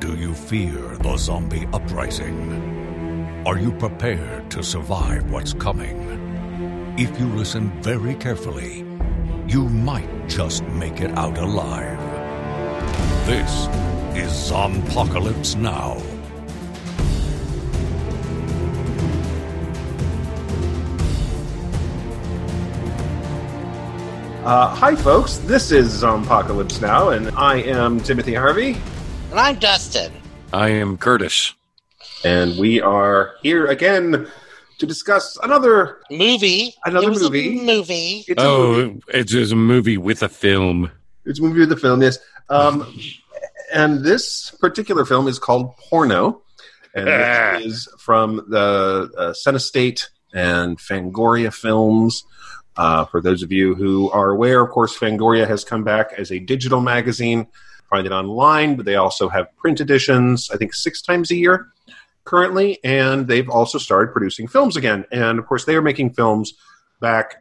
Do 0.00 0.14
you 0.14 0.32
fear 0.32 0.96
the 0.98 1.16
zombie 1.16 1.66
uprising? 1.72 3.42
Are 3.44 3.58
you 3.58 3.72
prepared 3.72 4.50
to 4.52 4.62
survive 4.62 5.30
what's 5.30 5.52
coming? 5.52 6.94
If 6.96 7.18
you 7.18 7.26
listen 7.26 7.70
very 7.82 8.14
carefully, 8.14 8.84
you 9.48 9.68
might 9.68 10.28
just 10.28 10.62
make 10.64 11.00
it 11.00 11.10
out 11.18 11.36
alive. 11.38 11.98
This 13.26 13.66
is 14.16 14.30
Zompocalypse 14.30 15.56
Now. 15.56 16.00
Uh, 24.44 24.74
hi, 24.74 24.94
folks. 24.94 25.38
This 25.38 25.72
is 25.72 25.88
Zompocalypse 26.02 26.80
Now, 26.80 27.10
and 27.10 27.30
I 27.36 27.56
am 27.56 28.00
Timothy 28.00 28.34
Harvey, 28.34 28.76
And 29.30 29.38
I'm 29.38 29.58
Dustin. 29.90 30.12
I 30.52 30.68
am 30.68 30.98
Curtis. 30.98 31.54
and 32.24 32.58
we 32.58 32.78
are 32.80 33.32
here 33.42 33.66
again 33.66 34.26
to 34.78 34.86
discuss 34.86 35.38
another. 35.42 35.98
Movie. 36.10 36.74
Another 36.84 37.06
It 37.06 37.10
was 37.10 37.22
movie. 37.22 37.58
A 37.58 37.62
movie. 37.64 38.24
It's 38.28 38.42
a 38.42 38.46
movie. 38.46 39.00
Oh, 39.06 39.18
it's 39.18 39.32
a 39.52 39.56
movie 39.56 39.96
with 39.96 40.22
a 40.22 40.28
film. 40.28 40.90
It's 41.24 41.38
a 41.38 41.42
movie 41.42 41.60
with 41.60 41.72
a 41.72 41.76
film, 41.76 42.02
yes. 42.02 42.18
Um, 42.50 42.86
and 43.72 44.04
this 44.04 44.50
particular 44.60 45.06
film 45.06 45.26
is 45.26 45.38
called 45.38 45.74
Porno, 45.78 46.42
and 46.94 47.08
Ah. 47.08 47.56
it 47.56 47.64
is 47.66 47.88
from 47.98 48.44
the 48.48 49.10
uh, 49.16 49.32
Cinestate 49.32 50.08
and 50.34 50.76
Fangoria 50.78 51.52
films. 51.52 52.24
Uh, 52.76 53.06
for 53.06 53.20
those 53.22 53.42
of 53.42 53.50
you 53.52 53.74
who 53.74 54.10
are 54.10 54.30
aware, 54.30 54.60
of 54.62 54.70
course, 54.70 54.96
Fangoria 54.98 55.48
has 55.48 55.64
come 55.64 55.82
back 55.82 56.12
as 56.18 56.30
a 56.30 56.38
digital 56.38 56.80
magazine. 56.82 57.46
Find 57.90 58.06
it 58.06 58.12
online, 58.12 58.76
but 58.76 58.84
they 58.84 58.96
also 58.96 59.28
have 59.28 59.54
print 59.56 59.80
editions, 59.80 60.50
I 60.52 60.56
think 60.56 60.74
six 60.74 61.00
times 61.02 61.30
a 61.30 61.34
year 61.36 61.68
currently, 62.24 62.78
and 62.84 63.26
they've 63.26 63.48
also 63.48 63.78
started 63.78 64.12
producing 64.12 64.46
films 64.46 64.76
again. 64.76 65.04
And 65.10 65.38
of 65.38 65.46
course, 65.46 65.64
they 65.64 65.74
are 65.74 65.80
making 65.82 66.10
films 66.12 66.52
back 67.00 67.36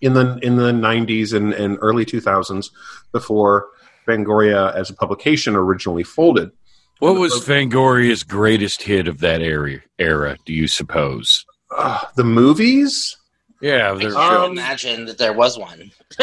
in 0.00 0.14
the 0.14 0.38
in 0.42 0.56
the 0.56 0.72
90s 0.72 1.32
and, 1.32 1.52
and 1.52 1.78
early 1.80 2.04
2000s 2.04 2.70
before 3.12 3.68
Fangoria 4.08 4.74
as 4.74 4.90
a 4.90 4.94
publication 4.94 5.54
originally 5.54 6.02
folded. 6.02 6.50
What 6.98 7.14
was 7.16 7.34
Fangoria's 7.44 8.24
greatest 8.24 8.82
hit 8.82 9.06
of 9.06 9.20
that 9.20 9.40
era? 9.42 9.78
Era, 10.00 10.36
do 10.44 10.52
you 10.52 10.66
suppose? 10.66 11.44
Uh, 11.70 12.00
the 12.16 12.24
movies? 12.24 13.16
Yeah, 13.60 13.92
I 13.92 13.94
they're- 13.94 14.12
can't 14.12 14.16
Um, 14.44 14.52
imagine 14.52 15.04
that 15.06 15.18
there 15.18 15.32
was 15.32 15.56
one. 15.56 15.92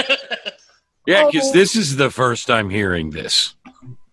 yeah, 1.08 1.24
Oh. 1.26 1.32
because 1.32 1.52
this 1.54 1.76
is 1.76 1.96
the 1.96 2.10
first 2.10 2.48
time 2.48 2.70
hearing 2.70 3.12
this. 3.12 3.56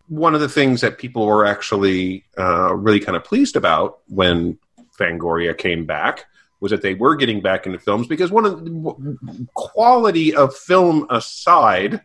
One 0.08 0.34
of 0.34 0.40
the 0.40 0.48
things 0.48 0.80
that 0.82 0.98
people 0.98 1.26
were 1.26 1.44
actually 1.44 2.24
uh, 2.38 2.74
really 2.74 3.00
kind 3.00 3.16
of 3.16 3.24
pleased 3.24 3.56
about 3.56 3.98
when 4.08 4.58
Fangoria 4.98 5.56
came 5.56 5.84
back 5.84 6.26
was 6.60 6.70
that 6.70 6.82
they 6.82 6.94
were 6.94 7.16
getting 7.16 7.40
back 7.40 7.66
into 7.66 7.78
films 7.78 8.06
because 8.06 8.30
one 8.30 8.46
of 8.46 8.64
the 8.64 9.46
quality 9.54 10.34
of 10.34 10.56
film 10.56 11.06
aside, 11.10 12.00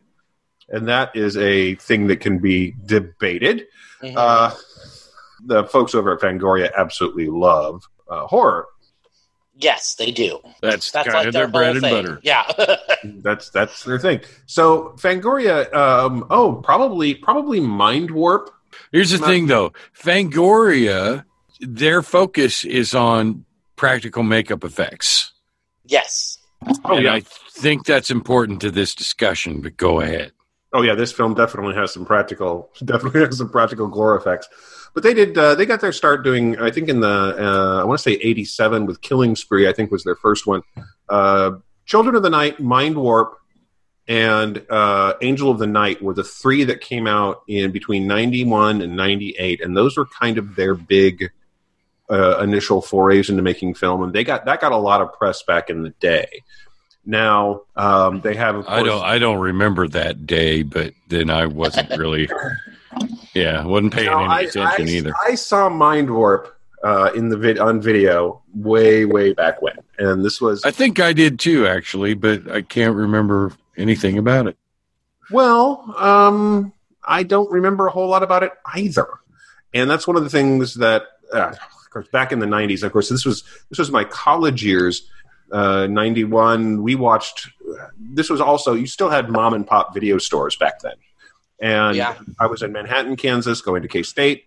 and 0.70 0.88
that 0.88 1.16
is 1.16 1.38
a 1.38 1.76
thing 1.76 2.08
that 2.08 2.18
can 2.20 2.40
be 2.40 2.76
debated. 2.86 3.68
Mhm. 4.04 4.14
Uh, 4.18 4.54
the 5.46 5.64
folks 5.66 5.96
over 5.96 6.14
at 6.14 6.20
Fangoria 6.20 6.72
absolutely 6.76 7.28
love 7.28 7.84
uh, 8.10 8.26
horror. 8.28 8.68
Yes, 9.62 9.96
they 9.96 10.12
do. 10.12 10.40
That's, 10.62 10.92
That's 10.92 11.08
kind 11.08 11.18
like 11.18 11.28
of 11.28 11.34
their, 11.34 11.44
their 11.44 11.52
bread 11.52 11.72
and 11.78 11.82
thing. 11.82 11.94
butter. 12.04 12.20
Yeah. 12.24 12.44
That's 13.04 13.50
that's 13.50 13.84
their 13.84 13.98
thing. 13.98 14.22
So 14.46 14.94
Fangoria, 14.98 15.74
um, 15.74 16.26
oh, 16.30 16.62
probably 16.64 17.16
probably 17.16 17.60
Mind 17.60 18.12
Warp. 18.12 18.52
Here's 18.92 19.12
the 19.12 19.18
Not- 19.20 19.28
thing, 19.28 19.48
though 19.48 19.74
Fangoria, 19.98 21.26
their 21.60 22.02
focus 22.02 22.64
is 22.66 22.94
on 22.94 23.46
practical 23.76 24.24
makeup 24.24 24.64
effects. 24.64 25.32
yes. 25.86 26.38
Oh 26.86 26.96
and 26.96 27.06
yeah, 27.06 27.14
I 27.14 27.22
think 27.22 27.86
that's 27.88 28.12
important 28.12 28.62
to 28.62 28.70
this 28.70 28.94
discussion, 28.94 29.62
but 29.62 29.78
go 29.78 30.00
ahead. 30.00 30.32
oh 30.74 30.84
yeah. 30.84 30.94
This 30.94 31.12
film 31.12 31.34
definitely 31.34 31.74
has 31.74 31.92
some 31.92 32.06
practical, 32.06 32.70
definitely 32.86 33.22
has 33.22 33.38
some 33.40 33.50
practical 33.50 33.88
gore 33.88 34.16
effects. 34.16 34.48
But 34.94 35.04
they 35.04 35.14
did. 35.14 35.38
Uh, 35.38 35.56
they 35.56 35.66
got 35.66 35.82
their 35.82 35.94
start 35.94 36.24
doing. 36.24 36.60
I 36.60 36.72
think 36.72 36.90
in 36.90 37.00
the 37.00 37.08
uh, 37.08 37.82
I 37.82 37.84
want 37.86 38.00
to 38.00 38.04
say 38.04 38.14
'87 38.14 38.86
with 38.86 39.02
Killing 39.02 39.36
Spree. 39.36 39.68
I 39.68 39.74
think 39.74 39.92
was 39.92 40.04
their 40.04 40.16
first 40.16 40.46
one. 40.46 40.62
Uh, 41.08 41.52
Children 41.86 42.16
of 42.16 42.24
the 42.24 42.30
Night, 42.30 42.60
Mind 42.60 42.96
Warp, 42.96 43.38
and 44.08 44.66
uh, 44.70 45.14
Angel 45.22 45.50
of 45.50 45.60
the 45.60 45.68
Night 45.68 46.02
were 46.02 46.14
the 46.14 46.24
three 46.24 46.66
that 46.66 46.82
came 46.82 47.08
out 47.08 47.44
in 47.48 47.72
between 47.72 48.08
'91 48.08 48.82
and 48.82 48.96
'98, 48.96 49.62
and 49.62 49.76
those 49.76 49.98
were 49.98 50.06
kind 50.06 50.38
of 50.38 50.56
their 50.56 50.76
big 50.76 51.32
uh, 52.10 52.40
initial 52.40 52.82
forays 52.82 53.30
into 53.30 53.42
making 53.42 53.74
film, 53.74 54.04
and 54.04 54.14
they 54.14 54.24
got 54.24 54.46
that 54.46 54.60
got 54.60 54.74
a 54.74 54.78
lot 54.78 55.02
of 55.02 55.14
press 55.14 55.44
back 55.44 55.70
in 55.70 55.84
the 55.84 55.92
day. 56.02 56.44
Now 57.06 57.62
um, 57.76 58.22
they 58.22 58.36
have. 58.36 58.56
Of 58.56 58.68
I 58.68 58.84
don't 58.84 59.02
I 59.02 59.18
don't 59.18 59.40
remember 59.40 59.88
that 59.88 60.28
day, 60.28 60.64
but 60.64 60.94
then 61.08 61.30
I 61.30 61.46
wasn't 61.46 61.90
really 61.98 62.30
yeah, 63.34 63.64
wasn't 63.66 63.94
paying 63.94 64.10
any 64.10 64.26
I- 64.28 64.42
attention 64.42 64.88
I, 64.88 64.92
either. 64.92 65.14
I 65.28 65.36
saw 65.36 65.70
Mind 65.70 66.10
Warp 66.14 66.56
uh, 66.84 67.12
in 67.16 67.30
the 67.30 67.38
vid- 67.38 67.60
on 67.60 67.82
video 67.82 68.42
way 68.54 69.06
way 69.06 69.34
back 69.34 69.62
when, 69.62 69.78
and 69.98 70.24
this 70.26 70.42
was 70.42 70.64
I 70.66 70.72
think 70.72 71.00
I 71.00 71.14
did 71.14 71.40
too, 71.40 71.68
actually, 71.68 72.14
but 72.14 72.50
I 72.50 72.62
can't 72.62 72.96
remember 72.96 73.54
anything 73.78 74.18
about 74.18 74.48
it. 74.48 74.58
well. 75.32 75.94
Um, 75.98 76.74
I 77.04 77.24
don't 77.24 77.50
remember 77.52 77.88
a 77.88 77.92
whole 77.92 78.08
lot 78.08 78.24
about 78.24 78.44
it 78.44 78.52
either, 78.74 79.08
and 79.74 79.90
that's 79.90 80.06
one 80.08 80.16
of 80.18 80.24
the 80.24 80.30
things 80.30 80.76
that, 80.76 81.04
uh, 81.34 81.50
of 81.50 81.90
course, 81.90 82.08
back 82.10 82.32
in 82.32 82.40
the 82.40 82.46
'90s. 82.46 82.84
Of 82.84 82.92
course, 82.92 83.10
this 83.10 83.26
was 83.26 83.44
this 83.70 83.80
was 83.80 83.92
my 83.92 84.04
college 84.04 84.64
years. 84.64 85.08
Uh, 85.52 85.86
91 85.88 86.82
we 86.82 86.96
watched 86.96 87.50
this 88.00 88.30
was 88.30 88.40
also 88.40 88.74
you 88.74 88.88
still 88.88 89.10
had 89.10 89.30
mom 89.30 89.54
and 89.54 89.68
pop 89.68 89.94
video 89.94 90.18
stores 90.18 90.56
back 90.56 90.80
then 90.80 90.94
and 91.62 91.96
Yeah. 91.96 92.16
I 92.40 92.48
was 92.48 92.62
in 92.62 92.72
Manhattan, 92.74 93.16
Kansas, 93.16 93.62
going 93.62 93.82
to 93.84 93.88
K 93.88 94.04
State, 94.04 94.46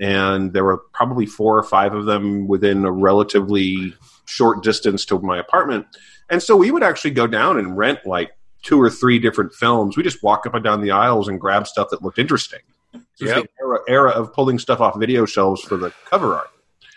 and 0.00 0.52
there 0.52 0.64
were 0.64 0.78
probably 0.92 1.26
four 1.26 1.56
or 1.56 1.62
five 1.62 1.94
of 1.94 2.06
them 2.06 2.48
within 2.48 2.84
a 2.84 2.90
relatively 2.90 3.94
short 4.24 4.62
distance 4.62 5.04
to 5.06 5.18
my 5.20 5.38
apartment. 5.38 5.86
And 6.30 6.42
so 6.42 6.56
we 6.56 6.70
would 6.70 6.82
actually 6.82 7.10
go 7.12 7.26
down 7.26 7.58
and 7.58 7.76
rent 7.76 8.00
like 8.06 8.30
two 8.62 8.80
or 8.80 8.88
three 8.88 9.18
different 9.18 9.52
films. 9.52 9.96
We 9.96 10.02
just 10.02 10.22
walk 10.22 10.46
up 10.46 10.54
and 10.54 10.64
down 10.64 10.80
the 10.80 10.90
aisles 10.90 11.28
and 11.28 11.38
grab 11.38 11.66
stuff 11.66 11.90
that 11.90 12.02
looked 12.02 12.18
interesting. 12.18 12.60
This 12.92 13.02
was 13.20 13.30
Yep. 13.30 13.42
the 13.42 13.48
era, 13.64 13.78
era 13.86 14.10
of 14.12 14.32
pulling 14.32 14.58
stuff 14.58 14.80
off 14.80 14.98
video 14.98 15.26
shelves 15.26 15.60
for 15.62 15.76
the 15.76 15.92
cover 16.08 16.34
art. 16.34 16.48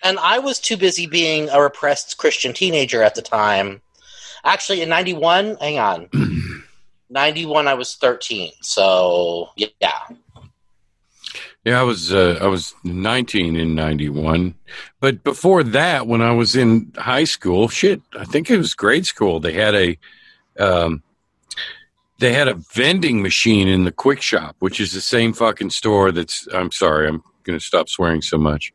And 0.04 0.18
I 0.20 0.40
was 0.40 0.60
too 0.60 0.78
busy 0.78 1.06
being 1.08 1.50
a 1.50 1.62
repressed 1.62 2.18
Christian 2.18 2.54
teenager 2.54 3.04
at 3.04 3.16
the 3.16 3.22
time. 3.22 3.82
Actually, 4.46 4.82
in 4.82 4.88
91, 4.90 5.58
hang 5.60 5.78
on. 5.80 6.08
91, 7.10 7.68
I 7.68 7.74
was 7.74 7.96
13. 7.96 8.52
So, 8.62 9.50
yeah. 9.56 9.68
Yeah, 11.68 11.82
I 11.82 11.84
was 11.84 12.14
uh, 12.14 12.40
I 12.42 12.48
was 12.48 12.74
19 12.86 13.58
in 13.58 13.76
91. 13.76 14.56
But 15.02 15.22
before 15.26 15.64
that 15.64 16.08
when 16.08 16.22
I 16.22 16.32
was 16.32 16.56
in 16.56 16.94
high 16.98 17.26
school, 17.26 17.68
shit, 17.68 18.02
I 18.18 18.24
think 18.24 18.50
it 18.50 18.58
was 18.58 18.74
grade 18.74 19.06
school, 19.06 19.42
they 19.42 19.52
had 19.52 19.76
a 19.76 19.98
um 20.58 21.04
they 22.20 22.32
had 22.32 22.48
a 22.48 22.54
vending 22.54 23.22
machine 23.22 23.68
in 23.68 23.84
the 23.84 23.92
quick 23.92 24.22
shop, 24.22 24.56
which 24.60 24.80
is 24.80 24.94
the 24.94 25.02
same 25.02 25.34
fucking 25.34 25.72
store 25.72 26.14
that's 26.14 26.48
I'm 26.54 26.72
sorry, 26.72 27.08
I'm 27.08 27.22
going 27.44 27.60
to 27.60 27.66
stop 27.66 27.90
swearing 27.90 28.22
so 28.22 28.38
much. 28.38 28.72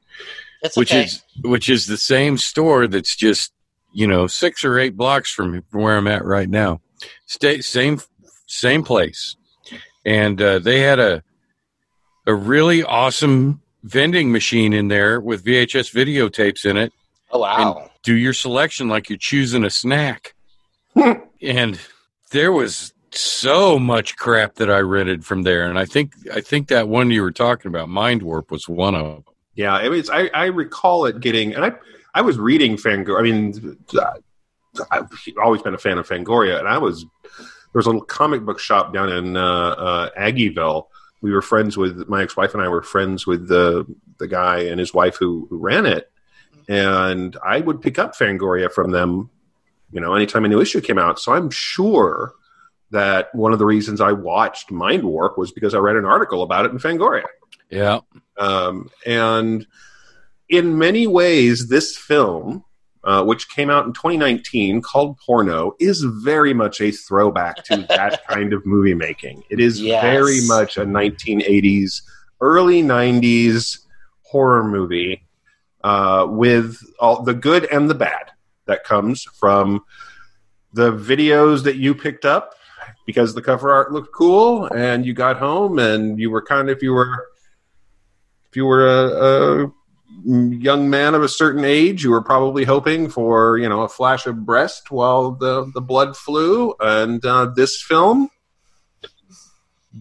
It's 0.62 0.76
which 0.76 0.93
okay. 0.93 1.04
is 1.04 1.22
which 1.41 1.70
is 1.70 1.87
the 1.87 1.97
same 1.97 2.37
store 2.37 2.87
that's 2.87 3.16
just 3.16 3.53
you 3.93 4.06
know 4.06 4.26
six 4.26 4.64
or 4.64 4.78
eight 4.78 4.97
blocks 4.97 5.32
from 5.32 5.62
where 5.70 5.97
I'm 5.97 6.09
at 6.09 6.26
right 6.26 6.49
now. 6.49 6.81
Stay 7.26 7.62
same 7.62 8.00
same 8.52 8.82
place, 8.84 9.36
and 10.04 10.40
uh, 10.40 10.58
they 10.58 10.80
had 10.80 10.98
a 10.98 11.22
a 12.26 12.34
really 12.34 12.84
awesome 12.84 13.60
vending 13.82 14.31
machine 14.31 14.72
in 14.72 14.88
there 14.88 15.20
with 15.20 15.44
VHS 15.44 15.93
videotapes 15.93 16.64
in 16.64 16.76
it. 16.76 16.93
oh, 17.32 17.40
wow. 17.40 17.90
Do 18.04 18.14
your 18.14 18.32
selection 18.32 18.88
like 18.88 19.08
you're 19.08 19.19
choosing 19.19 19.64
a 19.64 19.70
snack, 19.70 20.34
and 21.43 21.81
there 22.31 22.52
was 22.52 22.93
so 23.10 23.78
much 23.78 24.16
crap 24.16 24.56
that 24.56 24.70
I 24.70 24.81
rented 24.81 25.25
from 25.25 25.43
there, 25.43 25.69
and 25.69 25.78
I 25.78 25.84
think 25.84 26.12
I 26.32 26.40
think 26.40 26.69
that 26.69 26.88
one 26.88 27.10
you 27.10 27.22
were 27.22 27.32
talking 27.32 27.69
about, 27.69 27.88
Mind 27.88 28.22
Warp, 28.22 28.50
was 28.50 28.69
one 28.69 28.94
of 28.94 29.06
them. 29.06 29.25
Yeah, 29.54 29.81
it 29.82 29.88
was. 29.88 30.10
I, 30.10 30.31
I 30.34 30.46
recall 30.46 31.06
it 31.06 31.20
getting, 31.20 31.54
and 31.54 31.64
I 31.64 31.72
I 32.14 32.22
was 32.22 32.38
reading 32.38 32.76
Fangoria. 32.76 33.19
I 33.19 33.22
mean, 33.22 33.78
I've 34.90 35.08
always 35.43 35.62
been 35.62 35.75
a 35.75 35.78
fan 35.78 35.99
of 35.99 36.08
Fangoria, 36.08 36.58
and 36.58 36.69
I 36.69 36.78
was 36.78 37.04
there 37.72 37.78
was 37.78 37.86
a 37.86 37.90
little 37.90 38.04
comic 38.04 38.42
book 38.42 38.58
shop 38.58 38.92
down 38.92 39.10
in 39.10 39.36
uh, 39.36 39.40
uh, 39.42 40.10
Aggieville. 40.19 40.86
We 41.20 41.32
were 41.32 41.42
friends 41.42 41.76
with 41.76 42.08
my 42.08 42.22
ex 42.22 42.36
wife 42.36 42.54
and 42.54 42.62
I 42.62 42.69
were 42.69 42.82
friends 42.82 43.26
with 43.26 43.48
the 43.48 43.86
the 44.19 44.28
guy 44.28 44.60
and 44.64 44.78
his 44.78 44.92
wife 44.92 45.16
who, 45.16 45.46
who 45.48 45.58
ran 45.58 45.86
it, 45.86 46.10
and 46.69 47.36
I 47.44 47.60
would 47.60 47.80
pick 47.80 47.98
up 47.98 48.16
Fangoria 48.16 48.70
from 48.70 48.90
them. 48.90 49.30
You 49.90 50.00
know, 50.00 50.14
anytime 50.14 50.44
a 50.44 50.48
new 50.48 50.60
issue 50.60 50.80
came 50.80 50.98
out, 50.98 51.19
so 51.19 51.32
I'm 51.32 51.50
sure 51.50 52.34
that 52.90 53.34
one 53.34 53.52
of 53.52 53.58
the 53.58 53.66
reasons 53.66 54.00
I 54.00 54.12
watched 54.12 54.70
Mind 54.70 55.02
Warp 55.02 55.38
was 55.38 55.50
because 55.50 55.75
I 55.75 55.78
read 55.78 55.96
an 55.96 56.04
article 56.04 56.42
about 56.42 56.66
it 56.66 56.72
in 56.72 56.78
Fangoria. 56.78 57.25
Yeah. 57.70 58.00
Um, 58.36 58.90
and 59.06 59.66
in 60.48 60.76
many 60.78 61.06
ways, 61.06 61.68
this 61.68 61.96
film, 61.96 62.64
uh, 63.04 63.25
which 63.25 63.49
came 63.49 63.69
out 63.70 63.87
in 63.87 63.93
2019 63.93 64.81
called 64.82 65.19
Porno, 65.19 65.75
is 65.81 66.02
very 66.02 66.54
much 66.54 66.81
a 66.81 66.90
throwback 66.90 67.64
to 67.64 67.76
that 67.88 68.26
kind 68.26 68.52
of 68.52 68.64
movie 68.64 68.94
making. 68.94 69.43
It 69.50 69.60
is 69.60 69.81
Yes. 69.81 70.02
very 70.02 70.40
much 70.46 70.76
a 70.76 70.84
1980s, 70.84 72.02
early 72.40 72.82
90s 72.82 73.78
horror 74.22 74.64
movie 74.64 75.26
uh, 75.84 76.26
with 76.28 76.78
all 77.00 77.22
the 77.22 77.34
good 77.34 77.64
and 77.66 77.90
the 77.90 77.94
bad 77.94 78.31
that 78.66 78.84
comes 78.84 79.25
from 79.25 79.84
the 80.72 80.93
videos 80.93 81.64
that 81.64 81.76
you 81.76 81.94
picked 81.94 82.25
up 82.25 82.54
because 83.06 83.34
the 83.34 83.43
cover 83.43 83.70
art 83.72 83.93
looked 83.93 84.14
cool 84.14 84.66
and 84.66 85.04
you 85.04 85.12
got 85.12 85.37
home 85.37 85.78
and 85.78 86.19
you 86.19 86.31
were 86.31 86.40
kind 86.40 86.70
of 86.70 86.76
if 86.76 86.82
you 86.82 86.93
were 86.93 87.26
if 88.49 88.56
you 88.56 88.64
were 88.64 88.87
a, 88.87 89.64
a 89.64 89.72
young 90.25 90.88
man 90.88 91.14
of 91.14 91.23
a 91.23 91.29
certain 91.29 91.64
age 91.64 92.05
you 92.05 92.11
were 92.11 92.23
probably 92.23 92.64
hoping 92.64 93.09
for 93.09 93.59
you 93.59 93.69
know 93.69 93.82
a 93.82 93.88
flash 93.88 94.26
of 94.26 94.47
breast 94.47 94.91
while 94.91 95.32
the 95.32 95.70
the 95.75 95.81
blood 95.81 96.17
flew 96.17 96.75
and 96.81 97.25
uh, 97.25 97.47
this 97.56 97.82
film 97.82 98.29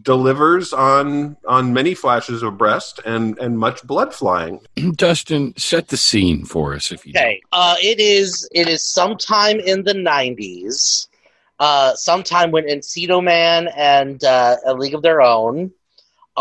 delivers 0.04 0.72
on 0.74 1.36
on 1.48 1.74
many 1.74 1.94
flashes 1.94 2.44
of 2.44 2.58
breast 2.58 3.00
and 3.06 3.38
and 3.40 3.58
much 3.58 3.84
blood 3.84 4.14
flying 4.14 4.60
Dustin, 4.96 5.54
set 5.58 5.90
the 5.90 5.98
scene 5.98 6.46
for 6.46 6.74
us 6.74 6.92
if 6.92 7.06
you 7.06 7.14
Okay. 7.16 7.42
Uh, 7.52 7.76
it 7.82 8.00
is 8.00 8.48
it 8.54 8.70
is 8.70 8.84
sometime 8.94 9.60
in 9.60 9.84
the 9.84 9.94
nineties. 9.94 11.08
Uh, 11.60 11.94
sometime 11.94 12.50
when 12.50 12.66
Encino 12.66 13.24
Man 13.24 13.68
and 13.78 14.24
uh, 14.24 14.56
A 14.66 14.74
League 14.74 14.96
of 14.96 15.04
Their 15.04 15.22
Own 15.22 15.72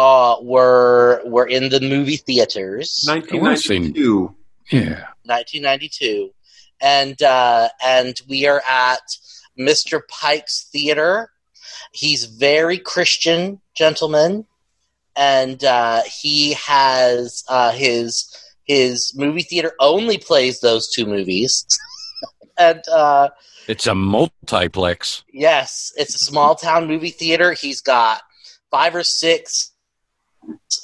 uh, 0.00 0.36
were 0.40 1.20
were 1.26 1.46
in 1.46 1.68
the 1.68 1.80
movie 1.80 2.16
theaters. 2.16 3.04
1992 3.06 4.34
Yeah. 4.72 5.04
1992, 5.24 6.30
and 6.80 7.20
uh, 7.22 7.68
and 7.84 8.18
we 8.26 8.46
are 8.46 8.62
at 8.68 9.02
Mr. 9.58 10.00
Pike's 10.08 10.68
Theater. 10.72 11.30
He's 11.92 12.24
very 12.24 12.78
Christian 12.78 13.60
gentleman, 13.76 14.46
and 15.16 15.62
uh, 15.62 16.02
he 16.20 16.54
has 16.54 17.44
uh, 17.48 17.72
his 17.72 18.34
his 18.64 19.12
movie 19.14 19.42
theater 19.42 19.72
only 19.80 20.16
plays 20.16 20.60
those 20.60 20.90
two 20.90 21.04
movies, 21.04 21.66
and 22.58 22.80
uh, 22.88 23.28
It's 23.68 23.86
a 23.86 23.94
multiplex. 23.94 25.24
Yes, 25.30 25.92
it's 25.96 26.14
a 26.14 26.24
small 26.24 26.54
town 26.54 26.86
movie 26.86 27.10
theater. 27.10 27.52
He's 27.52 27.82
got 27.82 28.22
five 28.70 28.94
or 28.94 29.04
six 29.04 29.69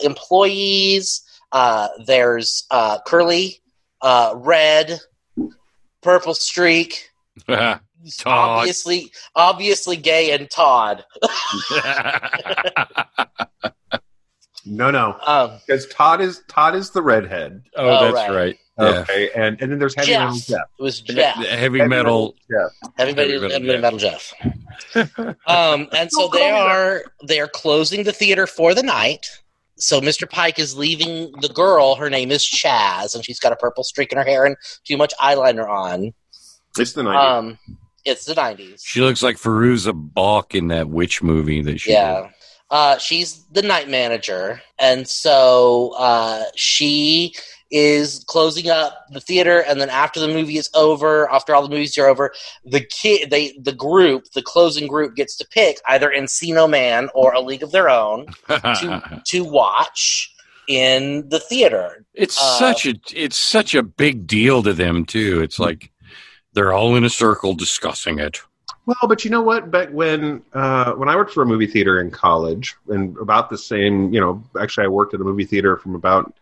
employees. 0.00 1.22
Uh, 1.52 1.88
there's 2.06 2.64
uh, 2.70 2.98
Curly, 3.06 3.60
uh, 4.02 4.34
Red, 4.36 5.00
Purple 6.02 6.34
Streak. 6.34 7.10
Todd. 7.48 7.80
Obviously, 8.26 9.10
obviously 9.34 9.96
gay 9.96 10.30
and 10.32 10.48
Todd. 10.50 11.04
no 14.64 14.90
no 14.90 15.16
Um, 15.26 15.58
because 15.66 15.86
todd 15.88 16.20
is 16.20 16.42
todd 16.48 16.74
is 16.74 16.90
the 16.90 17.00
redhead 17.02 17.62
oh, 17.76 17.88
Oh, 17.88 18.04
that's 18.12 18.28
right. 18.30 18.36
right. 18.36 18.58
Yeah. 18.78 18.84
okay 19.00 19.30
and 19.34 19.60
and 19.62 19.70
then 19.72 19.78
there's 19.78 19.94
heavy 19.94 20.08
Jeff. 20.08 20.20
metal 20.24 20.38
jeff 20.38 20.60
it 20.78 20.82
was 20.82 21.00
Jeff. 21.00 21.36
Heavy 21.36 21.84
metal. 21.86 22.34
Jeff. 22.50 22.90
Everybody, 22.98 23.32
Heavy 23.32 23.40
Metal 23.42 23.56
everybody 23.56 23.80
metal 23.80 23.98
Jeff. 23.98 24.34
um, 25.46 25.88
and 25.96 26.10
so 26.12 26.28
they 26.32 26.50
are 26.50 27.04
they 27.26 27.40
are 27.40 27.48
closing 27.48 28.02
the 28.04 28.12
theater 28.12 28.46
for 28.46 28.74
the 28.74 28.82
night. 28.82 29.26
So 29.78 30.00
Mr. 30.00 30.28
Pike 30.28 30.58
is 30.58 30.76
leaving 30.76 31.32
the 31.40 31.48
girl. 31.48 31.96
Her 31.96 32.08
name 32.08 32.30
is 32.30 32.42
Chaz, 32.42 33.14
and 33.14 33.24
she's 33.24 33.38
got 33.38 33.52
a 33.52 33.56
purple 33.56 33.84
streak 33.84 34.10
in 34.12 34.18
her 34.18 34.24
hair 34.24 34.44
and 34.44 34.56
too 34.84 34.96
much 34.96 35.12
eyeliner 35.20 35.68
on. 35.68 36.14
it's 36.78 36.92
the 36.92 37.02
90s 37.02 37.38
Um, 37.38 37.58
it's 38.06 38.24
the 38.24 38.34
nineties. 38.34 38.82
She 38.84 39.00
looks 39.00 39.22
like 39.22 39.36
Fairuza 39.36 39.92
Balk 39.92 40.54
in 40.54 40.68
that 40.68 40.88
witch 40.88 41.22
movie 41.22 41.60
that 41.62 41.80
she 41.80 41.92
Yeah. 41.92 42.30
Uh, 42.70 42.98
she's 42.98 43.44
the 43.52 43.62
night 43.62 43.88
manager, 43.88 44.60
and 44.78 45.06
so 45.06 45.94
uh, 45.98 46.44
she 46.56 47.34
is 47.70 48.24
closing 48.26 48.68
up 48.68 49.06
the 49.10 49.20
theater. 49.20 49.60
And 49.60 49.80
then 49.80 49.90
after 49.90 50.20
the 50.20 50.28
movie 50.28 50.58
is 50.58 50.70
over, 50.74 51.30
after 51.30 51.54
all 51.54 51.62
the 51.62 51.68
movies 51.68 51.96
are 51.98 52.06
over, 52.06 52.32
the 52.64 52.80
kid, 52.80 53.30
they, 53.30 53.58
the 53.60 53.72
group, 53.72 54.24
the 54.34 54.42
closing 54.42 54.86
group, 54.86 55.16
gets 55.16 55.36
to 55.36 55.46
pick 55.48 55.78
either 55.88 56.10
Encino 56.10 56.68
Man 56.68 57.08
or 57.14 57.32
A 57.32 57.40
League 57.40 57.62
of 57.62 57.72
Their 57.72 57.88
Own 57.88 58.26
to 58.48 59.22
to 59.26 59.44
watch 59.44 60.32
in 60.68 61.28
the 61.28 61.38
theater. 61.38 62.04
it's 62.14 62.40
uh, 62.40 62.58
such 62.58 62.86
a 62.86 62.94
it's 63.14 63.36
such 63.36 63.74
a 63.74 63.82
big 63.82 64.26
deal 64.26 64.62
to 64.62 64.72
them 64.72 65.04
too. 65.04 65.40
It's 65.42 65.58
like 65.58 65.92
they're 66.52 66.72
all 66.72 66.96
in 66.96 67.04
a 67.04 67.10
circle 67.10 67.54
discussing 67.54 68.18
it. 68.18 68.40
Well, 68.86 68.96
but 69.08 69.24
you 69.24 69.30
know 69.30 69.42
what? 69.42 69.70
Back 69.70 69.88
when 69.90 70.42
uh, 70.52 70.92
when 70.92 71.08
I 71.08 71.16
worked 71.16 71.32
for 71.32 71.42
a 71.42 71.46
movie 71.46 71.66
theater 71.66 72.00
in 72.00 72.10
college, 72.10 72.76
and 72.88 73.16
about 73.18 73.50
the 73.50 73.58
same, 73.58 74.12
you 74.12 74.20
know, 74.20 74.42
actually, 74.60 74.84
I 74.84 74.88
worked 74.88 75.12
at 75.12 75.20
a 75.20 75.24
movie 75.24 75.44
theater 75.44 75.76
from 75.76 75.96
about 75.96 76.32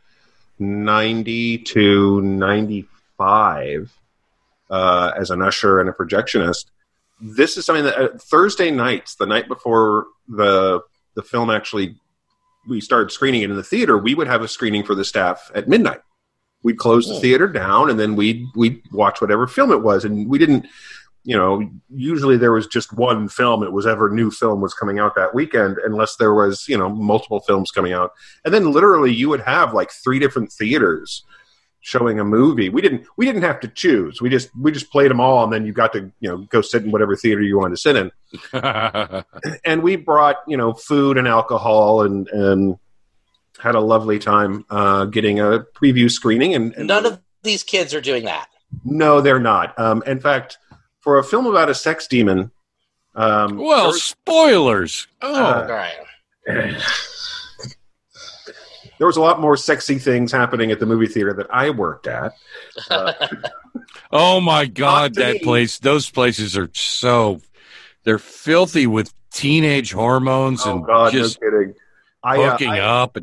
ninety 0.58 1.58
to 1.58 2.20
ninety 2.22 2.86
five 3.18 3.92
uh, 4.70 5.12
as 5.16 5.30
an 5.30 5.42
usher 5.42 5.80
and 5.80 5.88
a 5.88 5.92
projectionist. 5.92 6.66
This 7.20 7.56
is 7.56 7.64
something 7.64 7.84
that 7.84 7.96
uh, 7.98 8.18
Thursday 8.18 8.70
nights, 8.70 9.14
the 9.16 9.26
night 9.26 9.48
before 9.48 10.06
the 10.28 10.80
the 11.14 11.22
film 11.22 11.50
actually 11.50 11.96
we 12.68 12.80
started 12.80 13.12
screening 13.12 13.42
it 13.42 13.50
in 13.50 13.56
the 13.56 13.62
theater, 13.62 13.98
we 13.98 14.14
would 14.14 14.26
have 14.26 14.42
a 14.42 14.48
screening 14.48 14.82
for 14.84 14.94
the 14.94 15.04
staff 15.04 15.50
at 15.54 15.68
midnight. 15.68 16.00
We'd 16.62 16.78
close 16.78 17.06
the 17.06 17.14
Oh. 17.14 17.20
theater 17.20 17.46
down, 17.46 17.90
and 17.90 18.00
then 18.00 18.16
we'd 18.16 18.46
we'd 18.56 18.82
watch 18.90 19.20
whatever 19.20 19.46
film 19.46 19.70
it 19.70 19.82
was, 19.82 20.04
and 20.04 20.28
we 20.28 20.38
didn't 20.38 20.66
you 21.24 21.36
know, 21.36 21.68
usually 21.88 22.36
there 22.36 22.52
was 22.52 22.66
just 22.66 22.92
one 22.92 23.28
film. 23.28 23.62
It 23.62 23.72
was 23.72 23.86
ever 23.86 24.10
new 24.10 24.30
film 24.30 24.60
was 24.60 24.74
coming 24.74 24.98
out 24.98 25.14
that 25.16 25.34
weekend, 25.34 25.78
unless 25.78 26.16
there 26.16 26.34
was, 26.34 26.68
you 26.68 26.76
know, 26.76 26.88
multiple 26.90 27.40
films 27.40 27.70
coming 27.70 27.92
out. 27.94 28.12
And 28.44 28.52
then 28.52 28.72
literally 28.72 29.12
you 29.12 29.30
would 29.30 29.40
have 29.40 29.72
like 29.72 29.90
three 29.90 30.18
different 30.18 30.52
theaters 30.52 31.24
showing 31.80 32.18
a 32.20 32.24
movie. 32.24 32.68
We 32.68 32.80
didn't 32.82 33.06
we 33.16 33.24
didn't 33.26 33.42
have 33.42 33.60
to 33.60 33.68
choose. 33.68 34.20
We 34.20 34.28
just 34.28 34.50
we 34.58 34.70
just 34.70 34.90
played 34.90 35.10
them 35.10 35.20
all 35.20 35.44
and 35.44 35.52
then 35.52 35.64
you 35.66 35.72
got 35.72 35.92
to, 35.94 36.10
you 36.20 36.28
know, 36.28 36.38
go 36.38 36.60
sit 36.60 36.82
in 36.82 36.90
whatever 36.90 37.16
theater 37.16 37.42
you 37.42 37.58
wanted 37.58 37.76
to 37.76 37.80
sit 37.80 37.96
in. 37.96 38.10
And 39.64 39.82
we 39.82 39.96
brought, 39.96 40.36
you 40.46 40.56
know, 40.56 40.74
food 40.74 41.16
and 41.18 41.26
alcohol 41.28 42.02
and 42.02 42.28
and 42.28 42.76
had 43.58 43.74
a 43.74 43.80
lovely 43.80 44.18
time 44.18 44.64
uh, 44.68 45.04
getting 45.06 45.40
a 45.40 45.60
preview 45.74 46.10
screening 46.10 46.54
and, 46.54 46.74
and 46.74 46.88
None 46.88 47.06
of 47.06 47.20
these 47.42 47.62
kids 47.62 47.94
are 47.94 48.00
doing 48.00 48.24
that. 48.24 48.48
no, 48.84 49.20
they're 49.20 49.38
not. 49.38 49.78
Um, 49.78 50.02
in 50.06 50.18
fact, 50.20 50.58
for 51.04 51.18
a 51.18 51.22
film 51.24 51.46
about 51.46 51.68
a 51.68 51.74
sex 51.74 52.06
demon, 52.06 52.50
um, 53.14 53.58
well, 53.58 53.90
there, 53.90 53.98
spoilers. 54.00 55.06
Oh, 55.20 55.34
Uh, 55.34 55.60
All 55.60 55.68
right. 55.68 55.94
there 58.98 59.06
was 59.06 59.18
a 59.18 59.20
lot 59.20 59.38
more 59.38 59.56
sexy 59.56 59.98
things 59.98 60.32
happening 60.32 60.70
at 60.70 60.80
the 60.80 60.86
movie 60.86 61.06
theater 61.06 61.34
that 61.34 61.46
I 61.50 61.70
worked 61.70 62.06
at. 62.06 62.32
Uh, 62.90 63.12
oh 64.10 64.40
my 64.40 64.64
God, 64.64 65.14
that 65.16 65.34
me. 65.34 65.40
place. 65.40 65.78
Those 65.78 66.10
places 66.10 66.56
are 66.56 66.70
so 66.72 67.40
they're 68.04 68.18
filthy 68.18 68.86
with 68.86 69.12
teenage 69.30 69.92
hormones 69.92 70.62
oh 70.64 70.76
and 70.76 70.86
God, 70.86 71.12
just 71.12 71.38
no 71.40 71.50
kidding. 71.50 71.74
I, 72.22 72.38
uh, 72.38 72.50
hooking 72.50 72.70
I, 72.70 72.80
up. 72.80 73.18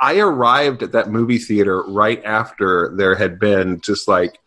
I 0.00 0.18
arrived 0.18 0.82
at 0.82 0.92
that 0.92 1.10
movie 1.10 1.38
theater 1.38 1.84
right 1.84 2.22
after 2.24 2.92
there 2.96 3.14
had 3.14 3.38
been 3.38 3.80
just 3.82 4.08
like 4.08 4.38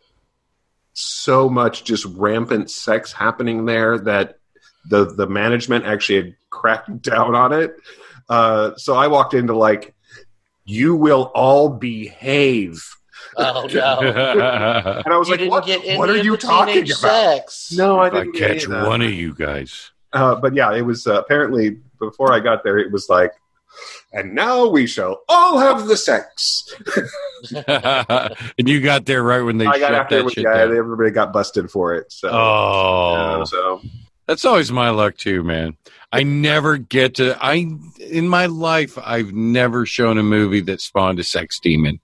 so 0.93 1.49
much 1.49 1.83
just 1.83 2.05
rampant 2.05 2.69
sex 2.69 3.11
happening 3.11 3.65
there 3.65 3.97
that 3.99 4.37
the 4.89 5.05
the 5.05 5.27
management 5.27 5.85
actually 5.85 6.15
had 6.17 6.35
cracked 6.49 7.01
down 7.01 7.35
on 7.35 7.53
it. 7.53 7.75
Uh, 8.29 8.75
so 8.77 8.95
I 8.95 9.07
walked 9.07 9.33
into 9.33 9.55
like, 9.55 9.93
you 10.65 10.95
will 10.95 11.31
all 11.35 11.69
behave. 11.69 12.83
Oh 13.37 13.67
no. 13.73 13.99
And 15.05 15.13
I 15.13 15.17
was 15.17 15.27
You 15.29 15.37
like, 15.37 15.49
what, 15.49 15.65
get 15.65 15.97
what 15.97 16.09
are 16.09 16.17
you 16.17 16.37
talking 16.37 16.83
about? 16.83 16.97
Sex. 16.97 17.73
No, 17.75 17.99
I 17.99 18.07
if 18.07 18.13
I 18.13 18.19
didn't 18.19 18.33
get 18.33 18.43
any 18.43 18.53
catch 18.59 18.65
of 18.65 18.71
that. 18.71 18.87
one 18.87 19.01
of 19.01 19.11
you 19.11 19.33
guys. 19.33 19.91
Uh, 20.13 20.35
but 20.35 20.53
yeah, 20.53 20.73
it 20.73 20.83
was 20.83 21.07
uh, 21.07 21.19
apparently 21.19 21.79
before 21.99 22.31
I 22.31 22.39
got 22.39 22.63
there, 22.63 22.77
it 22.77 22.91
was 22.91 23.09
like, 23.09 23.31
and 24.13 24.33
now 24.35 24.67
we 24.67 24.85
shall 24.87 25.23
all 25.27 25.57
have 25.59 25.87
the 25.87 25.97
sex. 25.97 26.63
and 27.67 28.69
you 28.69 28.79
got 28.79 29.05
there 29.05 29.23
right 29.23 29.41
when 29.41 29.57
they 29.57 29.65
I 29.65 29.79
got 29.79 29.89
shut 29.89 29.93
after 29.93 30.15
that 30.17 30.23
was, 30.23 30.33
shit 30.33 30.43
yeah, 30.43 30.65
down. 30.65 30.75
everybody 30.77 31.11
got 31.11 31.33
busted 31.33 31.69
for 31.71 31.93
it. 31.95 32.11
So, 32.11 32.29
Oh, 32.31 33.37
yeah, 33.39 33.43
so 33.45 33.81
that's 34.27 34.45
always 34.45 34.71
my 34.71 34.89
luck 34.91 35.17
too, 35.17 35.43
man. 35.43 35.75
I 36.11 36.23
never 36.23 36.77
get 36.77 37.15
to. 37.15 37.37
I 37.43 37.67
in 37.99 38.27
my 38.27 38.45
life, 38.45 38.97
I've 39.03 39.33
never 39.33 39.85
shown 39.85 40.17
a 40.19 40.23
movie 40.23 40.61
that 40.61 40.79
spawned 40.79 41.19
a 41.19 41.23
sex 41.23 41.59
demon, 41.59 41.99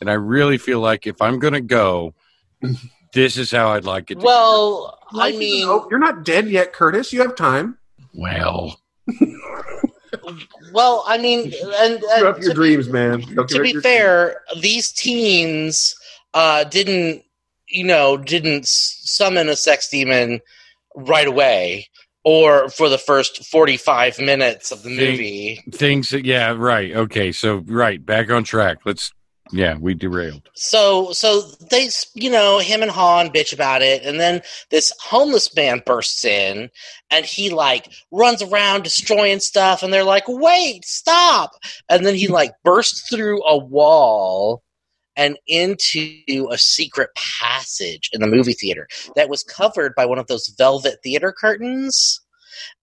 and 0.00 0.10
I 0.10 0.14
really 0.14 0.58
feel 0.58 0.80
like 0.80 1.06
if 1.06 1.22
I'm 1.22 1.38
gonna 1.38 1.62
go, 1.62 2.14
this 3.14 3.38
is 3.38 3.50
how 3.50 3.70
I'd 3.70 3.84
like 3.86 4.10
it. 4.10 4.20
to 4.20 4.26
Well, 4.26 4.98
I 5.12 5.16
Life 5.16 5.34
is 5.34 5.40
an 5.40 5.40
mean, 5.40 5.80
you're 5.90 5.98
not 5.98 6.24
dead 6.24 6.48
yet, 6.48 6.74
Curtis. 6.74 7.12
You 7.12 7.22
have 7.22 7.34
time. 7.34 7.78
well, 8.14 8.78
well, 10.72 11.04
I 11.06 11.18
mean, 11.18 11.52
and, 11.62 12.02
and 12.02 12.26
up 12.26 12.40
your 12.40 12.54
dreams, 12.54 12.88
man. 12.88 13.20
Don't 13.34 13.48
to 13.50 13.62
be 13.62 13.74
fair, 13.74 14.42
these 14.60 14.92
teens 14.92 15.94
uh, 16.34 16.64
didn't, 16.64 17.24
you 17.68 17.84
know, 17.84 18.16
didn't 18.16 18.66
summon 18.66 19.48
a 19.48 19.56
sex 19.56 19.88
demon 19.88 20.40
right 20.94 21.26
away 21.26 21.88
or 22.24 22.68
for 22.68 22.88
the 22.88 22.98
first 22.98 23.44
45 23.46 24.18
minutes 24.18 24.70
of 24.72 24.82
the 24.82 24.90
movie. 24.90 25.62
Things 25.72 26.12
yeah, 26.12 26.54
right. 26.56 26.94
Okay. 26.94 27.32
So, 27.32 27.58
right. 27.66 28.04
Back 28.04 28.30
on 28.30 28.44
track. 28.44 28.78
Let's, 28.84 29.12
yeah, 29.52 29.76
we 29.78 29.94
derailed. 29.94 30.48
So, 30.54 31.12
so 31.12 31.42
they, 31.70 31.88
you 32.14 32.30
know, 32.30 32.58
him 32.58 32.82
and 32.82 32.90
Han 32.90 33.30
bitch 33.30 33.52
about 33.52 33.82
it, 33.82 34.04
and 34.04 34.20
then 34.20 34.42
this 34.70 34.92
homeless 35.00 35.54
man 35.54 35.82
bursts 35.84 36.24
in, 36.24 36.70
and 37.10 37.24
he 37.24 37.50
like 37.50 37.90
runs 38.10 38.42
around 38.42 38.84
destroying 38.84 39.40
stuff, 39.40 39.82
and 39.82 39.92
they're 39.92 40.04
like, 40.04 40.24
"Wait, 40.28 40.84
stop!" 40.84 41.52
And 41.88 42.06
then 42.06 42.14
he 42.14 42.28
like 42.28 42.52
bursts 42.64 43.08
through 43.08 43.42
a 43.44 43.56
wall 43.56 44.62
and 45.16 45.36
into 45.46 46.48
a 46.50 46.58
secret 46.58 47.10
passage 47.14 48.08
in 48.12 48.20
the 48.20 48.26
movie 48.26 48.52
theater 48.52 48.88
that 49.16 49.28
was 49.28 49.42
covered 49.42 49.94
by 49.94 50.06
one 50.06 50.18
of 50.18 50.28
those 50.28 50.48
velvet 50.56 50.98
theater 51.02 51.32
curtains. 51.32 52.20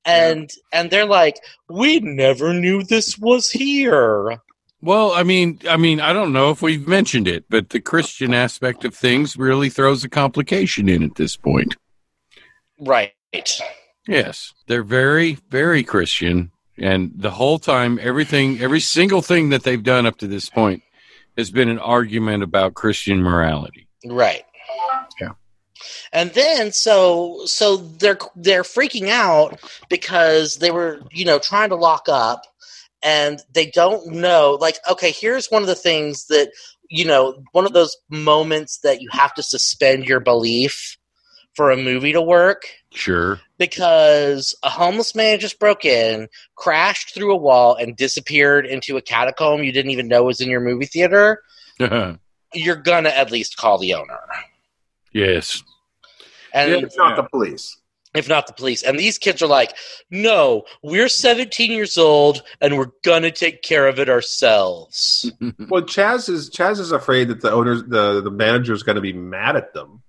And 0.05 0.49
and 0.71 0.89
they're 0.89 1.05
like, 1.05 1.37
we 1.69 1.99
never 1.99 2.53
knew 2.53 2.83
this 2.83 3.17
was 3.17 3.49
here. 3.49 4.37
Well, 4.81 5.11
I 5.11 5.23
mean, 5.23 5.59
I 5.67 5.75
mean, 5.77 5.99
I 5.99 6.13
don't 6.13 6.33
know 6.33 6.51
if 6.51 6.61
we've 6.61 6.87
mentioned 6.87 7.27
it, 7.27 7.45
but 7.49 7.69
the 7.69 7.79
Christian 7.79 8.33
aspect 8.33 8.85
of 8.85 8.93
things 8.93 9.35
really 9.35 9.69
throws 9.69 10.03
a 10.03 10.09
complication 10.09 10.87
in 10.87 11.03
at 11.03 11.15
this 11.15 11.35
point. 11.35 11.75
Right. 12.79 13.13
Yes, 14.07 14.53
they're 14.67 14.83
very, 14.83 15.39
very 15.49 15.83
Christian, 15.83 16.51
and 16.77 17.11
the 17.15 17.31
whole 17.31 17.59
time, 17.59 17.99
everything, 18.01 18.61
every 18.61 18.79
single 18.79 19.21
thing 19.21 19.49
that 19.49 19.63
they've 19.63 19.83
done 19.83 20.05
up 20.05 20.17
to 20.19 20.27
this 20.27 20.49
point 20.49 20.83
has 21.37 21.51
been 21.51 21.69
an 21.69 21.79
argument 21.79 22.43
about 22.43 22.75
Christian 22.75 23.21
morality. 23.21 23.87
Right. 24.05 24.43
Yeah. 25.19 25.33
And 26.13 26.31
then 26.31 26.71
so 26.71 27.41
so 27.45 27.77
they're 27.77 28.17
they're 28.35 28.63
freaking 28.63 29.09
out 29.09 29.59
because 29.89 30.57
they 30.57 30.71
were, 30.71 31.01
you 31.11 31.25
know, 31.25 31.39
trying 31.39 31.69
to 31.69 31.75
lock 31.75 32.07
up 32.07 32.43
and 33.03 33.39
they 33.53 33.67
don't 33.67 34.07
know 34.07 34.57
like 34.59 34.77
okay, 34.89 35.11
here's 35.11 35.47
one 35.47 35.61
of 35.61 35.67
the 35.67 35.75
things 35.75 36.27
that 36.27 36.51
you 36.89 37.03
know, 37.05 37.43
one 37.51 37.65
of 37.65 37.73
those 37.73 37.97
moments 38.09 38.79
that 38.79 39.01
you 39.01 39.09
have 39.11 39.33
to 39.33 39.43
suspend 39.43 40.05
your 40.05 40.21
belief 40.21 40.97
for 41.53 41.69
a 41.71 41.75
movie 41.77 42.13
to 42.13 42.21
work 42.21 42.63
Sure. 42.93 43.41
because 43.57 44.55
a 44.63 44.69
homeless 44.69 45.13
man 45.13 45.39
just 45.39 45.59
broke 45.59 45.83
in, 45.83 46.29
crashed 46.55 47.13
through 47.13 47.33
a 47.33 47.37
wall 47.37 47.75
and 47.75 47.97
disappeared 47.97 48.65
into 48.65 48.95
a 48.95 49.01
catacomb 49.01 49.63
you 49.63 49.71
didn't 49.73 49.91
even 49.91 50.07
know 50.07 50.23
was 50.23 50.39
in 50.39 50.49
your 50.49 50.61
movie 50.61 50.85
theater. 50.85 51.41
You're 52.53 52.75
gonna 52.77 53.09
at 53.09 53.31
least 53.31 53.57
call 53.57 53.77
the 53.77 53.93
owner. 53.93 54.19
yes. 55.11 55.61
And 56.53 56.71
It's 56.71 56.95
not 56.97 57.17
the 57.17 57.23
police. 57.23 57.77
If 58.17 58.27
not 58.29 58.47
the 58.47 58.53
police. 58.53 58.83
And 58.83 58.97
these 58.99 59.17
kids 59.17 59.41
are 59.41 59.47
like, 59.47 59.73
no, 60.11 60.63
we're 60.83 61.09
17 61.09 61.71
years 61.71 61.97
old 61.97 62.43
and 62.61 62.77
we're 62.77 62.91
gonna 63.03 63.31
take 63.31 63.61
care 63.61 63.87
of 63.87 63.99
it 63.99 64.09
ourselves. 64.09 65.31
Well, 65.69 65.83
Chaz 65.83 66.29
is 66.29 66.49
Chaz 66.49 66.79
is 66.79 66.91
afraid 66.91 67.27
that 67.29 67.41
the 67.41 67.51
owners, 67.51 67.83
the 67.87 68.21
the 68.21 68.31
manager 68.31 68.73
is 68.73 68.83
going 68.83 68.95
to 68.95 69.01
be 69.01 69.13
mad 69.13 69.55
at 69.55 69.73
them. 69.73 70.01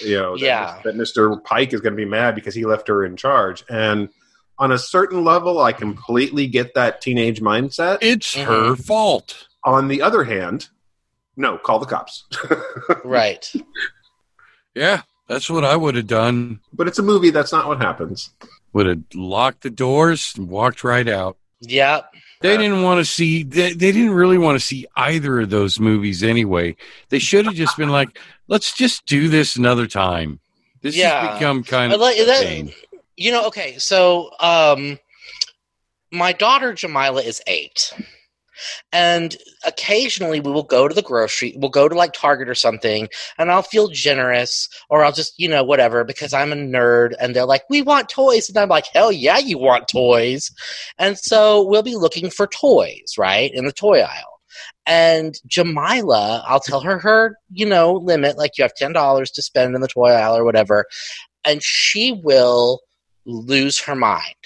You 0.00 0.16
know, 0.18 0.36
that, 0.36 0.44
Yeah. 0.44 0.80
that 0.84 0.94
Mr. 0.94 1.42
Pike 1.44 1.72
is 1.72 1.80
going 1.80 1.92
to 1.92 1.96
be 1.96 2.04
mad 2.04 2.34
because 2.34 2.54
he 2.54 2.64
left 2.66 2.88
her 2.88 3.04
in 3.04 3.16
charge. 3.16 3.64
And 3.68 4.08
on 4.58 4.72
a 4.72 4.78
certain 4.78 5.24
level, 5.24 5.58
I 5.60 5.72
completely 5.72 6.46
get 6.46 6.74
that 6.74 7.00
teenage 7.00 7.40
mindset. 7.40 7.98
It's 8.00 8.34
Mhm. 8.34 8.44
her 8.44 8.76
fault. 8.76 9.46
on 9.64 9.88
the 9.88 10.00
other 10.02 10.24
hand, 10.24 10.68
no, 11.36 11.58
call 11.58 11.78
the 11.78 11.86
cops. 11.86 12.24
right. 13.04 13.50
Yeah, 14.74 15.02
that's 15.28 15.48
what 15.50 15.64
I 15.64 15.76
would 15.76 15.94
have 15.96 16.06
done. 16.06 16.60
but 16.72 16.86
it's 16.88 16.98
a 16.98 17.02
movie. 17.02 17.30
That's 17.30 17.52
not 17.52 17.66
what 17.68 17.80
happens. 17.80 18.30
Would 18.72 18.86
have 18.86 19.02
locked 19.14 19.62
the 19.62 19.70
doors 19.70 20.34
and 20.36 20.48
walked 20.48 20.84
right 20.84 21.08
out. 21.08 21.36
Yeah. 21.60 22.02
They 22.42 22.54
Uh, 22.54 22.58
didn't 22.58 22.82
want 22.82 22.98
to 23.00 23.04
see. 23.04 23.42
They, 23.42 23.72
they 23.72 23.92
didn't 23.92 24.10
really 24.10 24.36
want 24.38 24.58
to 24.60 24.64
see 24.64 24.86
either 24.96 25.40
of 25.40 25.50
those 25.50 25.80
movies 25.80 26.22
anyway. 26.22 26.76
They 27.08 27.18
should 27.18 27.46
have 27.46 27.54
just 27.54 27.76
been 27.78 27.88
like, 27.88 28.18
"Let's 28.46 28.74
just 28.76 29.06
do 29.06 29.28
this 29.28 29.56
another 29.56 29.86
time." 29.86 30.38
This 30.82 30.94
Yeah. 30.96 31.28
has 31.30 31.38
become 31.38 31.64
kind 31.64 31.92
of 31.94 32.00
like- 32.00 32.18
a 32.18 32.24
that- 32.26 32.74
You 33.16 33.32
know, 33.32 33.46
okay, 33.46 33.78
so 33.78 34.30
um 34.40 34.98
my 36.12 36.32
daughter 36.32 36.74
Jamila 36.74 37.22
is 37.22 37.40
eight. 37.46 37.92
And 38.92 39.36
occasionally 39.64 40.40
we 40.40 40.50
will 40.50 40.62
go 40.62 40.88
to 40.88 40.94
the 40.94 41.02
grocery, 41.02 41.54
we'll 41.56 41.70
go 41.70 41.88
to 41.88 41.94
like 41.94 42.12
Target 42.12 42.48
or 42.48 42.54
something, 42.54 43.08
and 43.38 43.50
I'll 43.50 43.62
feel 43.62 43.88
generous 43.88 44.68
or 44.90 45.04
I'll 45.04 45.12
just, 45.12 45.38
you 45.38 45.48
know, 45.48 45.64
whatever, 45.64 46.04
because 46.04 46.32
I'm 46.32 46.52
a 46.52 46.56
nerd 46.56 47.14
and 47.20 47.34
they're 47.34 47.46
like, 47.46 47.62
we 47.68 47.82
want 47.82 48.08
toys. 48.08 48.48
And 48.48 48.58
I'm 48.58 48.68
like, 48.68 48.86
hell 48.92 49.12
yeah, 49.12 49.38
you 49.38 49.58
want 49.58 49.88
toys. 49.88 50.50
And 50.98 51.18
so 51.18 51.62
we'll 51.66 51.82
be 51.82 51.96
looking 51.96 52.30
for 52.30 52.46
toys, 52.46 53.14
right, 53.18 53.52
in 53.52 53.64
the 53.64 53.72
toy 53.72 54.00
aisle. 54.00 54.40
And 54.86 55.34
Jamila, 55.46 56.44
I'll 56.46 56.60
tell 56.60 56.80
her 56.80 56.98
her, 56.98 57.36
you 57.50 57.66
know, 57.66 57.94
limit, 57.94 58.38
like 58.38 58.52
you 58.56 58.62
have 58.62 58.72
$10 58.80 59.32
to 59.32 59.42
spend 59.42 59.74
in 59.74 59.80
the 59.80 59.88
toy 59.88 60.10
aisle 60.10 60.36
or 60.36 60.44
whatever. 60.44 60.86
And 61.44 61.62
she 61.62 62.12
will 62.12 62.80
lose 63.24 63.80
her 63.80 63.94
mind 63.94 64.36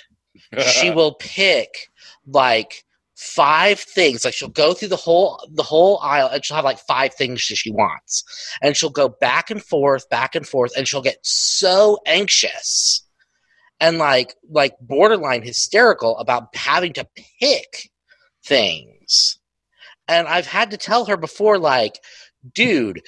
she 0.59 0.91
will 0.95 1.15
pick 1.15 1.89
like 2.27 2.85
five 3.21 3.79
things. 3.79 4.25
Like 4.25 4.33
she'll 4.33 4.49
go 4.49 4.73
through 4.73 4.89
the 4.89 4.97
whole 4.97 5.47
the 5.53 5.63
whole 5.63 5.99
aisle 5.99 6.29
and 6.33 6.43
she'll 6.43 6.57
have 6.57 6.65
like 6.65 6.79
five 6.79 7.13
things 7.13 7.43
she 7.43 7.71
wants. 7.71 8.25
And 8.63 8.75
she'll 8.75 8.89
go 8.89 9.11
back 9.11 9.51
and 9.51 9.63
forth 9.63 10.09
back 10.09 10.35
and 10.35 10.47
forth 10.47 10.73
and 10.75 10.89
she'll 10.89 11.03
get 11.03 11.19
so 11.23 11.99
anxious 12.07 13.07
and 13.79 13.99
like 13.99 14.35
like 14.49 14.75
borderline 14.81 15.43
hysterical 15.43 16.17
about 16.17 16.57
having 16.57 16.95
to 16.95 17.07
pick 17.41 17.91
things. 18.45 19.39
And 20.09 20.27
i've 20.27 20.47
had 20.47 20.71
to 20.71 20.77
tell 20.79 21.05
her 21.05 21.17
before 21.17 21.59
like 21.59 22.01
dude 22.55 23.03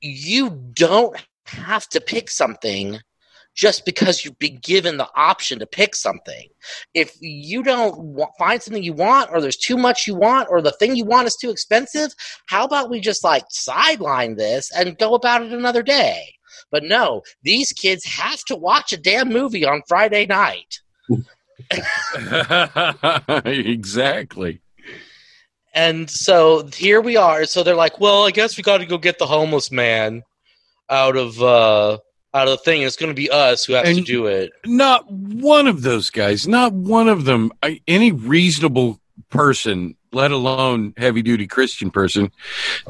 you 0.00 0.50
don't 0.72 1.16
have 1.44 1.86
to 1.90 2.00
pick 2.00 2.30
something 2.30 3.00
just 3.54 3.84
because 3.84 4.24
you've 4.24 4.38
been 4.38 4.56
given 4.56 4.96
the 4.96 5.08
option 5.14 5.58
to 5.58 5.66
pick 5.66 5.94
something. 5.94 6.48
If 6.94 7.16
you 7.20 7.62
don't 7.62 7.98
wa- 7.98 8.30
find 8.38 8.62
something 8.62 8.82
you 8.82 8.94
want, 8.94 9.30
or 9.30 9.40
there's 9.40 9.56
too 9.56 9.76
much 9.76 10.06
you 10.06 10.14
want, 10.14 10.48
or 10.50 10.62
the 10.62 10.72
thing 10.72 10.96
you 10.96 11.04
want 11.04 11.26
is 11.26 11.36
too 11.36 11.50
expensive, 11.50 12.14
how 12.46 12.64
about 12.64 12.90
we 12.90 13.00
just 13.00 13.24
like 13.24 13.44
sideline 13.50 14.36
this 14.36 14.70
and 14.74 14.98
go 14.98 15.14
about 15.14 15.42
it 15.42 15.52
another 15.52 15.82
day? 15.82 16.34
But 16.70 16.84
no, 16.84 17.22
these 17.42 17.72
kids 17.72 18.04
have 18.04 18.42
to 18.44 18.56
watch 18.56 18.92
a 18.92 18.96
damn 18.96 19.28
movie 19.28 19.66
on 19.66 19.82
Friday 19.86 20.26
night. 20.26 20.80
exactly. 23.44 24.60
And 25.74 26.10
so 26.10 26.66
here 26.74 27.00
we 27.00 27.16
are. 27.16 27.44
So 27.44 27.62
they're 27.62 27.74
like, 27.74 27.98
well, 28.00 28.24
I 28.24 28.30
guess 28.30 28.56
we 28.56 28.62
got 28.62 28.78
to 28.78 28.86
go 28.86 28.98
get 28.98 29.18
the 29.18 29.26
homeless 29.26 29.70
man 29.70 30.22
out 30.90 31.16
of 31.16 31.42
uh 31.42 31.98
out 32.34 32.48
of 32.48 32.52
the 32.52 32.64
thing. 32.64 32.82
It's 32.82 32.96
going 32.96 33.10
to 33.10 33.14
be 33.14 33.30
us 33.30 33.64
who 33.64 33.74
has 33.74 33.96
to 33.96 34.02
do 34.02 34.26
it. 34.26 34.52
Not 34.64 35.10
one 35.10 35.66
of 35.66 35.82
those 35.82 36.10
guys, 36.10 36.48
not 36.48 36.72
one 36.72 37.08
of 37.08 37.24
them, 37.24 37.52
I, 37.62 37.80
any 37.86 38.12
reasonable 38.12 39.00
person, 39.30 39.96
let 40.12 40.30
alone 40.30 40.94
heavy 40.96 41.22
duty 41.22 41.46
Christian 41.46 41.90
person, 41.90 42.30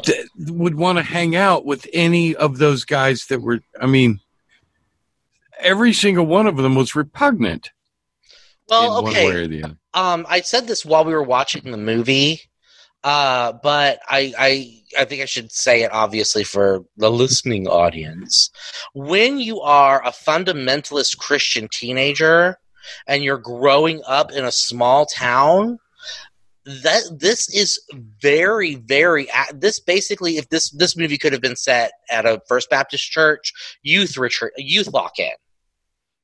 th- 0.02 0.26
would 0.36 0.76
want 0.76 0.98
to 0.98 1.04
hang 1.04 1.36
out 1.36 1.64
with 1.64 1.86
any 1.92 2.34
of 2.36 2.58
those 2.58 2.84
guys 2.84 3.26
that 3.26 3.40
were, 3.40 3.60
I 3.80 3.86
mean, 3.86 4.20
every 5.58 5.92
single 5.92 6.26
one 6.26 6.46
of 6.46 6.56
them 6.56 6.74
was 6.74 6.94
repugnant 6.94 7.70
Well, 8.68 9.06
okay. 9.06 9.26
way 9.26 9.34
or 9.36 9.46
the 9.46 9.64
other. 9.64 9.76
Um, 9.94 10.26
I 10.28 10.40
said 10.40 10.66
this 10.66 10.84
while 10.84 11.04
we 11.04 11.12
were 11.12 11.22
watching 11.22 11.70
the 11.70 11.76
movie, 11.76 12.40
uh, 13.04 13.52
but 13.62 14.00
I, 14.08 14.32
I, 14.38 14.81
I 14.98 15.04
think 15.04 15.22
I 15.22 15.26
should 15.26 15.52
say 15.52 15.82
it 15.82 15.92
obviously 15.92 16.44
for 16.44 16.84
the 16.96 17.10
listening 17.10 17.66
audience. 17.66 18.50
When 18.94 19.38
you 19.38 19.60
are 19.60 20.04
a 20.04 20.10
fundamentalist 20.10 21.18
Christian 21.18 21.68
teenager 21.72 22.58
and 23.06 23.22
you're 23.22 23.38
growing 23.38 24.02
up 24.06 24.32
in 24.32 24.44
a 24.44 24.52
small 24.52 25.06
town, 25.06 25.78
that 26.64 27.02
this 27.10 27.52
is 27.54 27.80
very, 28.20 28.76
very. 28.76 29.28
This 29.52 29.80
basically, 29.80 30.36
if 30.36 30.48
this 30.48 30.70
this 30.70 30.96
movie 30.96 31.18
could 31.18 31.32
have 31.32 31.42
been 31.42 31.56
set 31.56 31.92
at 32.10 32.24
a 32.24 32.40
First 32.46 32.70
Baptist 32.70 33.10
church 33.10 33.52
youth 33.82 34.16
retreat, 34.16 34.52
youth 34.56 34.92
lock 34.92 35.18
in, 35.18 35.32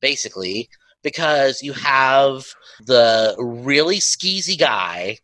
basically, 0.01 0.69
because 1.03 1.63
you 1.63 1.73
have 1.73 2.47
the 2.87 3.35
really 3.39 3.99
skeezy 3.99 4.59
guy 4.59 5.19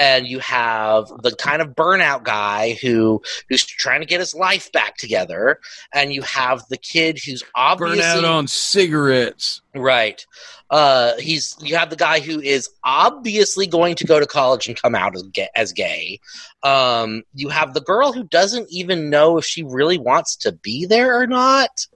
and 0.00 0.26
you 0.26 0.38
have 0.38 1.08
the 1.22 1.36
kind 1.36 1.60
of 1.60 1.68
burnout 1.76 2.24
guy 2.24 2.78
who 2.80 3.20
who's 3.50 3.64
trying 3.64 4.00
to 4.00 4.06
get 4.06 4.18
his 4.18 4.34
life 4.34 4.72
back 4.72 4.96
together, 4.96 5.60
and 5.92 6.12
you 6.12 6.22
have 6.22 6.66
the 6.70 6.78
kid 6.78 7.20
who's 7.22 7.44
obviously 7.54 7.98
Burn 7.98 8.24
out 8.24 8.24
on 8.24 8.48
cigarettes. 8.48 9.60
Right. 9.74 10.26
Uh, 10.70 11.18
he's 11.18 11.54
you 11.60 11.76
have 11.76 11.90
the 11.90 11.96
guy 11.96 12.20
who 12.20 12.40
is 12.40 12.70
obviously 12.82 13.66
going 13.66 13.94
to 13.96 14.06
go 14.06 14.18
to 14.18 14.26
college 14.26 14.68
and 14.68 14.80
come 14.80 14.94
out 14.94 15.14
as 15.14 15.22
gay. 15.24 15.48
As 15.54 15.72
gay. 15.74 16.18
Um, 16.62 17.22
you 17.34 17.50
have 17.50 17.74
the 17.74 17.82
girl 17.82 18.12
who 18.12 18.24
doesn't 18.24 18.68
even 18.70 19.10
know 19.10 19.36
if 19.36 19.44
she 19.44 19.64
really 19.64 19.98
wants 19.98 20.34
to 20.36 20.52
be 20.52 20.86
there 20.86 21.20
or 21.20 21.26
not, 21.26 21.86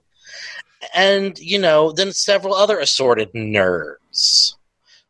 and 0.93 1.39
you 1.39 1.57
know, 1.57 1.91
then 1.91 2.11
several 2.11 2.53
other 2.53 2.77
assorted 2.77 3.33
nerds. 3.33 4.53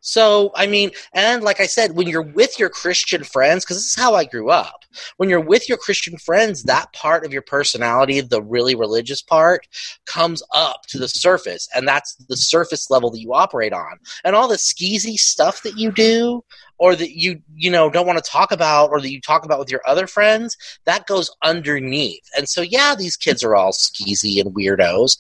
So, 0.08 0.52
I 0.54 0.68
mean, 0.68 0.92
and 1.14 1.44
like 1.44 1.60
I 1.60 1.66
said, 1.66 1.96
when 1.96 2.06
you're 2.06 2.22
with 2.22 2.60
your 2.60 2.70
Christian 2.70 3.24
friends, 3.24 3.66
because 3.66 3.78
this 3.78 3.88
is 3.88 3.96
how 3.96 4.14
I 4.14 4.24
grew 4.24 4.52
up, 4.52 4.86
when 5.18 5.30
you're 5.30 5.42
with 5.42 5.68
your 5.68 5.80
Christian 5.80 6.16
friends, 6.20 6.62
that 6.64 6.94
part 6.94 7.26
of 7.26 7.34
your 7.34 7.42
personality, 7.42 8.22
the 8.22 8.44
really 8.44 8.76
religious 8.76 9.24
part, 9.24 9.68
comes 10.06 10.44
up 10.54 10.84
to 10.90 11.00
the 11.00 11.08
surface. 11.08 11.68
And 11.74 11.88
that's 11.88 12.14
the 12.30 12.38
surface 12.38 12.92
level 12.92 13.10
that 13.10 13.20
you 13.20 13.34
operate 13.34 13.74
on. 13.74 13.98
And 14.24 14.36
all 14.36 14.48
the 14.48 14.58
skeezy 14.58 15.16
stuff 15.16 15.64
that 15.64 15.76
you 15.76 15.92
do, 15.92 16.44
or 16.78 16.96
that 16.96 17.18
you, 17.18 17.42
you 17.56 17.72
know, 17.72 17.90
don't 17.90 18.06
want 18.06 18.24
to 18.24 18.32
talk 18.32 18.52
about, 18.52 18.92
or 18.92 19.02
that 19.02 19.12
you 19.12 19.20
talk 19.20 19.44
about 19.44 19.58
with 19.58 19.72
your 19.72 19.82
other 19.88 20.06
friends, 20.06 20.56
that 20.86 21.08
goes 21.08 21.32
underneath. 21.42 22.30
And 22.38 22.48
so, 22.48 22.62
yeah, 22.62 22.94
these 22.96 23.18
kids 23.18 23.44
are 23.44 23.56
all 23.56 23.72
skeezy 23.72 24.40
and 24.40 24.54
weirdos, 24.54 25.18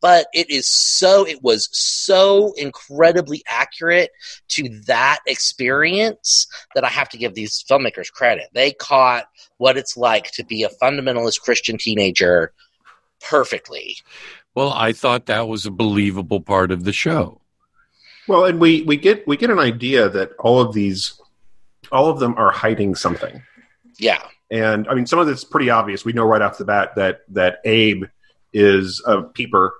but 0.00 0.26
it 0.34 0.50
is 0.50 0.66
so 0.66 1.26
it 1.26 1.42
was 1.42 1.68
so 1.72 2.52
incredibly 2.56 3.42
accurate 3.48 4.10
to 4.48 4.68
that 4.86 5.20
experience 5.26 6.46
that 6.74 6.84
I 6.84 6.88
have 6.88 7.08
to 7.10 7.18
give 7.18 7.34
these 7.34 7.64
filmmakers 7.68 8.12
credit. 8.12 8.48
They 8.52 8.72
caught 8.72 9.24
what 9.58 9.76
it's 9.76 9.96
like 9.96 10.30
to 10.32 10.44
be 10.44 10.62
a 10.62 10.68
fundamentalist 10.82 11.40
Christian 11.40 11.78
teenager 11.78 12.52
perfectly. 13.20 13.96
Well, 14.54 14.72
I 14.72 14.92
thought 14.92 15.26
that 15.26 15.48
was 15.48 15.66
a 15.66 15.70
believable 15.70 16.40
part 16.40 16.70
of 16.70 16.84
the 16.84 16.92
show. 16.92 17.40
Well, 18.28 18.44
and 18.44 18.60
we 18.60 18.82
we 18.82 18.96
get 18.96 19.26
we 19.26 19.36
get 19.36 19.50
an 19.50 19.58
idea 19.58 20.08
that 20.08 20.32
all 20.38 20.60
of 20.60 20.72
these, 20.72 21.20
all 21.92 22.08
of 22.08 22.18
them 22.18 22.34
are 22.36 22.50
hiding 22.50 22.94
something. 22.94 23.42
Yeah. 23.98 24.22
And 24.50 24.88
I 24.88 24.94
mean, 24.94 25.06
some 25.06 25.18
of 25.18 25.28
it's 25.28 25.44
pretty 25.44 25.70
obvious. 25.70 26.04
We 26.04 26.12
know 26.12 26.24
right 26.24 26.42
off 26.42 26.58
the 26.58 26.64
bat 26.64 26.94
that 26.96 27.20
that 27.28 27.58
Abe 27.64 28.04
is 28.52 29.02
a 29.06 29.22
peeper, 29.22 29.74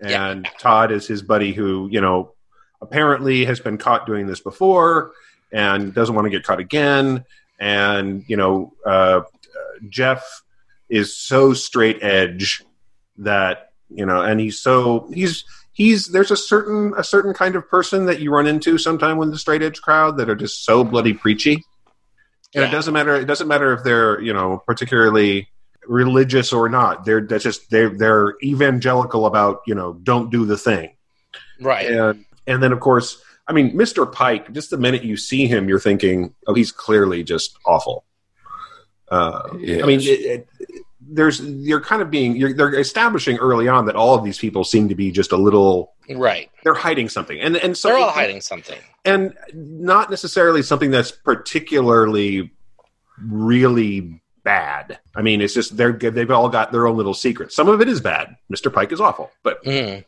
and 0.00 0.44
Yeah. 0.44 0.50
Todd 0.58 0.92
is 0.92 1.06
his 1.06 1.22
buddy 1.22 1.52
who 1.52 1.88
you 1.90 2.00
know 2.00 2.32
apparently 2.80 3.44
has 3.44 3.60
been 3.60 3.78
caught 3.78 4.06
doing 4.06 4.26
this 4.26 4.40
before 4.40 5.12
and 5.52 5.94
doesn't 5.94 6.14
want 6.14 6.26
to 6.26 6.30
get 6.30 6.44
caught 6.44 6.58
again. 6.60 7.24
And 7.58 8.24
you 8.26 8.36
know, 8.36 8.72
uh, 8.84 9.22
Jeff 9.88 10.42
is 10.88 11.16
so 11.16 11.54
straight 11.54 12.02
edge 12.02 12.62
that 13.18 13.70
you 13.88 14.04
know, 14.04 14.20
and 14.22 14.40
he's 14.40 14.60
so 14.60 15.08
he's 15.14 15.44
he's 15.72 16.08
there's 16.08 16.30
a 16.30 16.36
certain 16.36 16.92
a 16.96 17.04
certain 17.04 17.32
kind 17.32 17.54
of 17.56 17.68
person 17.68 18.06
that 18.06 18.20
you 18.20 18.30
run 18.30 18.46
into 18.46 18.76
sometime 18.76 19.16
with 19.18 19.30
the 19.30 19.38
straight 19.38 19.62
edge 19.62 19.80
crowd 19.80 20.16
that 20.18 20.28
are 20.28 20.34
just 20.34 20.64
so 20.64 20.84
bloody 20.84 21.12
preachy. 21.12 21.64
And 22.54 22.64
it 22.64 22.70
doesn't 22.70 22.94
matter. 22.94 23.16
It 23.16 23.24
doesn't 23.24 23.48
matter 23.48 23.72
if 23.72 23.82
they're 23.82 24.20
you 24.20 24.32
know 24.32 24.62
particularly 24.66 25.48
religious 25.86 26.52
or 26.52 26.68
not. 26.68 27.04
They're 27.04 27.20
that's 27.20 27.44
just 27.44 27.70
they're 27.70 27.90
they're 27.90 28.34
evangelical 28.42 29.26
about 29.26 29.60
you 29.66 29.74
know 29.74 29.94
don't 30.02 30.30
do 30.30 30.44
the 30.44 30.56
thing. 30.58 30.94
Right. 31.60 31.86
And 31.90 32.24
and 32.46 32.62
then 32.62 32.72
of 32.72 32.80
course, 32.80 33.22
I 33.48 33.52
mean, 33.52 33.76
Mr. 33.76 34.10
Pike. 34.10 34.52
Just 34.52 34.70
the 34.70 34.76
minute 34.78 35.04
you 35.04 35.16
see 35.16 35.46
him, 35.46 35.68
you're 35.68 35.80
thinking, 35.80 36.34
oh, 36.46 36.54
he's 36.54 36.72
clearly 36.72 37.22
just 37.22 37.56
awful. 37.66 38.04
Uh, 39.10 39.42
I 39.52 39.56
mean, 39.86 40.00
it, 40.00 40.06
it, 40.06 40.48
there's 41.06 41.40
you're 41.40 41.80
kind 41.82 42.00
of 42.00 42.10
being 42.10 42.34
you're, 42.36 42.54
they're 42.54 42.74
establishing 42.74 43.36
early 43.36 43.68
on 43.68 43.84
that 43.86 43.94
all 43.96 44.14
of 44.14 44.24
these 44.24 44.38
people 44.38 44.64
seem 44.64 44.88
to 44.88 44.94
be 44.94 45.10
just 45.12 45.30
a 45.32 45.36
little 45.36 45.92
Right. 46.10 46.50
they're 46.64 46.74
hiding 46.74 47.08
something, 47.10 47.38
and 47.40 47.56
and 47.56 47.76
so 47.76 47.88
They're 47.90 47.98
all 47.98 48.10
hiding 48.10 48.40
something. 48.40 48.78
and 49.04 49.34
not 49.54 50.10
necessarily 50.10 50.62
something 50.62 50.90
that's 50.90 51.10
particularly 51.12 52.50
really 53.20 54.20
bad. 54.44 54.98
I 55.16 55.22
mean, 55.22 55.40
it's 55.40 55.54
just 55.54 55.76
they're 55.76 55.92
they've 55.92 56.30
all 56.30 56.48
got 56.48 56.70
their 56.70 56.86
own 56.86 56.96
little 56.96 57.14
secrets. 57.14 57.56
Some 57.56 57.68
of 57.68 57.80
it 57.80 57.88
is 57.88 58.00
bad. 58.00 58.36
Mr. 58.52 58.72
Pike 58.72 58.92
is 58.92 59.00
awful, 59.00 59.30
but 59.42 59.62
Mm. 59.64 60.04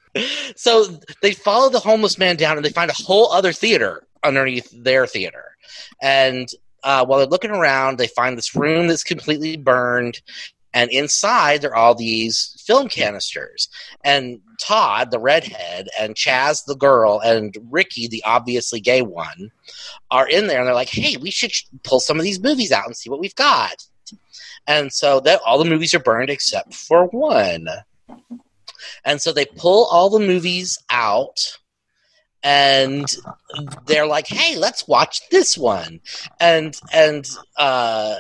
So 0.55 1.01
they 1.23 1.33
follow 1.33 1.69
the 1.69 1.81
homeless 1.81 2.19
man 2.19 2.37
down 2.37 2.57
and 2.57 2.65
they 2.65 2.71
find 2.71 2.91
a 2.91 2.95
whole 2.95 3.33
other 3.33 3.53
theater 3.53 4.07
underneath 4.23 4.71
their 4.73 5.07
theater. 5.07 5.57
And 6.01 6.49
uh, 6.83 7.05
while 7.05 7.19
they're 7.19 7.29
looking 7.29 7.51
around, 7.51 7.99
they 7.99 8.07
find 8.07 8.37
this 8.37 8.55
room 8.55 8.87
that's 8.87 9.03
completely 9.05 9.57
burned. 9.57 10.21
And 10.73 10.91
inside, 10.91 11.63
there 11.63 11.71
are 11.71 11.77
all 11.77 11.95
these 11.95 12.63
film 12.67 12.89
canisters. 12.89 13.69
And 14.05 14.41
Todd, 14.61 15.11
the 15.11 15.19
redhead, 15.19 15.89
and 15.99 16.15
Chaz, 16.15 16.65
the 16.67 16.77
girl, 16.77 17.21
and 17.25 17.57
Ricky, 17.71 18.09
the 18.09 18.23
obviously 18.27 18.79
gay 18.81 19.01
one, 19.01 19.51
are 20.11 20.29
in 20.29 20.49
there. 20.49 20.59
And 20.59 20.67
they're 20.67 20.75
like, 20.75 20.91
hey, 20.91 21.17
we 21.17 21.31
should 21.31 21.53
pull 21.83 21.99
some 21.99 22.19
of 22.19 22.25
these 22.25 22.41
movies 22.41 22.73
out 22.73 22.87
and 22.87 22.97
see 22.97 23.09
what 23.09 23.21
we've 23.21 23.35
got. 23.35 23.87
And 24.67 24.93
so 24.93 25.21
that 25.21 25.41
all 25.47 25.59
the 25.59 25.69
movies 25.69 25.95
are 25.95 26.01
burned 26.01 26.31
except 26.31 26.75
for 26.75 27.07
one. 27.07 27.69
And 29.05 29.21
so 29.21 29.33
they 29.33 29.47
pull 29.47 29.87
all 29.87 30.11
the 30.11 30.19
movies 30.19 30.79
out 30.91 31.59
and 32.43 33.13
they're 33.87 34.07
like, 34.07 34.29
"Hey, 34.29 34.57
let's 34.57 34.87
watch 34.87 35.21
this 35.31 35.59
one." 35.59 36.01
And 36.41 36.79
and 36.93 37.29
uh 37.57 38.17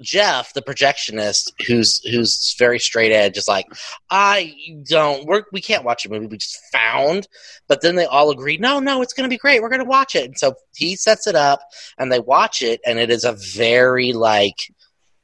Jeff, 0.00 0.52
the 0.54 0.62
projectionist, 0.62 1.52
who's 1.66 2.00
who's 2.08 2.54
very 2.58 2.78
straight 2.78 3.12
edge, 3.12 3.36
is 3.36 3.48
like, 3.48 3.66
"I 4.10 4.54
don't. 4.88 5.26
We're, 5.26 5.42
we 5.52 5.60
can't 5.60 5.84
watch 5.84 6.06
a 6.06 6.08
movie 6.08 6.26
we 6.26 6.38
just 6.38 6.58
found." 6.72 7.26
But 7.66 7.82
then 7.82 7.96
they 7.96 8.06
all 8.06 8.30
agree, 8.30 8.56
"No, 8.58 8.78
no, 8.78 9.02
it's 9.02 9.12
going 9.12 9.28
to 9.28 9.34
be 9.34 9.38
great. 9.38 9.60
We're 9.60 9.68
going 9.68 9.80
to 9.80 9.84
watch 9.84 10.14
it." 10.14 10.24
And 10.26 10.38
so 10.38 10.54
he 10.76 10.94
sets 10.94 11.26
it 11.26 11.34
up, 11.34 11.60
and 11.98 12.12
they 12.12 12.20
watch 12.20 12.62
it, 12.62 12.80
and 12.86 12.98
it 12.98 13.10
is 13.10 13.24
a 13.24 13.32
very 13.32 14.12
like 14.12 14.72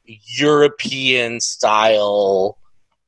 European 0.06 1.40
style, 1.40 2.58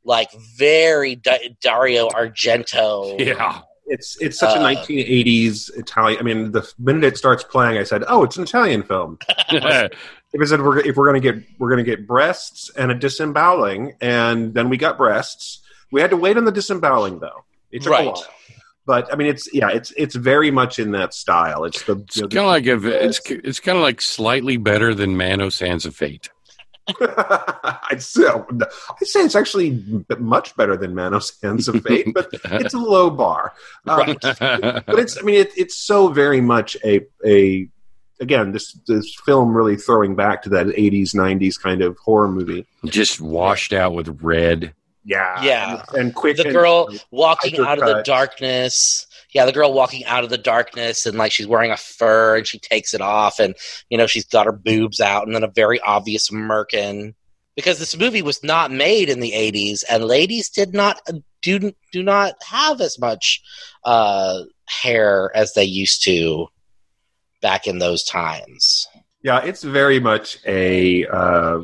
like 0.04 0.28
very 0.56 1.16
D- 1.16 1.56
Dario 1.60 2.08
Argento. 2.08 3.18
yeah. 3.18 3.60
it's 3.86 4.20
it's 4.20 4.38
such 4.38 4.56
a 4.56 4.60
Uh, 4.60 4.74
1980s 4.74 5.76
Italian. 5.76 6.18
I 6.18 6.22
mean, 6.22 6.52
the 6.52 6.70
minute 6.78 7.04
it 7.04 7.16
starts 7.16 7.44
playing, 7.44 7.78
I 7.78 7.84
said, 7.84 8.04
"Oh, 8.08 8.24
it's 8.24 8.36
an 8.36 8.44
Italian 8.44 8.82
film." 8.82 9.18
If 10.32 10.42
it 10.42 10.48
said 10.48 10.60
we're 10.60 10.80
if 10.80 10.96
we're 10.96 11.10
going 11.10 11.22
to 11.22 11.32
get 11.32 11.42
we're 11.58 11.70
going 11.70 11.82
to 11.82 11.88
get 11.90 12.06
breasts 12.06 12.68
and 12.76 12.90
a 12.90 12.94
disemboweling, 12.94 13.94
and 14.02 14.52
then 14.52 14.68
we 14.68 14.76
got 14.76 14.98
breasts. 14.98 15.62
We 15.92 16.00
had 16.02 16.10
to 16.10 16.16
wait 16.16 16.36
on 16.36 16.44
the 16.44 16.52
disemboweling 16.52 17.20
though. 17.20 17.44
It 17.70 17.82
took 17.82 17.98
a 17.98 18.04
while. 18.04 18.26
But 18.86 19.10
I 19.10 19.16
mean, 19.16 19.28
it's 19.28 19.48
yeah, 19.54 19.70
it's 19.70 19.92
it's 19.96 20.14
very 20.14 20.50
much 20.50 20.78
in 20.78 20.90
that 20.92 21.14
style. 21.14 21.64
It's 21.64 21.82
the 21.84 21.96
It's 21.96 22.16
you 22.16 22.22
know, 22.22 22.28
kind 22.28 22.66
of 22.66 22.74
like 22.74 22.84
a, 22.84 23.04
it's 23.06 23.20
it's 23.30 23.60
kind 23.60 23.78
of 23.78 23.82
like 23.82 24.02
slightly 24.02 24.58
better 24.58 24.94
than 24.94 25.16
Manos 25.16 25.58
Hands 25.60 25.86
of 25.86 25.94
Fate. 25.96 26.28
I'd 27.00 28.02
say 28.02 28.24
I'd 28.26 29.06
say 29.06 29.20
it's 29.20 29.34
actually 29.34 29.82
much 30.18 30.56
better 30.56 30.76
than 30.76 30.94
Manos 30.94 31.32
Hands 31.42 31.66
of 31.68 31.82
Fate, 31.82 32.08
but 32.14 32.28
it's 32.44 32.74
a 32.74 32.78
low 32.78 33.10
bar. 33.10 33.52
Uh, 33.86 34.14
but 34.86 34.98
it's 34.98 35.18
I 35.18 35.22
mean 35.22 35.36
it, 35.36 35.52
it's 35.56 35.76
so 35.76 36.08
very 36.08 36.40
much 36.40 36.76
a 36.84 37.00
a 37.24 37.68
again 38.20 38.52
this 38.52 38.72
this 38.86 39.14
film 39.24 39.54
really 39.56 39.76
throwing 39.76 40.14
back 40.16 40.42
to 40.42 40.48
that 40.50 40.66
80s 40.66 41.14
90s 41.14 41.60
kind 41.60 41.82
of 41.82 41.96
horror 41.98 42.28
movie. 42.28 42.66
Just 42.84 43.20
washed 43.20 43.72
out 43.72 43.94
with 43.94 44.20
red. 44.22 44.74
Yeah, 45.04 45.40
Yeah. 45.42 45.82
and, 45.90 45.98
and 45.98 46.14
quick. 46.14 46.36
the 46.36 46.44
and- 46.44 46.52
girl 46.52 46.88
walking 47.12 47.54
hyper 47.56 47.68
out 47.68 47.78
of 47.78 47.96
the 47.96 48.02
darkness. 48.02 49.05
Yeah, 49.36 49.44
the 49.44 49.52
girl 49.52 49.74
walking 49.74 50.02
out 50.06 50.24
of 50.24 50.30
the 50.30 50.38
darkness 50.38 51.04
and 51.04 51.18
like 51.18 51.30
she's 51.30 51.46
wearing 51.46 51.70
a 51.70 51.76
fur 51.76 52.38
and 52.38 52.46
she 52.46 52.58
takes 52.58 52.94
it 52.94 53.02
off 53.02 53.38
and 53.38 53.54
you 53.90 53.98
know 53.98 54.06
she's 54.06 54.24
got 54.24 54.46
her 54.46 54.52
boobs 54.52 54.98
out 54.98 55.26
and 55.26 55.34
then 55.34 55.44
a 55.44 55.48
very 55.48 55.78
obvious 55.80 56.30
merkin 56.30 57.12
because 57.54 57.78
this 57.78 57.94
movie 57.98 58.22
was 58.22 58.42
not 58.42 58.70
made 58.70 59.10
in 59.10 59.20
the 59.20 59.32
80s 59.32 59.84
and 59.90 60.04
ladies 60.04 60.48
did 60.48 60.72
not 60.72 61.02
do 61.42 61.70
do 61.92 62.02
not 62.02 62.32
have 62.48 62.80
as 62.80 62.98
much 62.98 63.42
uh 63.84 64.40
hair 64.64 65.30
as 65.34 65.52
they 65.52 65.64
used 65.64 66.02
to 66.04 66.46
back 67.42 67.66
in 67.66 67.78
those 67.78 68.04
times. 68.04 68.88
Yeah, 69.20 69.44
it's 69.44 69.62
very 69.62 70.00
much 70.00 70.38
a 70.46 71.04
uh, 71.08 71.60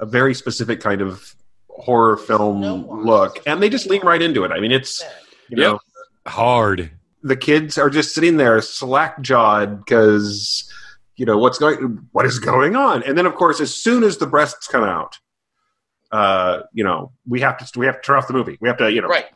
a 0.00 0.06
very 0.06 0.34
specific 0.34 0.80
kind 0.80 1.00
of 1.00 1.34
horror 1.68 2.16
film 2.16 2.86
look, 3.04 3.40
and 3.44 3.60
they 3.60 3.70
just 3.70 3.86
lean 3.86 4.02
right 4.02 4.22
into 4.22 4.44
it. 4.44 4.52
I 4.52 4.60
mean, 4.60 4.70
it's 4.70 5.02
you 5.48 5.56
know 5.56 5.72
Yep. 5.72 5.80
Hard. 6.28 6.90
The 7.22 7.36
kids 7.36 7.78
are 7.78 7.90
just 7.90 8.14
sitting 8.14 8.36
there 8.36 8.60
slack 8.60 9.20
jawed 9.20 9.84
because 9.84 10.72
you 11.16 11.26
know 11.26 11.38
what's 11.38 11.58
going 11.58 12.06
what 12.12 12.26
is 12.26 12.38
going 12.38 12.76
on, 12.76 13.02
and 13.02 13.18
then 13.18 13.26
of 13.26 13.34
course 13.34 13.60
as 13.60 13.74
soon 13.74 14.04
as 14.04 14.18
the 14.18 14.26
breasts 14.26 14.68
come 14.68 14.84
out, 14.84 15.18
uh, 16.12 16.60
you 16.72 16.84
know 16.84 17.12
we 17.26 17.40
have 17.40 17.58
to 17.58 17.78
we 17.78 17.86
have 17.86 17.96
to 17.96 18.02
turn 18.02 18.16
off 18.16 18.26
the 18.28 18.34
movie. 18.34 18.56
We 18.60 18.68
have 18.68 18.78
to 18.78 18.90
you 18.90 19.00
know 19.02 19.08
Right. 19.08 19.26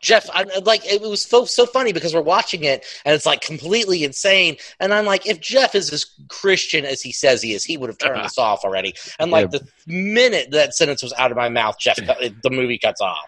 Jeff, 0.00 0.28
I, 0.34 0.44
like 0.64 0.84
it 0.84 1.00
was 1.00 1.22
so 1.22 1.46
so 1.46 1.64
funny 1.64 1.94
because 1.94 2.14
we're 2.14 2.20
watching 2.20 2.64
it 2.64 2.84
and 3.06 3.14
it's 3.14 3.24
like 3.24 3.40
completely 3.40 4.04
insane, 4.04 4.56
and 4.78 4.92
I'm 4.92 5.06
like, 5.06 5.26
if 5.26 5.40
Jeff 5.40 5.74
is 5.74 5.90
as 5.90 6.04
Christian 6.28 6.84
as 6.84 7.00
he 7.00 7.12
says 7.12 7.40
he 7.40 7.54
is, 7.54 7.64
he 7.64 7.78
would 7.78 7.88
have 7.88 7.96
turned 7.96 8.22
this 8.22 8.36
off 8.38 8.62
already. 8.62 8.94
And 9.18 9.30
like 9.30 9.50
Yeah. 9.50 9.60
the 9.60 9.66
minute 9.86 10.50
that 10.50 10.74
sentence 10.74 11.02
was 11.02 11.14
out 11.14 11.30
of 11.30 11.38
my 11.38 11.48
mouth, 11.48 11.78
Jeff, 11.78 11.96
the 12.42 12.50
movie 12.50 12.76
cuts 12.76 13.00
off, 13.00 13.24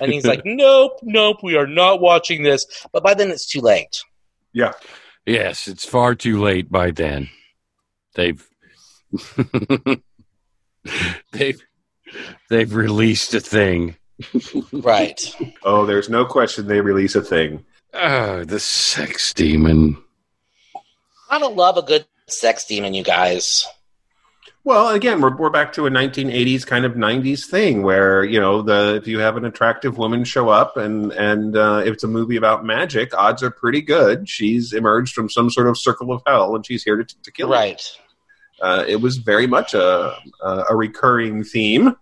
and 0.00 0.12
he's 0.12 0.26
like, 0.26 0.42
nope, 0.44 0.98
nope, 1.02 1.38
we 1.42 1.56
are 1.56 1.66
not 1.66 2.00
watching 2.00 2.42
this. 2.42 2.66
But 2.92 3.02
by 3.02 3.14
then 3.14 3.30
it's 3.30 3.46
too 3.46 3.60
late. 3.60 4.02
Yeah. 4.52 4.72
Yes, 5.26 5.68
it's 5.68 5.84
far 5.86 6.14
too 6.14 6.40
late 6.40 6.70
by 6.70 6.90
then. 6.90 7.30
They've 8.14 8.46
they've 11.32 11.60
they've 12.50 12.74
released 12.74 13.34
a 13.34 13.40
thing. 13.40 13.96
Right. 14.72 15.34
Oh, 15.64 15.86
there's 15.86 16.08
no 16.08 16.24
question 16.24 16.66
they 16.66 16.80
release 16.80 17.14
a 17.14 17.22
thing. 17.22 17.64
Oh, 17.92 18.44
the 18.44 18.60
sex 18.60 19.32
demon. 19.34 19.96
I 21.30 21.38
don't 21.38 21.56
love 21.56 21.76
a 21.76 21.82
good 21.82 22.06
sex 22.26 22.64
demon, 22.64 22.94
you 22.94 23.02
guys. 23.02 23.66
Well, 24.64 24.88
again, 24.88 25.20
we're, 25.20 25.36
we're 25.36 25.50
back 25.50 25.74
to 25.74 25.86
a 25.86 25.90
1980s 25.90 26.66
kind 26.66 26.86
of 26.86 26.94
90s 26.94 27.44
thing 27.44 27.82
where 27.82 28.24
you 28.24 28.40
know 28.40 28.62
the 28.62 28.94
if 28.96 29.06
you 29.06 29.18
have 29.18 29.36
an 29.36 29.44
attractive 29.44 29.98
woman 29.98 30.24
show 30.24 30.48
up 30.48 30.78
and 30.78 31.12
and 31.12 31.54
uh, 31.54 31.82
if 31.84 31.92
it's 31.92 32.04
a 32.04 32.08
movie 32.08 32.36
about 32.36 32.64
magic, 32.64 33.14
odds 33.14 33.42
are 33.42 33.50
pretty 33.50 33.82
good 33.82 34.26
she's 34.28 34.72
emerged 34.72 35.14
from 35.14 35.28
some 35.28 35.50
sort 35.50 35.66
of 35.66 35.76
circle 35.76 36.10
of 36.10 36.22
hell 36.26 36.56
and 36.56 36.64
she's 36.64 36.82
here 36.82 36.96
to, 36.96 37.22
to 37.22 37.30
kill. 37.30 37.48
you. 37.48 37.54
Right. 37.54 37.82
Uh, 38.62 38.84
it 38.88 38.96
was 38.96 39.18
very 39.18 39.46
much 39.46 39.74
a 39.74 40.16
a, 40.40 40.64
a 40.70 40.76
recurring 40.76 41.44
theme. 41.44 41.94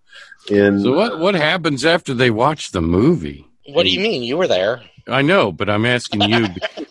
In 0.49 0.83
So 0.83 0.93
what 0.93 1.19
what 1.19 1.35
happens 1.35 1.85
after 1.85 2.15
they 2.15 2.31
watch 2.31 2.71
the 2.71 2.83
movie? 2.83 3.49
What 3.67 3.85
do 3.85 3.91
you 3.91 4.01
mean? 4.01 4.23
You 4.23 4.37
were 4.37 4.49
there. 4.49 4.83
I 5.09 5.23
know, 5.23 5.53
but 5.53 5.69
I'm 5.69 5.85
asking 5.87 6.23
you 6.23 6.47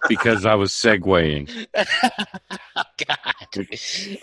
because 0.10 0.46
I 0.46 0.56
was 0.56 0.72
segueing. 0.72 1.50
God. 3.08 3.68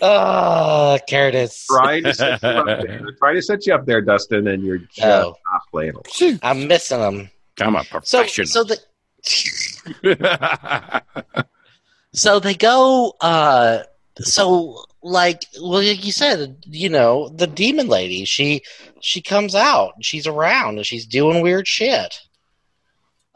Oh, 0.01 0.97
Curtis. 1.09 1.65
trying 1.67 2.03
to 2.03 2.13
set 2.13 2.41
you 2.41 2.49
up 2.49 2.65
there, 2.65 3.05
trying 3.19 3.35
to 3.35 3.41
set 3.41 3.65
you 3.65 3.73
up 3.73 3.85
there, 3.85 4.01
Dustin, 4.01 4.47
and 4.47 4.63
you're 4.63 4.77
just 4.79 5.01
Oh. 5.03 5.35
not 5.51 5.61
playing 5.71 5.93
along. 5.93 6.39
I'm 6.43 6.67
missing 6.67 6.99
them. 6.99 7.29
I'm 7.59 7.75
a 7.75 7.83
So, 7.83 7.89
professional. 8.23 8.47
so 8.47 8.63
the 8.63 8.79
so 12.13 12.39
they 12.39 12.53
go. 12.55 13.15
uh 13.21 13.79
So, 14.21 14.83
like, 15.01 15.43
well, 15.61 15.81
like 15.83 16.05
you 16.05 16.11
said, 16.11 16.57
you 16.65 16.89
know, 16.89 17.29
the 17.29 17.47
demon 17.47 17.87
lady. 17.87 18.25
She 18.25 18.61
she 19.01 19.21
comes 19.21 19.55
out. 19.55 19.93
She's 20.01 20.27
around 20.27 20.77
and 20.77 20.85
she's 20.85 21.05
doing 21.05 21.41
weird 21.41 21.67
shit. 21.67 22.19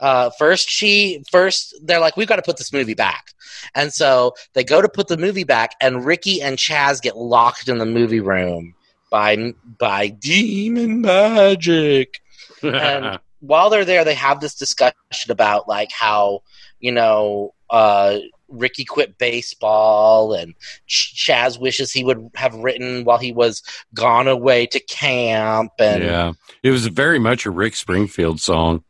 Uh, 0.03 0.29
first, 0.31 0.69
she 0.69 1.23
first 1.31 1.73
they're 1.81 2.01
like, 2.01 2.17
we've 2.17 2.27
got 2.27 2.35
to 2.35 2.41
put 2.41 2.57
this 2.57 2.73
movie 2.73 2.93
back, 2.93 3.27
and 3.73 3.93
so 3.93 4.33
they 4.51 4.61
go 4.61 4.81
to 4.81 4.89
put 4.89 5.07
the 5.07 5.15
movie 5.15 5.45
back, 5.45 5.75
and 5.79 6.03
Ricky 6.03 6.41
and 6.41 6.57
Chaz 6.57 7.01
get 7.01 7.15
locked 7.15 7.69
in 7.69 7.77
the 7.77 7.85
movie 7.85 8.19
room 8.19 8.75
by 9.09 9.53
by 9.79 10.09
demon 10.09 10.99
magic. 10.99 12.19
and 12.61 13.17
while 13.39 13.69
they're 13.69 13.85
there, 13.85 14.03
they 14.03 14.13
have 14.13 14.41
this 14.41 14.55
discussion 14.55 14.93
about 15.29 15.69
like 15.69 15.89
how 15.93 16.43
you 16.81 16.91
know 16.91 17.53
uh, 17.69 18.17
Ricky 18.49 18.83
quit 18.83 19.17
baseball, 19.17 20.33
and 20.33 20.53
Ch- 20.85 21.15
Chaz 21.15 21.57
wishes 21.57 21.93
he 21.93 22.03
would 22.03 22.29
have 22.35 22.53
written 22.55 23.05
while 23.05 23.19
he 23.19 23.31
was 23.31 23.63
gone 23.93 24.27
away 24.27 24.65
to 24.65 24.81
camp, 24.81 25.71
and 25.79 26.03
yeah, 26.03 26.33
it 26.61 26.71
was 26.71 26.87
very 26.87 27.19
much 27.19 27.45
a 27.45 27.51
Rick 27.51 27.77
Springfield 27.77 28.41
song. 28.41 28.83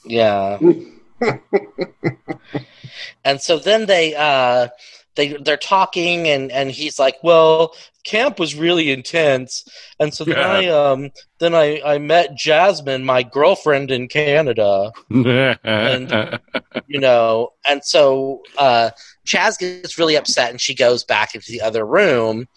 and 3.24 3.40
so 3.40 3.58
then 3.58 3.86
they 3.86 4.14
uh, 4.14 4.68
they 5.16 5.36
they're 5.44 5.56
talking, 5.56 6.28
and 6.28 6.52
and 6.52 6.70
he's 6.70 6.98
like, 6.98 7.16
well. 7.22 7.74
Camp 8.02 8.38
was 8.38 8.54
really 8.54 8.90
intense, 8.90 9.62
and 10.00 10.14
so 10.14 10.24
then 10.24 10.38
Yeah. 10.38 10.48
I 10.48 10.66
um 10.68 11.10
then 11.38 11.54
I, 11.54 11.82
I 11.84 11.98
met 11.98 12.34
Jasmine, 12.34 13.04
my 13.04 13.22
girlfriend 13.22 13.90
in 13.90 14.08
Canada. 14.08 14.90
And 15.62 16.40
you 16.86 16.98
know 17.06 17.50
and 17.66 17.84
so 17.84 18.40
uh 18.56 18.88
chaz 19.26 19.58
gets 19.58 19.98
really 19.98 20.16
upset 20.16 20.48
and 20.50 20.58
she 20.58 20.74
goes 20.74 21.04
back 21.04 21.34
into 21.34 21.52
the 21.52 21.60
other 21.60 21.84
room 21.84 22.48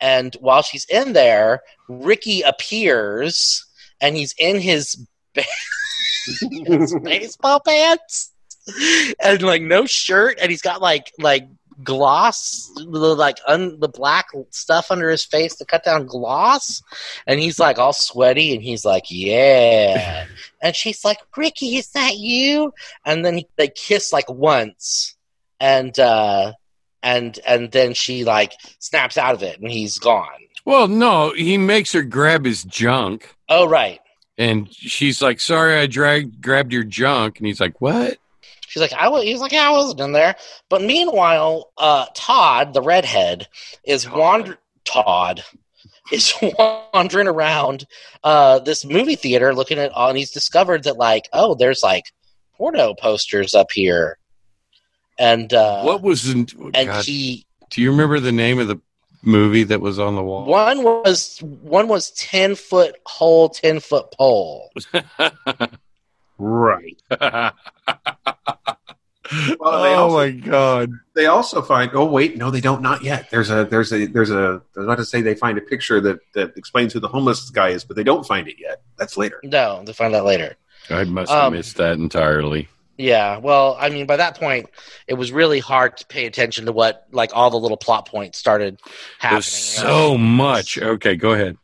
and 0.00 0.34
while 0.40 0.62
she's 0.62 0.84
in 0.86 1.12
there 1.12 1.60
ricky 1.88 2.42
appears 2.42 3.64
and 4.00 4.16
he's 4.16 4.34
in 4.36 4.58
his 4.58 5.06
baseball 7.02 7.60
pants. 7.60 8.32
And 9.20 9.42
like 9.42 9.62
no 9.62 9.86
shirt. 9.86 10.38
And 10.40 10.50
he's 10.50 10.62
got 10.62 10.80
like 10.80 11.12
like 11.18 11.48
gloss 11.82 12.70
the 12.74 12.82
like 13.14 13.38
un, 13.46 13.78
the 13.78 13.88
black 13.88 14.26
stuff 14.50 14.90
under 14.90 15.08
his 15.10 15.24
face 15.24 15.54
to 15.56 15.64
cut 15.64 15.84
down 15.84 16.06
gloss. 16.06 16.82
And 17.26 17.40
he's 17.40 17.58
like 17.58 17.78
all 17.78 17.92
sweaty. 17.92 18.54
And 18.54 18.62
he's 18.62 18.84
like 18.84 19.04
yeah. 19.08 20.26
And 20.60 20.74
she's 20.74 21.04
like 21.04 21.18
ricky 21.36 21.76
is 21.76 21.90
that 21.90 22.16
you? 22.16 22.72
And 23.04 23.24
then 23.24 23.42
they 23.56 23.68
kiss 23.68 24.12
like 24.12 24.28
once. 24.28 25.16
And 25.60 25.98
uh 25.98 26.52
and 27.02 27.38
and 27.46 27.72
then 27.72 27.94
she 27.94 28.24
like 28.24 28.52
snaps 28.78 29.16
out 29.16 29.34
of 29.34 29.42
it. 29.42 29.60
And 29.60 29.70
he's 29.70 29.98
gone. 29.98 30.28
Well, 30.64 30.88
no, 30.88 31.32
he 31.32 31.56
makes 31.56 31.92
her 31.92 32.02
grab 32.02 32.44
his 32.44 32.62
junk, 32.64 33.34
oh 33.48 33.66
right 33.66 34.00
and 34.38 34.72
she's 34.72 35.20
like, 35.20 35.40
"Sorry, 35.40 35.76
I 35.76 35.86
dragged 35.86 36.40
grabbed 36.40 36.72
your 36.72 36.84
junk," 36.84 37.38
and 37.38 37.46
he's 37.46 37.60
like, 37.60 37.80
"What?" 37.80 38.18
she's 38.68 38.82
like 38.82 38.92
i 38.92 39.08
was 39.08 39.24
he's 39.24 39.40
like 39.40 39.52
yeah 39.52 39.66
i 39.66 39.70
wasn't 39.70 40.00
in 40.00 40.12
there 40.12 40.36
but 40.68 40.82
meanwhile 40.82 41.72
uh 41.78 42.06
todd 42.14 42.74
the 42.74 42.82
redhead 42.82 43.48
is 43.84 44.04
Todd. 44.04 44.18
wander 44.18 44.58
todd 44.84 45.44
is 46.12 46.32
wandering 46.92 47.28
around 47.28 47.86
uh 48.24 48.58
this 48.60 48.84
movie 48.84 49.16
theater 49.16 49.54
looking 49.54 49.78
at 49.78 49.90
all 49.92 50.10
and 50.10 50.18
he's 50.18 50.30
discovered 50.30 50.84
that 50.84 50.96
like 50.96 51.28
oh 51.32 51.54
there's 51.54 51.82
like 51.82 52.04
porno 52.56 52.94
posters 52.94 53.54
up 53.54 53.70
here 53.72 54.18
and 55.18 55.52
uh 55.54 55.82
what 55.82 56.02
was 56.02 56.28
in? 56.28 56.46
and 56.74 56.88
God, 56.88 57.04
he 57.04 57.46
do 57.70 57.82
you 57.82 57.90
remember 57.90 58.20
the 58.20 58.32
name 58.32 58.58
of 58.58 58.68
the 58.68 58.80
movie 59.22 59.64
that 59.64 59.80
was 59.80 59.98
on 59.98 60.14
the 60.14 60.22
wall? 60.22 60.44
One 60.44 60.82
was 60.82 61.38
one 61.42 61.88
was 61.88 62.10
ten 62.12 62.54
foot 62.54 62.96
hole, 63.06 63.48
ten 63.48 63.80
foot 63.80 64.10
pole. 64.12 64.70
Right. 66.40 66.96
Well, 67.10 67.52
oh 69.60 69.94
also- 69.94 70.16
my 70.16 70.30
god! 70.30 70.90
They 71.14 71.26
also 71.26 71.60
find. 71.60 71.90
Oh 71.92 72.06
wait, 72.06 72.38
no, 72.38 72.50
they 72.50 72.60
don't. 72.62 72.80
Not 72.80 73.02
yet. 73.02 73.28
There's 73.30 73.50
a. 73.50 73.64
There's 73.66 73.92
a. 73.92 74.06
There's 74.06 74.30
a. 74.30 74.62
I 74.76 74.78
was 74.78 74.84
about 74.86 74.96
to 74.98 75.04
say 75.04 75.20
they 75.20 75.34
find 75.34 75.58
a 75.58 75.60
picture 75.60 76.00
that 76.00 76.20
that 76.34 76.56
explains 76.56 76.92
who 76.94 77.00
the 77.00 77.08
homeless 77.08 77.50
guy 77.50 77.70
is, 77.70 77.84
but 77.84 77.94
they 77.96 78.04
don't 78.04 78.24
find 78.24 78.48
it 78.48 78.54
yet. 78.58 78.80
That's 78.96 79.16
later. 79.18 79.38
No, 79.42 79.82
they 79.84 79.92
find 79.92 80.14
that 80.14 80.24
later. 80.24 80.56
I 80.88 81.04
must 81.04 81.30
have 81.30 81.46
Um, 81.46 81.52
missed 81.54 81.76
that 81.76 81.98
entirely. 81.98 82.68
Yeah, 82.98 83.38
well, 83.38 83.76
I 83.78 83.90
mean, 83.90 84.06
by 84.06 84.16
that 84.16 84.36
point, 84.36 84.68
it 85.06 85.14
was 85.14 85.30
really 85.30 85.60
hard 85.60 85.96
to 85.98 86.06
pay 86.06 86.26
attention 86.26 86.66
to 86.66 86.72
what 86.72 87.06
like 87.12 87.30
all 87.32 87.48
the 87.48 87.56
little 87.56 87.76
plot 87.76 88.08
points 88.08 88.38
started 88.38 88.80
happening. 89.20 89.36
There's 89.36 89.46
so 89.46 90.18
much. 90.18 90.78
Okay, 90.78 91.14
go 91.14 91.32
ahead. 91.32 91.56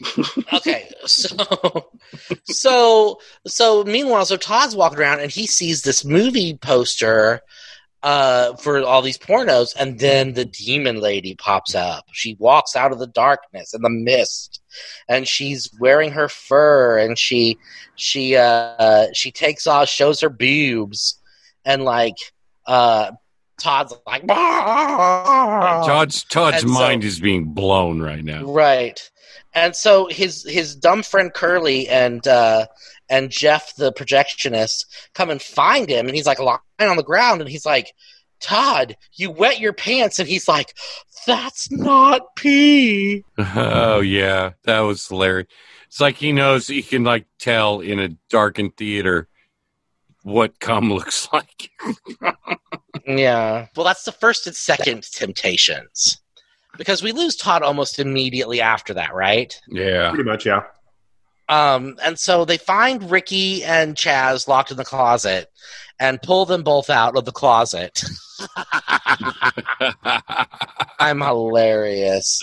okay, 0.52 0.88
so 1.04 1.90
so 2.44 3.20
so 3.44 3.82
meanwhile, 3.82 4.24
so 4.24 4.36
Todd's 4.36 4.76
walking 4.76 5.00
around 5.00 5.18
and 5.18 5.32
he 5.32 5.48
sees 5.48 5.82
this 5.82 6.04
movie 6.04 6.56
poster 6.56 7.40
uh 8.02 8.54
for 8.54 8.82
all 8.82 9.02
these 9.02 9.18
pornos 9.18 9.74
and 9.78 9.98
then 9.98 10.32
the 10.32 10.44
demon 10.44 11.00
lady 11.00 11.34
pops 11.34 11.74
up. 11.74 12.04
She 12.12 12.36
walks 12.38 12.76
out 12.76 12.92
of 12.92 13.00
the 13.00 13.08
darkness 13.08 13.74
and 13.74 13.84
the 13.84 13.90
mist 13.90 14.59
and 15.08 15.26
she's 15.26 15.70
wearing 15.80 16.12
her 16.12 16.28
fur 16.28 16.98
and 16.98 17.18
she 17.18 17.58
she 17.96 18.36
uh 18.36 19.06
she 19.12 19.30
takes 19.30 19.66
off 19.66 19.88
shows 19.88 20.20
her 20.20 20.30
boobs 20.30 21.18
and 21.64 21.84
like 21.84 22.16
uh 22.66 23.10
Todd's 23.60 23.92
like 24.06 24.26
Todd's 24.26 26.24
Todd's 26.24 26.62
And 26.62 26.72
so- 26.72 26.78
mind 26.78 27.04
is 27.04 27.20
being 27.20 27.44
blown 27.52 28.00
right 28.00 28.24
now. 28.24 28.44
Right. 28.44 28.98
And 29.52 29.74
so 29.74 30.06
his 30.06 30.44
his 30.48 30.76
dumb 30.76 31.02
friend 31.02 31.32
Curly 31.34 31.88
and 31.88 32.26
uh, 32.26 32.66
and 33.08 33.30
Jeff 33.30 33.74
the 33.76 33.92
projectionist 33.92 34.86
come 35.12 35.28
and 35.28 35.42
find 35.42 35.88
him, 35.88 36.06
and 36.06 36.14
he's 36.14 36.26
like 36.26 36.38
lying 36.38 36.60
on 36.80 36.96
the 36.96 37.02
ground, 37.02 37.40
and 37.40 37.50
he's 37.50 37.66
like, 37.66 37.92
"Todd, 38.40 38.96
you 39.14 39.30
wet 39.30 39.60
your 39.60 39.72
pants," 39.72 40.18
and 40.18 40.28
he's 40.28 40.48
like, 40.48 40.74
"That's 41.26 41.70
not 41.70 42.34
pee." 42.36 43.24
Oh 43.38 44.00
yeah, 44.00 44.52
that 44.64 44.80
was 44.80 45.06
hilarious. 45.06 45.48
It's 45.86 46.00
like 46.00 46.16
he 46.16 46.32
knows 46.32 46.66
he 46.66 46.82
can 46.82 47.04
like 47.04 47.26
tell 47.38 47.80
in 47.80 47.98
a 47.98 48.10
darkened 48.28 48.76
theater 48.76 49.28
what 50.22 50.60
cum 50.60 50.92
looks 50.92 51.28
like. 51.32 51.70
Yeah. 53.06 53.66
Well, 53.76 53.86
that's 53.86 54.04
the 54.04 54.12
first 54.12 54.46
and 54.46 54.54
second 54.54 55.02
temptations, 55.12 56.20
because 56.76 57.02
we 57.02 57.12
lose 57.12 57.36
Todd 57.36 57.62
almost 57.62 57.98
immediately 57.98 58.60
after 58.60 58.94
that, 58.94 59.14
right? 59.14 59.58
Yeah. 59.68 60.10
Pretty 60.10 60.24
much, 60.24 60.46
yeah. 60.46 60.62
Um, 61.50 61.96
and 62.04 62.16
so 62.16 62.44
they 62.44 62.58
find 62.58 63.10
Ricky 63.10 63.64
and 63.64 63.96
Chaz 63.96 64.46
locked 64.46 64.70
in 64.70 64.76
the 64.76 64.84
closet 64.84 65.50
and 65.98 66.22
pull 66.22 66.46
them 66.46 66.62
both 66.62 66.88
out 66.88 67.16
of 67.16 67.24
the 67.24 67.32
closet. 67.32 68.04
I'm 71.00 71.20
hilarious. 71.20 72.40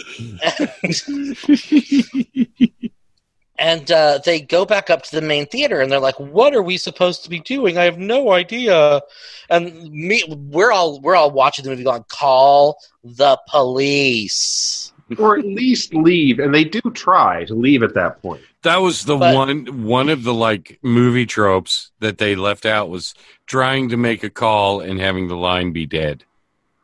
and 3.57 3.89
uh, 3.89 4.19
they 4.25 4.41
go 4.41 4.65
back 4.65 4.89
up 4.89 5.03
to 5.03 5.15
the 5.15 5.25
main 5.25 5.45
theater 5.45 5.79
and 5.79 5.89
they're 5.89 5.99
like 5.99 6.19
what 6.19 6.53
are 6.53 6.61
we 6.61 6.77
supposed 6.77 7.23
to 7.23 7.29
be 7.31 7.39
doing 7.39 7.79
i 7.79 7.85
have 7.85 7.97
no 7.97 8.31
idea 8.31 9.01
and 9.49 9.91
me 9.91 10.21
we're 10.51 10.71
all 10.71 11.01
we're 11.01 11.15
all 11.15 11.31
watching 11.31 11.63
the 11.63 11.71
movie 11.71 11.83
going 11.83 12.05
call 12.07 12.77
the 13.03 13.35
police 13.49 14.93
or 15.17 15.37
at 15.37 15.45
least 15.45 15.93
leave, 15.93 16.39
and 16.39 16.53
they 16.53 16.63
do 16.63 16.81
try 16.93 17.45
to 17.45 17.55
leave 17.55 17.83
at 17.83 17.93
that 17.93 18.21
point. 18.21 18.41
That 18.67 18.81
was 18.81 19.05
the 19.05 19.17
But- 19.17 19.33
one 19.35 19.83
one 19.85 20.09
of 20.09 20.23
the 20.23 20.33
like 20.33 20.77
movie 20.81 21.25
tropes 21.25 21.91
that 21.99 22.17
they 22.17 22.35
left 22.35 22.65
out 22.65 22.89
was 22.89 23.13
trying 23.45 23.87
to 23.89 23.97
make 23.97 24.23
a 24.23 24.29
call 24.29 24.81
and 24.81 24.99
having 24.99 25.29
the 25.29 25.37
line 25.37 25.71
be 25.71 25.85
dead 25.85 26.25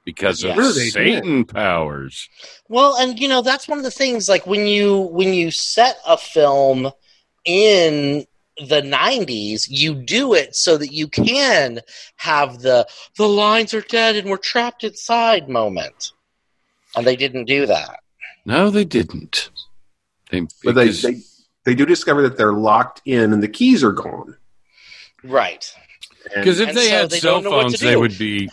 because 0.05 0.43
of 0.43 0.55
Yes. 0.55 0.75
They 0.75 0.83
did. 0.85 0.93
Satan 0.93 1.43
powers. 1.45 2.29
well 2.69 2.95
and 2.95 3.19
you 3.19 3.27
know 3.27 3.41
that's 3.41 3.67
one 3.67 3.77
of 3.79 3.83
the 3.83 3.91
things 3.91 4.29
like 4.29 4.47
when 4.47 4.65
you 4.65 4.97
when 5.17 5.33
you 5.33 5.51
set 5.51 5.97
a 6.07 6.17
film 6.17 6.91
in 7.45 8.25
the 8.57 8.81
90s 8.81 9.65
you 9.67 9.93
do 9.95 10.33
it 10.33 10.55
so 10.55 10.77
that 10.77 10.93
you 10.93 11.07
can 11.07 11.81
have 12.17 12.59
the 12.61 12.87
the 13.17 13.27
lines 13.27 13.73
are 13.73 13.81
dead 13.81 14.15
and 14.15 14.29
we're 14.29 14.37
trapped 14.37 14.83
inside 14.83 15.49
moment 15.49 16.11
and 16.95 17.05
they 17.05 17.15
didn't 17.15 17.45
do 17.45 17.65
that 17.65 17.99
No, 18.45 18.69
they 18.69 18.85
didn't. 18.85 19.49
They, 20.29 20.41
But 20.63 20.75
they, 20.75 20.89
they 20.89 21.21
they 21.65 21.75
do 21.75 21.85
discover 21.85 22.21
that 22.23 22.37
they're 22.37 22.53
locked 22.53 23.01
in 23.05 23.33
and 23.33 23.41
the 23.43 23.47
keys 23.47 23.83
are 23.83 23.91
gone. 23.93 24.35
right 25.23 25.73
Because 26.35 26.59
if 26.59 26.69
And 26.69 26.77
they 26.77 26.89
so 26.89 26.95
had 26.95 27.09
they 27.09 27.19
cell 27.19 27.33
don't 27.41 27.43
know 27.45 27.49
what 27.57 27.63
to 27.63 27.69
phones, 27.69 27.79
they 27.79 27.95
would 27.95 28.17
be 28.17 28.49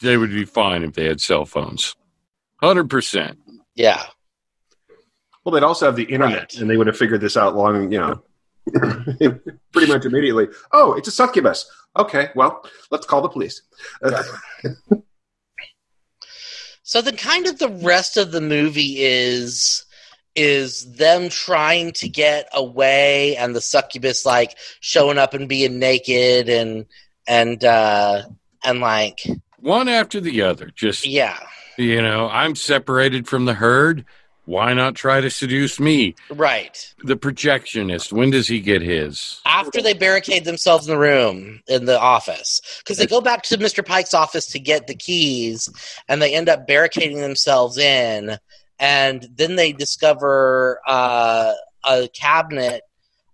they 0.00 0.16
would 0.16 0.30
be 0.30 0.44
fine 0.44 0.82
if 0.82 0.94
they 0.94 1.04
had 1.06 1.20
cell 1.20 1.44
phones. 1.44 1.94
Hundred 2.60 2.90
percent. 2.90 3.38
yeah 3.74 4.02
well, 5.44 5.54
they'd 5.54 5.62
also 5.64 5.86
have 5.86 5.96
the 5.96 6.02
internet, 6.04 6.40
Right. 6.40 6.58
and 6.58 6.68
they 6.68 6.76
would 6.76 6.88
have 6.88 6.96
figured 6.98 7.22
this 7.22 7.34
out 7.36 7.56
long, 7.56 7.90
you 7.90 7.98
know, 7.98 8.22
pretty 9.72 9.90
much 9.90 10.04
immediately. 10.04 10.46
Oh, 10.72 10.92
it's 10.92 11.08
a 11.08 11.10
succubus. 11.10 11.64
Okay, 11.98 12.28
well, 12.34 12.62
let's 12.90 13.06
call 13.06 13.22
the 13.22 13.30
police. 13.30 13.62
So 16.82 17.02
then 17.02 17.16
kind 17.16 17.46
of 17.46 17.58
the 17.58 17.68
rest 17.68 18.16
of 18.16 18.32
the 18.32 18.40
movie 18.40 18.96
is 19.02 19.84
is 20.38 20.90
them 20.92 21.28
trying 21.28 21.90
to 21.92 22.08
get 22.08 22.48
away 22.54 23.36
and 23.36 23.56
the 23.56 23.60
succubus 23.60 24.24
like 24.24 24.56
showing 24.78 25.18
up 25.18 25.34
and 25.34 25.48
being 25.48 25.80
naked 25.80 26.48
and 26.48 26.86
and 27.26 27.64
uh 27.64 28.22
and 28.64 28.80
like 28.80 29.20
One 29.58 29.88
after 29.88 30.20
the 30.20 30.42
other. 30.42 30.70
Just 30.74 31.04
yeah 31.06 31.38
you 31.76 32.02
know, 32.02 32.28
I'm 32.28 32.56
separated 32.56 33.28
from 33.28 33.44
the 33.44 33.54
herd. 33.54 34.04
Why 34.46 34.72
not 34.72 34.94
try 34.94 35.20
to 35.20 35.30
seduce 35.30 35.78
me? 35.78 36.14
right 36.30 36.94
The 37.04 37.16
projectionist. 37.16 38.12
When 38.12 38.30
does 38.30 38.48
he 38.48 38.60
get 38.60 38.80
his? 38.82 39.40
after 39.44 39.82
they 39.82 39.92
barricade 39.92 40.44
themselves 40.44 40.86
in 40.86 40.94
the 40.94 40.98
room 40.98 41.60
in 41.68 41.84
the 41.84 41.98
office 42.00 42.60
because 42.78 42.96
they 42.96 43.06
go 43.06 43.20
back 43.20 43.42
to 43.42 43.58
mr 43.58 43.84
pike's 43.84 44.14
office 44.14 44.46
to 44.46 44.58
get 44.58 44.86
the 44.86 44.94
keys 44.94 45.68
and 46.08 46.22
they 46.22 46.32
end 46.34 46.48
up 46.48 46.66
barricading 46.66 47.20
themselves 47.20 47.76
in 47.76 48.38
and 48.78 49.26
then 49.34 49.56
they 49.56 49.72
discover 49.72 50.80
uh, 50.86 51.52
a 51.84 52.08
cabinet 52.08 52.82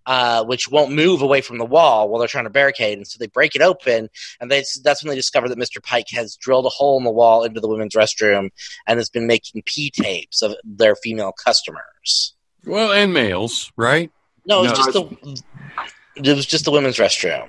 uh, 0.07 0.45
which 0.45 0.69
won't 0.71 0.93
move 0.93 1.23
away 1.23 1.41
from 1.41 1.57
the 1.57 1.65
wall 1.65 2.09
while 2.11 2.19
they're 2.19 2.29
trying 2.29 2.45
to 2.45 2.51
barricade 2.51 2.99
and 2.99 3.07
so 3.07 3.17
they 3.19 3.27
break 3.27 3.55
it 3.57 3.63
open 3.63 4.09
and 4.41 4.51
they, 4.51 4.63
that's 4.83 5.03
when 5.03 5.09
they 5.09 5.17
discover 5.17 5.49
that 5.49 5.59
mr 5.59 5.83
pike 5.83 6.09
has 6.11 6.37
drilled 6.37 6.67
a 6.67 6.69
hole 6.69 6.99
in 6.99 7.05
the 7.05 7.11
wall 7.11 7.43
into 7.43 7.59
the 7.59 7.69
women's 7.69 7.95
restroom 7.95 8.51
and 8.87 8.99
has 8.99 9.09
been 9.09 9.27
making 9.27 9.63
p-tapes 9.65 10.43
of 10.43 10.55
their 10.63 10.95
female 10.95 11.33
customers 11.33 12.35
Well, 12.67 12.93
and 12.93 13.15
males, 13.15 13.73
right? 13.77 14.11
no 14.47 14.63
it 14.65 14.71
was 14.71 14.71
No, 14.71 14.77
just 14.77 14.93
the 14.93 15.43
it 16.31 16.37
was 16.37 16.45
just 16.47 16.65
the 16.67 16.71
women's 16.71 16.99
restroom 16.99 17.49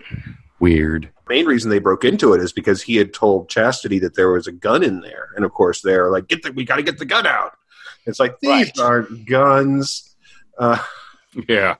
Weird. 0.62 1.10
main 1.28 1.46
reason 1.46 1.70
they 1.70 1.80
broke 1.80 2.06
into 2.06 2.34
it 2.34 2.40
is 2.40 2.54
because 2.54 2.82
he 2.82 2.96
had 2.96 3.14
told 3.14 3.50
Chastity 3.50 4.00
that 4.00 4.16
there 4.16 4.32
was 4.32 4.48
a 4.48 4.54
gun 4.54 4.82
in 4.82 5.02
there, 5.02 5.28
and 5.36 5.44
of 5.44 5.52
course 5.52 5.82
they're 5.82 6.10
like, 6.10 6.30
"Get 6.30 6.44
the, 6.44 6.54
we 6.54 6.64
got 6.64 6.78
to 6.78 6.82
get 6.84 6.98
the 6.98 7.06
gun 7.06 7.28
out." 7.28 7.52
It's 8.06 8.20
like 8.20 8.40
these 8.40 8.50
Right. 8.52 8.80
aren't 8.80 9.26
guns. 9.28 10.16
Uh, 10.58 10.78
Yeah. 11.48 11.76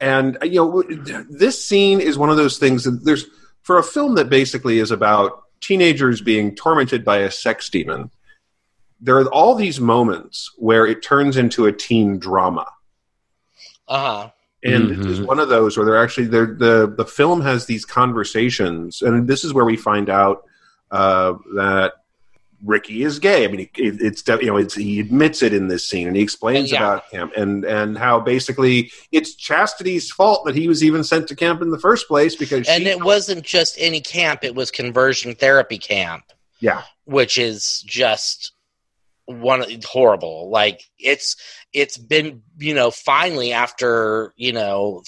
and 0.00 0.36
uh, 0.42 0.46
you 0.46 0.56
know 0.56 0.82
this 1.30 1.64
scene 1.64 2.00
is 2.00 2.16
one 2.18 2.30
of 2.30 2.36
those 2.36 2.58
things 2.58 2.84
that 2.84 3.04
there's 3.04 3.26
for 3.62 3.78
a 3.78 3.82
film 3.82 4.14
that 4.16 4.28
basically 4.28 4.78
is 4.80 4.90
about 4.90 5.42
teenagers 5.60 6.20
being 6.20 6.54
tormented 6.54 7.04
by 7.04 7.18
a 7.18 7.30
sex 7.30 7.68
demon 7.68 8.10
there 9.00 9.16
are 9.18 9.26
all 9.28 9.54
these 9.54 9.78
moments 9.80 10.50
where 10.56 10.84
it 10.86 11.02
turns 11.02 11.36
into 11.36 11.66
a 11.66 11.72
teen 11.72 12.18
drama 12.18 12.66
uh-huh 13.86 14.30
and 14.64 14.90
Mhm. 14.90 15.10
it's 15.10 15.20
one 15.20 15.38
of 15.38 15.48
those 15.48 15.76
where 15.76 15.86
they're 15.86 16.02
actually 16.02 16.26
they're, 16.26 16.54
the 16.58 16.92
the 16.96 17.04
film 17.04 17.40
has 17.40 17.66
these 17.66 17.84
conversations 17.84 19.02
and 19.02 19.28
this 19.28 19.44
is 19.44 19.52
where 19.54 19.64
we 19.64 19.76
find 19.76 20.10
out 20.10 20.42
uh, 20.90 21.34
that 21.54 21.92
Ricky 22.64 23.02
is 23.02 23.18
gay. 23.18 23.44
I 23.44 23.48
mean, 23.48 23.60
it, 23.60 23.70
it, 23.76 24.00
it's 24.00 24.26
you 24.26 24.46
know 24.46 24.56
it's, 24.56 24.74
he 24.74 25.00
admits 25.00 25.42
it 25.42 25.52
in 25.54 25.68
this 25.68 25.88
scene, 25.88 26.06
and 26.06 26.16
he 26.16 26.22
explains 26.22 26.72
Yeah. 26.72 26.78
about 26.78 27.04
him 27.10 27.30
and 27.36 27.64
and 27.64 27.96
how 27.96 28.20
basically 28.20 28.90
it's 29.12 29.34
Chastity's 29.34 30.10
fault 30.10 30.44
that 30.46 30.54
he 30.56 30.68
was 30.68 30.82
even 30.82 31.04
sent 31.04 31.28
to 31.28 31.36
camp 31.36 31.62
in 31.62 31.70
the 31.70 31.78
first 31.78 32.08
place 32.08 32.34
because 32.34 32.68
and 32.68 32.86
it 32.86 33.02
wasn't 33.02 33.44
just 33.44 33.76
any 33.78 34.00
camp 34.00 34.42
it 34.44 34.54
was 34.54 34.70
conversion 34.70 35.34
therapy 35.34 35.78
camp 35.78 36.24
yeah 36.60 36.82
which 37.04 37.38
is 37.38 37.82
just 37.86 38.52
one 39.26 39.62
horrible 39.86 40.50
like 40.50 40.82
it's 40.98 41.36
it's 41.72 41.96
been 41.98 42.42
you 42.58 42.74
know 42.74 42.90
finally 42.90 43.52
after 43.52 44.32
you 44.36 44.52
know 44.52 45.02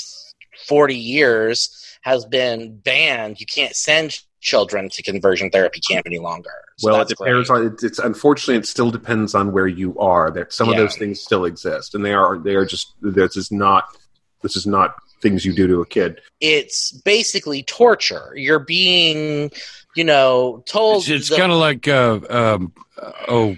40 0.69 0.95
years 0.95 1.99
has 2.03 2.25
been 2.27 2.77
banned 2.77 3.41
you 3.41 3.47
can't 3.47 3.75
send 3.75 4.21
children 4.40 4.88
to 4.90 5.03
conversion 5.03 5.50
therapy 5.50 5.81
camp 5.81 6.07
any 6.07 6.18
longer 6.18 6.50
So 6.79 6.90
well, 6.92 7.03
it 7.03 7.09
depends 7.09 7.48
great. 7.48 7.61
on 7.61 7.66
it's, 7.72 7.83
it's 7.85 7.98
unfortunately 7.98 8.57
it 8.57 8.66
still 8.66 8.90
depends 8.90 9.35
on 9.35 9.53
where 9.53 9.66
you 9.68 9.98
are. 9.98 10.31
That 10.31 10.53
some 10.53 10.68
of 10.70 10.76
those 10.76 10.96
things 10.96 11.20
still 11.20 11.44
exist, 11.44 11.94
and 11.94 12.05
they 12.05 12.12
are 12.14 12.38
they 12.38 12.55
are 12.55 12.64
just 12.64 12.94
this 13.03 13.37
is 13.37 13.50
not 13.53 13.85
this 14.42 14.57
is 14.57 14.66
not 14.66 14.94
things 15.20 15.44
you 15.44 15.53
do 15.53 15.66
to 15.66 15.81
a 15.83 15.87
kid. 15.87 16.18
it's 16.40 16.92
basically 16.92 17.62
torture 17.64 18.33
you're 18.35 18.59
being 18.59 19.50
you 19.94 20.03
know 20.05 20.62
told 20.66 21.03
It's, 21.03 21.11
it's 21.11 21.29
the- 21.29 21.37
kind 21.37 21.53
of 21.53 21.59
like 21.59 21.87
uh, 21.87 22.20
um, 22.31 22.72
uh, 23.00 23.12
oh, 23.29 23.57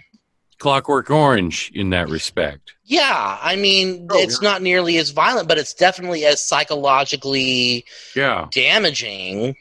Clockwork 0.59 1.09
Orange 1.11 1.71
in 1.75 1.91
that 1.91 2.09
respect. 2.09 2.73
yeah 2.85 3.39
i 3.41 3.55
mean 3.55 4.09
Oh, 4.11 4.19
it's 4.19 4.43
not 4.43 4.61
nearly 4.63 4.97
as 4.97 5.11
violent 5.11 5.47
but 5.47 5.57
it's 5.59 5.73
definitely 5.75 6.25
as 6.25 6.45
psychologically 6.45 7.85
Yeah, 8.17 8.49
damaging 8.53 9.55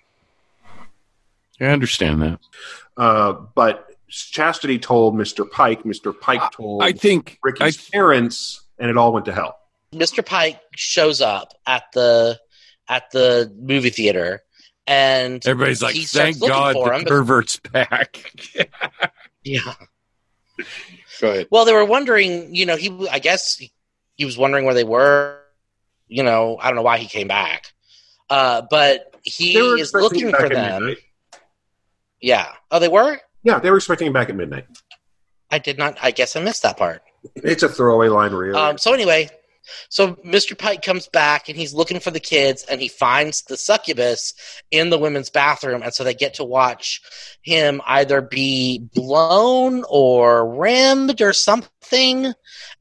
I 1.61 1.65
understand 1.65 2.21
that. 2.23 2.39
Uh, 2.97 3.33
but 3.55 3.87
Chastity 4.09 4.79
told 4.79 5.15
Mr. 5.15 5.49
Pike. 5.49 5.83
Mr. 5.83 6.17
Pike 6.19 6.51
told 6.51 6.83
I 6.83 6.91
think 6.91 7.33
I, 7.33 7.37
Ricky's 7.43 7.89
parents, 7.89 8.61
and 8.77 8.89
it 8.89 8.97
all 8.97 9.13
went 9.13 9.25
to 9.27 9.33
hell. 9.33 9.57
Mr. 9.93 10.25
Pike 10.25 10.59
shows 10.75 11.21
up 11.21 11.53
at 11.65 11.83
the 11.93 12.39
at 12.89 13.11
the 13.11 13.53
movie 13.57 13.89
theater, 13.89 14.41
and 14.87 15.45
everybody's 15.45 15.81
like, 15.81 15.95
he 15.95 16.03
"Thank 16.03 16.39
God 16.39 16.73
for 16.73 16.89
the 16.89 16.95
him, 16.95 17.03
but- 17.03 17.09
pervert's 17.09 17.57
back." 17.57 18.33
yeah. 19.43 19.59
Go 21.19 21.29
ahead. 21.31 21.47
Well, 21.51 21.65
they 21.65 21.73
were 21.73 21.85
wondering. 21.85 22.53
You 22.55 22.65
know, 22.65 22.75
he 22.75 23.07
I 23.09 23.19
guess 23.19 23.57
he, 23.57 23.71
he 24.15 24.25
was 24.25 24.37
wondering 24.37 24.65
where 24.65 24.73
they 24.73 24.83
were. 24.83 25.37
You 26.07 26.23
know, 26.23 26.57
I 26.59 26.67
don't 26.67 26.75
know 26.75 26.81
why 26.81 26.97
he 26.97 27.07
came 27.07 27.27
back, 27.29 27.67
uh, 28.29 28.63
but 28.69 29.15
he 29.23 29.53
They 29.53 29.59
is 29.59 29.93
looking 29.93 30.31
for 30.31 30.49
them. 30.49 30.83
midnight. 30.83 30.97
Yeah. 32.21 32.47
Oh, 32.69 32.79
they 32.79 32.87
were. 32.87 33.19
Yeah, 33.43 33.59
they 33.59 33.71
were 33.71 33.77
expecting 33.77 34.07
him 34.07 34.13
back 34.13 34.29
at 34.29 34.35
midnight. 34.35 34.67
I 35.49 35.59
did 35.59 35.77
not. 35.77 35.97
I 36.01 36.11
guess 36.11 36.35
I 36.35 36.41
missed 36.41 36.63
that 36.63 36.77
part. 36.77 37.01
It's 37.35 37.63
a 37.63 37.69
throwaway 37.69 38.07
line, 38.07 38.31
really. 38.33 38.57
Um, 38.57 38.77
so 38.77 38.93
anyway, 38.93 39.29
so 39.89 40.13
Mr. 40.15 40.57
Pike 40.57 40.81
comes 40.81 41.07
back 41.07 41.49
and 41.49 41.57
he's 41.57 41.73
looking 41.73 41.99
for 41.99 42.11
the 42.11 42.19
kids 42.19 42.63
and 42.63 42.81
he 42.81 42.87
finds 42.87 43.43
the 43.43 43.57
succubus 43.57 44.33
in 44.71 44.89
the 44.89 44.97
women's 44.97 45.29
bathroom, 45.29 45.81
and 45.83 45.93
so 45.93 46.03
they 46.03 46.13
get 46.13 46.35
to 46.35 46.43
watch 46.43 47.01
him 47.41 47.81
either 47.85 48.21
be 48.21 48.79
blown 48.93 49.83
or 49.89 50.47
rammed 50.55 51.21
or 51.21 51.33
something, 51.33 52.33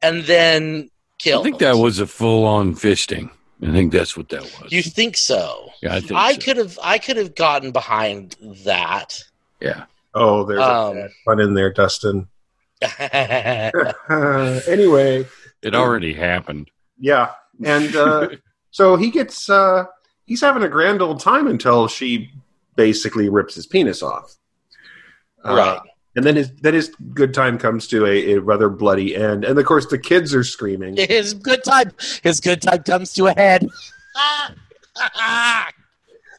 and 0.03 0.25
then 0.25 0.91
killed. 1.19 1.47
I 1.47 1.51
think 1.51 1.59
that 1.59 1.77
was 1.77 1.99
a 1.99 2.07
full-on 2.07 2.75
fisting. 2.75 3.31
I 3.63 3.73
think 3.73 3.93
that's 3.93 4.17
what 4.17 4.31
that 4.31 4.43
was. 4.43 4.73
You 4.73 4.83
think 4.83 5.17
so? 5.17 5.71
yeah, 5.83 5.95
I 5.95 6.01
think 6.01 6.13
I 6.13 6.33
so. 6.35 6.41
could 6.41 6.57
have. 6.57 6.79
I 6.83 6.99
could 6.99 7.17
have 7.19 7.35
gotten 7.35 7.73
behind 7.73 8.37
that. 8.65 9.23
Yeah, 9.61 9.85
oh, 10.15 10.45
there's 10.45 10.61
um, 10.61 10.97
a 10.97 11.09
fun 11.25 11.41
in 11.41 11.55
there, 11.55 11.73
Dustin. 11.73 12.29
anyway, 14.67 15.27
it 15.63 15.75
already 15.75 16.15
happened. 16.15 16.71
yeah, 16.99 17.33
and 17.65 17.95
uh, 17.95 18.29
So 18.71 18.97
he 18.97 19.11
gets 19.11 19.51
uh, 19.51 19.85
he's 20.27 20.41
having 20.41 20.63
a 20.63 20.69
grand 20.69 21.03
old 21.03 21.21
time 21.21 21.47
until 21.47 21.89
she 21.89 22.31
basically 22.77 23.29
rips 23.29 23.55
his 23.55 23.67
penis 23.67 24.03
off. 24.03 24.35
Uh, 25.45 25.55
Right. 25.55 25.81
And 26.17 26.25
then 26.25 26.35
his 26.35 26.51
then 26.55 26.75
his 26.75 26.89
good 27.15 27.33
time 27.33 27.57
comes 27.57 27.87
to 27.89 28.05
a, 28.05 28.33
a 28.33 28.41
rather 28.41 28.69
bloody 28.69 29.15
end, 29.15 29.45
and 29.45 29.57
of 29.57 29.65
course 29.65 29.87
the 29.87 29.99
kids 29.99 30.35
are 30.35 30.43
screaming. 30.43 30.97
His 30.97 31.35
good 31.35 31.63
time. 31.63 31.93
His 32.25 32.41
good 32.41 32.61
time 32.61 32.83
comes 32.83 33.13
to 33.15 33.29
a 33.29 33.33
head. 33.33 33.69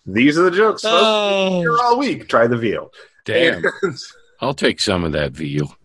These 0.06 0.38
are 0.38 0.44
the 0.44 0.52
jokes, 0.52 0.82
folks. 0.82 0.94
oh. 0.94 1.60
Here 1.62 1.78
all 1.78 1.98
week. 1.98 2.28
Try 2.28 2.48
the 2.48 2.58
veal. 2.58 2.92
Damn. 3.26 3.64
And, 3.84 3.98
I'll 4.42 4.54
take 4.54 4.80
some 4.80 5.04
of 5.04 5.12
that 5.12 5.34
veal. 5.34 5.76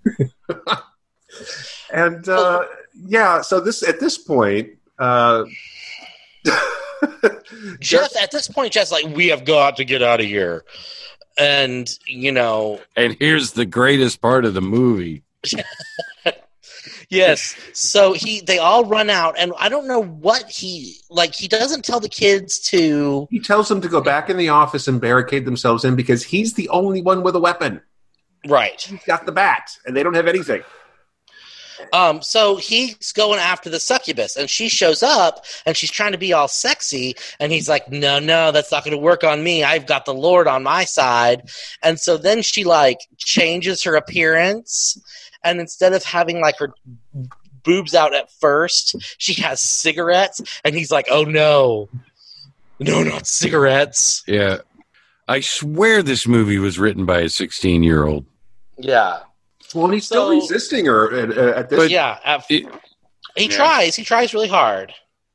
and, 1.92 2.27
uh, 2.29 2.64
yeah, 2.94 3.42
so 3.42 3.61
this 3.61 3.83
at 3.83 4.01
this 4.01 4.16
point, 4.16 4.70
uh, 4.99 5.44
Jeff, 7.81 8.16
at 8.16 8.31
this 8.31 8.49
point, 8.49 8.72
Jeff's 8.72 8.92
like, 8.92 9.05
we 9.14 9.29
have 9.29 9.44
got 9.44 9.77
to 9.77 9.85
get 9.85 10.03
out 10.03 10.20
of 10.20 10.27
here. 10.27 10.64
And, 11.38 11.87
you 12.07 12.33
know, 12.33 12.81
And 12.96 13.16
here's 13.20 13.53
the 13.53 13.66
greatest 13.66 14.22
part 14.22 14.46
of 14.46 14.55
the 14.55 14.62
movie. 14.62 15.22
Yes. 17.09 17.55
So 17.75 18.12
he, 18.14 18.40
they 18.40 18.59
all 18.59 18.85
run 18.85 19.11
out, 19.11 19.37
and 19.38 19.53
I 19.59 19.69
don't 19.69 19.87
know 19.87 20.03
what 20.03 20.49
he, 20.49 20.97
like, 21.11 21.35
he 21.35 21.47
doesn't 21.49 21.85
tell 21.85 22.01
the 22.01 22.09
kids 22.09 22.59
to, 22.71 23.29
he 23.31 23.38
tells 23.40 23.69
them 23.69 23.81
to 23.83 23.88
go 23.88 24.01
back 24.01 24.31
in 24.31 24.37
the 24.37 24.49
office 24.49 24.88
and 24.88 25.01
barricade 25.01 25.45
themselves 25.45 25.85
in 25.85 25.95
because 25.95 26.25
he's 26.25 26.55
the 26.55 26.69
only 26.71 27.03
one 27.03 27.23
with 27.23 27.37
a 27.37 27.40
weapon. 27.40 27.81
right. 28.49 28.81
He's 28.81 29.05
got 29.05 29.27
the 29.27 29.33
bat, 29.33 29.71
and 29.85 29.97
they 29.97 30.03
don't 30.03 30.14
have 30.14 30.27
anything. 30.27 30.62
Um, 31.92 32.23
so 32.23 32.57
he's 32.57 33.12
going 33.12 33.38
after 33.38 33.69
the 33.69 33.81
succubus, 33.81 34.37
and 34.37 34.49
she 34.49 34.69
shows 34.69 35.03
up, 35.03 35.45
and 35.64 35.77
she's 35.77 35.90
trying 35.90 36.12
to 36.12 36.19
be 36.19 36.33
all 36.33 36.49
sexy, 36.49 37.14
and 37.38 37.53
he's 37.53 37.69
like, 37.69 37.90
"No, 37.90 38.19
no, 38.19 38.51
that's 38.53 38.73
not 38.73 38.85
going 38.85 38.97
to 38.97 39.03
work 39.03 39.25
on 39.25 39.42
me. 39.42 39.62
I've 39.62 39.87
got 39.87 40.05
the 40.05 40.14
Lord 40.14 40.49
on 40.49 40.62
my 40.62 40.85
side." 40.85 41.49
And 41.83 42.01
so 42.01 42.16
then 42.16 42.42
she 42.42 42.64
like 42.64 43.01
changes 43.19 43.83
her 43.85 43.95
appearance, 43.95 44.99
and 45.47 45.61
instead 45.61 45.93
of 45.93 46.03
having 46.05 46.41
like 46.41 46.59
her 46.59 46.73
boobs 47.65 47.95
out 47.95 48.15
at 48.15 48.31
first, 48.31 48.97
she 49.19 49.41
has 49.43 49.61
cigarettes, 49.61 50.41
and 50.65 50.75
he's 50.75 50.91
like, 50.91 51.07
"Oh 51.11 51.25
no, 51.25 51.89
no, 52.81 53.03
not 53.03 53.27
cigarettes." 53.27 54.23
Yeah. 54.27 54.59
I 55.29 55.41
swear 55.41 56.03
this 56.05 56.27
movie 56.29 56.59
was 56.59 56.79
written 56.79 57.05
by 57.05 57.21
a 57.21 57.29
16 57.29 57.83
year 57.83 58.05
old. 58.07 58.27
Yeah, 58.79 59.21
Well, 59.75 59.89
he's 59.89 60.07
still 60.07 60.27
So- 60.29 60.35
resisting 60.37 60.87
her 60.87 61.13
at, 61.19 61.37
at 61.37 61.69
this, 61.71 61.79
But- 61.81 61.91
yeah. 61.91 62.19
At, 62.25 62.45
It- 62.49 62.67
he 63.37 63.47
Yeah. 63.47 63.57
tries. 63.57 63.97
He 63.97 64.05
tries 64.05 64.33
really 64.35 64.49
hard. 64.49 64.93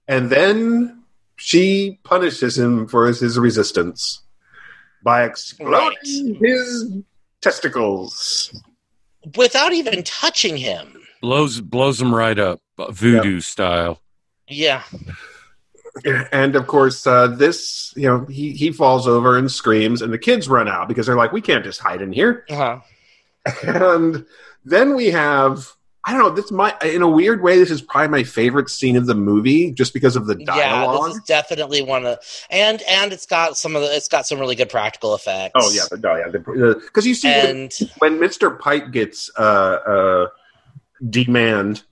and 0.07 0.29
then 0.29 1.03
she 1.37 1.99
punishes 2.03 2.57
him 2.57 2.87
for 2.87 3.07
his, 3.07 3.19
his 3.19 3.37
resistance 3.39 4.21
by 5.03 5.23
exploding 5.25 5.71
Right. 5.71 6.37
his 6.41 6.93
testicles. 7.41 8.53
Without 9.35 9.73
even 9.73 10.03
touching 10.03 10.57
him. 10.57 11.01
blows 11.21 11.61
blows 11.61 12.01
him 12.01 12.13
right 12.13 12.37
up, 12.39 12.59
voodoo 12.89 13.39
style. 13.39 14.01
Yeah. 14.47 14.83
And 16.31 16.55
of 16.55 16.67
course, 16.67 17.05
uh, 17.05 17.27
this 17.27 17.93
you 17.95 18.07
know 18.07 18.25
he 18.25 18.53
he 18.53 18.71
falls 18.71 19.07
over 19.07 19.37
and 19.37 19.51
screams, 19.51 20.01
and 20.01 20.11
the 20.11 20.17
kids 20.17 20.47
run 20.47 20.67
out 20.67 20.87
because 20.87 21.05
they're 21.05 21.15
like, 21.17 21.33
we 21.33 21.41
can't 21.41 21.63
just 21.63 21.79
hide 21.81 22.01
in 22.01 22.13
here. 22.13 22.45
Uh-huh. 22.49 22.79
And 23.63 24.25
then 24.65 24.95
we 24.95 25.07
have. 25.07 25.73
I 26.03 26.13
don't 26.13 26.21
know. 26.21 26.29
This 26.31 26.51
my 26.51 26.75
in 26.83 27.01
a 27.03 27.07
weird 27.07 27.43
way. 27.43 27.59
This 27.59 27.69
is 27.69 27.81
probably 27.81 28.07
my 28.07 28.23
favorite 28.23 28.69
scene 28.71 28.95
of 28.95 29.05
the 29.05 29.13
movie, 29.13 29.71
just 29.71 29.93
because 29.93 30.15
of 30.15 30.25
the 30.25 30.35
Yeah, 30.39 30.45
dialogue. 30.45 31.09
this 31.09 31.17
is 31.17 31.23
definitely 31.23 31.83
one 31.83 32.05
of 32.07 32.17
and 32.49 32.81
and 32.89 33.13
it's 33.13 33.27
got 33.27 33.55
some 33.55 33.75
of 33.75 33.83
the 33.83 33.95
it's 33.95 34.07
got 34.07 34.25
some 34.25 34.39
really 34.39 34.55
good 34.55 34.69
practical 34.69 35.13
effects. 35.13 35.51
oh 35.55 35.71
yeah, 35.71 35.83
no, 35.99 36.15
yeah, 36.15 36.73
because 36.85 37.05
you 37.05 37.13
see 37.13 37.27
when- 37.29 37.45
and 37.45 37.79
when 37.99 38.17
Mr. 38.19 38.57
Pike 38.59 38.91
gets 38.91 39.29
uh, 39.37 39.41
uh, 39.41 40.27
demand, 41.07 41.83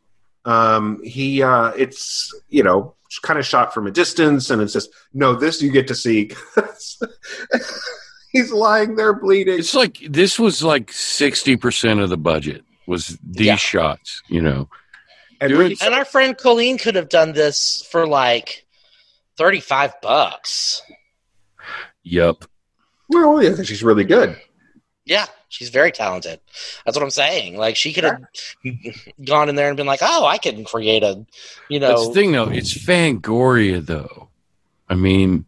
um, 0.45 0.99
he 1.03 1.43
uh, 1.43 1.69
it's 1.77 2.33
you 2.49 2.63
know 2.63 2.95
kind 3.21 3.37
of 3.37 3.45
shot 3.45 3.73
from 3.75 3.85
a 3.85 3.91
distance, 3.91 4.49
and 4.49 4.59
it's 4.61 4.73
just 4.73 4.89
no. 5.13 5.35
This 5.35 5.61
you 5.61 5.71
get 5.71 5.87
to 5.87 5.95
see. 5.95 6.31
He's 8.31 8.51
lying 8.51 8.95
there 8.95 9.13
bleeding. 9.13 9.57
It's 9.57 9.73
like 9.73 9.97
this 10.07 10.37
was 10.37 10.63
like 10.63 10.91
60% 10.91 12.03
of 12.03 12.09
the 12.09 12.17
budget 12.17 12.63
was 12.89 13.17
these 13.23 13.45
Yeah. 13.47 13.55
shots, 13.55 14.21
you 14.27 14.41
know. 14.41 14.67
And 15.39 15.51
Dude, 15.53 15.81
and 15.81 15.93
our 15.93 16.03
friend 16.03 16.37
Colleen 16.37 16.77
could 16.77 16.95
have 16.95 17.07
done 17.07 17.31
this 17.31 17.87
for 17.91 18.05
like 18.05 18.65
thirty 19.37 19.61
five 19.61 19.93
bucks. 20.01 20.81
Yep. 22.03 22.45
well, 23.09 23.41
yeah, 23.41 23.61
she's 23.63 23.83
really 23.83 24.03
good. 24.03 24.35
Yeah, 25.05 25.27
she's 25.47 25.69
very 25.69 25.91
talented. 25.91 26.39
That's 26.85 26.97
what 26.97 27.03
I'm 27.03 27.09
saying. 27.09 27.57
Like 27.57 27.75
she 27.75 27.93
could 27.93 28.03
have 28.03 28.21
gone 29.25 29.49
in 29.49 29.55
there 29.55 29.67
and 29.69 29.77
been 29.77 29.87
like, 29.87 30.01
"Oh, 30.01 30.25
I 30.25 30.37
can 30.39 30.63
create 30.65 31.03
a, 31.03 31.25
you 31.69 31.79
That's 31.79 32.01
know, 32.01 32.07
the 32.09 32.13
thing 32.13 32.31
though, 32.31 32.49
it's 32.49 32.73
Fangoria 32.73 33.85
though. 33.85 34.29
I 34.89 34.95
mean, 34.95 35.45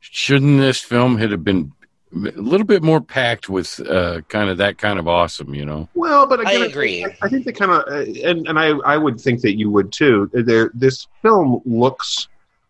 shouldn't 0.00 0.58
this 0.60 0.80
film 0.80 1.18
have 1.18 1.44
been 1.44 1.72
a 2.14 2.40
little 2.40 2.66
bit 2.66 2.82
more 2.82 3.00
packed 3.00 3.48
with 3.48 3.80
uh, 3.88 4.20
kind 4.28 4.48
of 4.48 4.58
that 4.58 4.78
kind 4.78 4.98
of 4.98 5.08
awesome, 5.08 5.54
you 5.54 5.64
know? 5.64 5.88
Well, 5.94 6.26
but 6.26 6.46
I 6.46 6.52
agree. 6.64 7.04
I, 7.04 7.16
I 7.22 7.28
think 7.28 7.44
they 7.44 7.52
kind 7.52 7.72
of, 7.72 7.82
uh, 7.88 8.28
and 8.28 8.46
and 8.46 8.58
I 8.58 8.68
I 8.84 8.96
would 8.96 9.20
think 9.20 9.40
that 9.42 9.58
you 9.58 9.70
would 9.70 9.92
too. 9.92 10.30
There, 10.32 10.70
this 10.74 11.08
film 11.22 11.60
looks. 11.64 12.28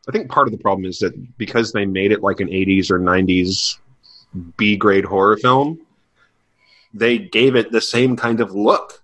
I 0.09 0.13
think 0.13 0.31
part 0.31 0.49
of 0.49 0.53
the 0.53 0.59
problem 0.59 0.87
is 0.87 0.99
that 0.99 1.15
because 1.39 1.73
they 1.73 1.87
made 1.87 2.13
it 2.13 2.23
like 2.23 2.41
an 2.41 2.49
'80s 2.49 2.91
or 2.91 2.99
'90s 2.99 3.79
B 4.57 4.77
grade 4.77 5.05
horror 5.05 5.37
film, 5.37 5.79
they 6.93 7.19
gave 7.19 7.55
it 7.55 7.71
the 7.71 7.81
same 7.81 8.17
kind 8.17 8.41
of 8.41 8.55
look 8.55 9.03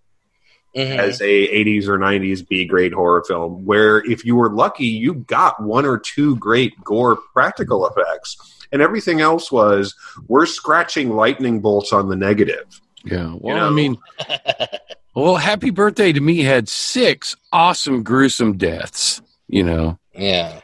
mhm. 0.76 0.98
as 0.98 1.20
a 1.20 1.24
80s 1.48 1.87
or 1.88 1.98
90s 1.98 2.46
B 2.46 2.64
grade 2.64 2.92
horror 2.92 3.24
film, 3.26 3.64
where 3.64 4.04
if 4.11 4.24
you 4.24 4.37
were 4.37 4.50
lucky, 4.50 4.87
you 4.87 5.14
got 5.14 5.62
one 5.62 5.85
or 5.87 5.98
two 5.98 6.37
great 6.37 6.72
gore 6.85 7.16
practical 7.33 7.87
effects. 7.87 8.37
And 8.72 8.80
everything 8.83 9.20
else 9.20 9.50
was 9.50 9.94
we're 10.28 10.46
scratching 10.46 11.11
lightning 11.11 11.61
bolts 11.61 11.92
on 11.92 12.09
the 12.09 12.16
negative. 12.16 12.80
Yeah. 13.04 13.35
Well, 13.38 13.56
know? 13.56 13.66
I 13.66 13.70
mean, 13.70 13.96
well, 15.14 15.37
Happy 15.37 15.70
Birthday 15.70 16.12
to 16.12 16.20
Me 16.20 16.40
had 16.42 16.68
six 16.68 17.37
awesome, 17.52 18.02
gruesome 18.02 18.56
deaths, 18.56 19.20
you 19.48 19.64
know? 19.64 19.98
yeah, 20.14 20.61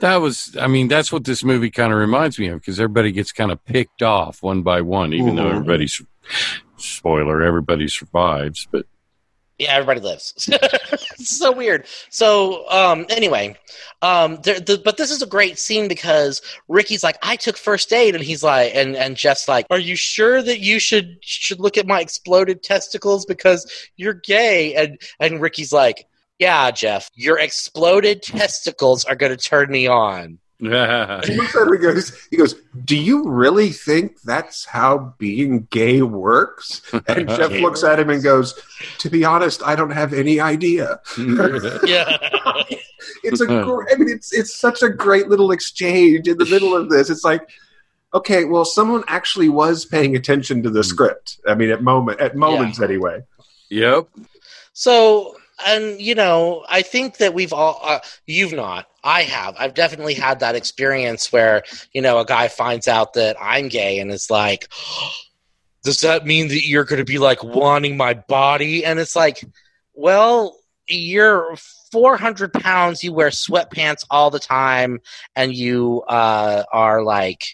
That 0.00 0.16
was, 0.16 0.56
I 0.60 0.68
mean, 0.68 0.86
that's 0.86 1.10
what 1.10 1.24
this 1.24 1.42
movie 1.42 1.70
kind 1.70 1.92
of 1.92 1.98
reminds 1.98 2.38
me 2.38 2.46
of 2.48 2.60
because 2.60 2.78
everybody 2.78 3.10
gets 3.10 3.32
kind 3.32 3.50
of 3.50 3.64
picked 3.64 4.02
off 4.02 4.40
one 4.42 4.62
by 4.62 4.80
one, 4.82 5.12
even 5.12 5.34
though 5.34 5.44
Mhm. 5.46 5.56
everybody's, 5.56 6.00
spoiler, 6.76 7.42
everybody 7.42 7.88
survives. 7.88 8.68
But 8.70 8.86
yeah, 9.58 9.72
everybody 9.72 10.00
lives. 10.00 10.34
it's 10.48 11.36
so 11.36 11.50
weird. 11.50 11.86
So, 12.10 12.68
um, 12.70 13.06
anyway, 13.08 13.56
um, 14.02 14.38
there, 14.42 14.60
the, 14.60 14.80
but 14.84 14.96
this 14.96 15.10
is 15.10 15.20
a 15.20 15.26
great 15.26 15.58
scene 15.58 15.88
because 15.88 16.40
Ricky's 16.68 17.02
like, 17.02 17.18
"I 17.22 17.34
took 17.34 17.56
first 17.56 17.92
aid," 17.92 18.14
and 18.14 18.22
he's 18.22 18.44
like, 18.44 18.72
and 18.74 18.94
and 18.96 19.16
Jeff's 19.16 19.48
like, 19.48 19.66
"Are 19.70 19.78
you 19.78 19.96
sure 19.96 20.42
that 20.42 20.60
you 20.60 20.78
should 20.78 21.18
should 21.22 21.58
look 21.58 21.76
at 21.76 21.88
my 21.88 22.00
exploded 22.00 22.62
testicles 22.62 23.26
because 23.26 23.70
you're 23.96 24.14
gay?" 24.14 24.74
And 24.76 25.00
and 25.18 25.40
Ricky's 25.40 25.72
like, 25.72 26.06
"Yeah, 26.38 26.70
Jeff, 26.70 27.10
your 27.14 27.38
exploded 27.38 28.22
testicles 28.22 29.04
are 29.04 29.16
going 29.16 29.36
to 29.36 29.42
turn 29.44 29.70
me 29.72 29.88
on." 29.88 30.38
He 30.60 30.66
looks 31.36 31.54
at 31.54 31.68
her 31.68 31.76
goes, 31.76 32.26
he 32.30 32.36
goes, 32.36 32.56
Do 32.84 32.96
you 32.96 33.28
really 33.28 33.70
think 33.70 34.20
that's 34.22 34.64
how 34.64 35.14
being 35.18 35.68
gay 35.70 36.02
works? 36.02 36.82
And 37.06 37.28
Jeff 37.28 37.52
looks 37.52 37.84
at 37.84 38.00
him 38.00 38.10
and 38.10 38.22
goes, 38.22 38.60
To 38.98 39.10
be 39.10 39.24
honest, 39.24 39.62
I 39.62 39.76
don't 39.76 39.90
have 39.90 40.12
any 40.12 40.40
idea. 40.40 41.00
Yeah, 41.84 42.16
It's 43.22 43.40
a 43.40 43.46
gr- 43.46 43.88
I 43.90 43.96
mean 43.96 44.08
it's 44.08 44.32
it's 44.32 44.54
such 44.54 44.82
a 44.82 44.88
great 44.88 45.28
little 45.28 45.52
exchange 45.52 46.26
in 46.26 46.38
the 46.38 46.46
middle 46.46 46.74
of 46.74 46.90
this. 46.90 47.10
It's 47.10 47.24
like 47.24 47.48
okay, 48.12 48.44
well 48.44 48.64
someone 48.64 49.04
actually 49.06 49.48
was 49.48 49.84
paying 49.84 50.16
attention 50.16 50.62
to 50.64 50.70
the 50.70 50.80
hmm. 50.80 50.88
script. 50.88 51.40
I 51.46 51.54
mean 51.54 51.70
at 51.70 51.82
moment 51.82 52.20
at 52.20 52.36
moments 52.36 52.80
anyway. 52.80 53.22
yep. 53.70 54.08
So, 54.72 55.36
and 55.66 56.00
you 56.00 56.14
know, 56.14 56.64
I 56.68 56.82
think 56.82 57.18
that 57.18 57.34
we've 57.34 57.52
all, 57.52 57.80
uh, 57.82 58.00
you've 58.26 58.52
not, 58.52 58.86
I 59.04 59.22
have. 59.22 59.56
I've 59.58 59.74
definitely 59.74 60.14
had 60.14 60.40
that 60.40 60.54
experience 60.54 61.32
where, 61.32 61.62
you 61.92 62.02
know, 62.02 62.18
a 62.18 62.24
guy 62.24 62.48
finds 62.48 62.88
out 62.88 63.14
that 63.14 63.36
I'm 63.40 63.68
gay 63.68 63.98
and 64.00 64.10
is 64.10 64.30
like, 64.30 64.68
does 65.84 66.00
that 66.02 66.26
mean 66.26 66.48
that 66.48 66.66
you're 66.66 66.84
going 66.84 66.98
to 66.98 67.04
be 67.04 67.18
like 67.18 67.42
wanting 67.42 67.96
my 67.96 68.14
body? 68.14 68.84
And 68.84 68.98
it's 68.98 69.16
like, 69.16 69.44
well, 69.94 70.56
you're 70.86 71.56
400 71.92 72.52
pounds, 72.52 73.02
you 73.02 73.12
wear 73.12 73.28
sweatpants 73.28 74.04
all 74.10 74.30
the 74.30 74.38
time, 74.38 75.00
and 75.36 75.54
you 75.54 76.02
uh, 76.08 76.64
are 76.72 77.02
like, 77.02 77.44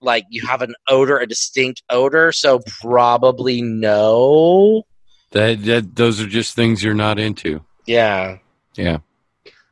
like 0.00 0.24
you 0.28 0.46
have 0.46 0.62
an 0.62 0.74
odor, 0.88 1.18
a 1.18 1.26
distinct 1.26 1.82
odor. 1.90 2.32
So 2.32 2.60
probably 2.80 3.62
no. 3.62 4.84
That, 5.32 5.62
that 5.64 5.96
those 5.96 6.20
are 6.20 6.26
just 6.26 6.54
things 6.54 6.82
you're 6.82 6.94
not 6.94 7.18
into. 7.18 7.62
Yeah. 7.86 8.38
Yeah. 8.74 8.98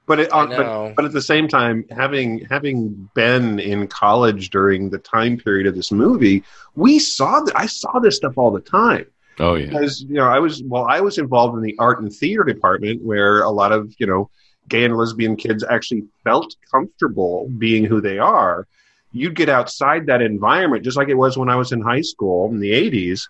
But 0.07 0.21
it, 0.21 0.33
uh, 0.33 0.47
but 0.47 0.95
but 0.97 1.05
at 1.07 1.13
the 1.13 1.23
same 1.23 1.49
time, 1.49 1.87
having 1.91 2.45
having 2.51 3.09
been 3.15 3.59
in 3.59 3.87
college 3.87 4.51
during 4.51 4.91
the 4.91 4.99
time 4.99 5.39
period 5.39 5.67
of 5.67 5.75
this 5.75 5.91
movie, 5.91 6.45
we 6.75 6.99
saw 6.99 7.41
that 7.41 7.59
I 7.59 7.67
saw 7.67 8.01
this 8.01 8.17
stuff 8.17 8.37
all 8.37 8.51
the 8.51 8.61
time 8.61 9.07
Oh 9.39 9.55
yeah. 9.55 9.67
because 9.67 10.03
you 10.03 10.15
know 10.15 10.27
I 10.27 10.39
was 10.39 10.63
well 10.63 10.85
I 10.85 11.01
was 11.01 11.19
involved 11.19 11.57
in 11.57 11.63
the 11.63 11.75
art 11.79 12.01
and 12.01 12.13
theater 12.13 12.45
department 12.45 13.03
where 13.03 13.43
a 13.43 13.51
lot 13.51 13.73
of 13.73 13.95
you 13.99 14.07
know 14.07 14.31
gay 14.69 14.85
and 14.85 14.97
lesbian 14.97 15.37
kids 15.37 15.65
actually 15.65 16.05
felt 16.23 16.55
comfortable 16.71 17.49
being 17.59 17.85
who 17.85 18.01
they 18.01 18.19
are. 18.19 18.67
You'd 19.13 19.37
get 19.37 19.49
outside 19.49 20.07
that 20.07 20.23
environment 20.23 20.85
just 20.85 20.97
like 20.97 21.09
it 21.09 21.15
was 21.15 21.37
when 21.37 21.49
I 21.49 21.57
was 21.57 21.73
in 21.73 21.81
high 21.81 22.01
school 22.03 22.51
in 22.51 22.61
the 22.61 22.73
'80s. 22.73 23.29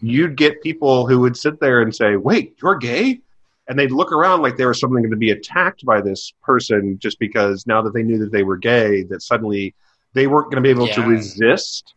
You'd 0.00 0.36
get 0.36 0.62
people 0.62 1.06
who 1.06 1.20
would 1.20 1.36
sit 1.36 1.60
there 1.60 1.80
and 1.82 1.94
say, 1.94 2.16
"Wait, 2.16 2.56
you're 2.62 2.76
gay." 2.76 3.20
And 3.68 3.78
they'd 3.78 3.90
look 3.90 4.12
around 4.12 4.40
like 4.40 4.56
they 4.56 4.64
were 4.64 4.74
something 4.74 5.10
to 5.10 5.16
be 5.16 5.30
attacked 5.30 5.84
by 5.84 6.00
this 6.00 6.32
person 6.42 6.98
just 6.98 7.18
because 7.18 7.66
now 7.66 7.82
that 7.82 7.92
they 7.92 8.02
knew 8.02 8.18
that 8.18 8.32
they 8.32 8.42
were 8.42 8.56
gay, 8.56 9.02
that 9.04 9.22
suddenly 9.22 9.74
they 10.14 10.26
weren't 10.26 10.46
going 10.50 10.62
to 10.62 10.66
be 10.66 10.70
able 10.70 10.88
to 10.88 11.02
resist 11.02 11.94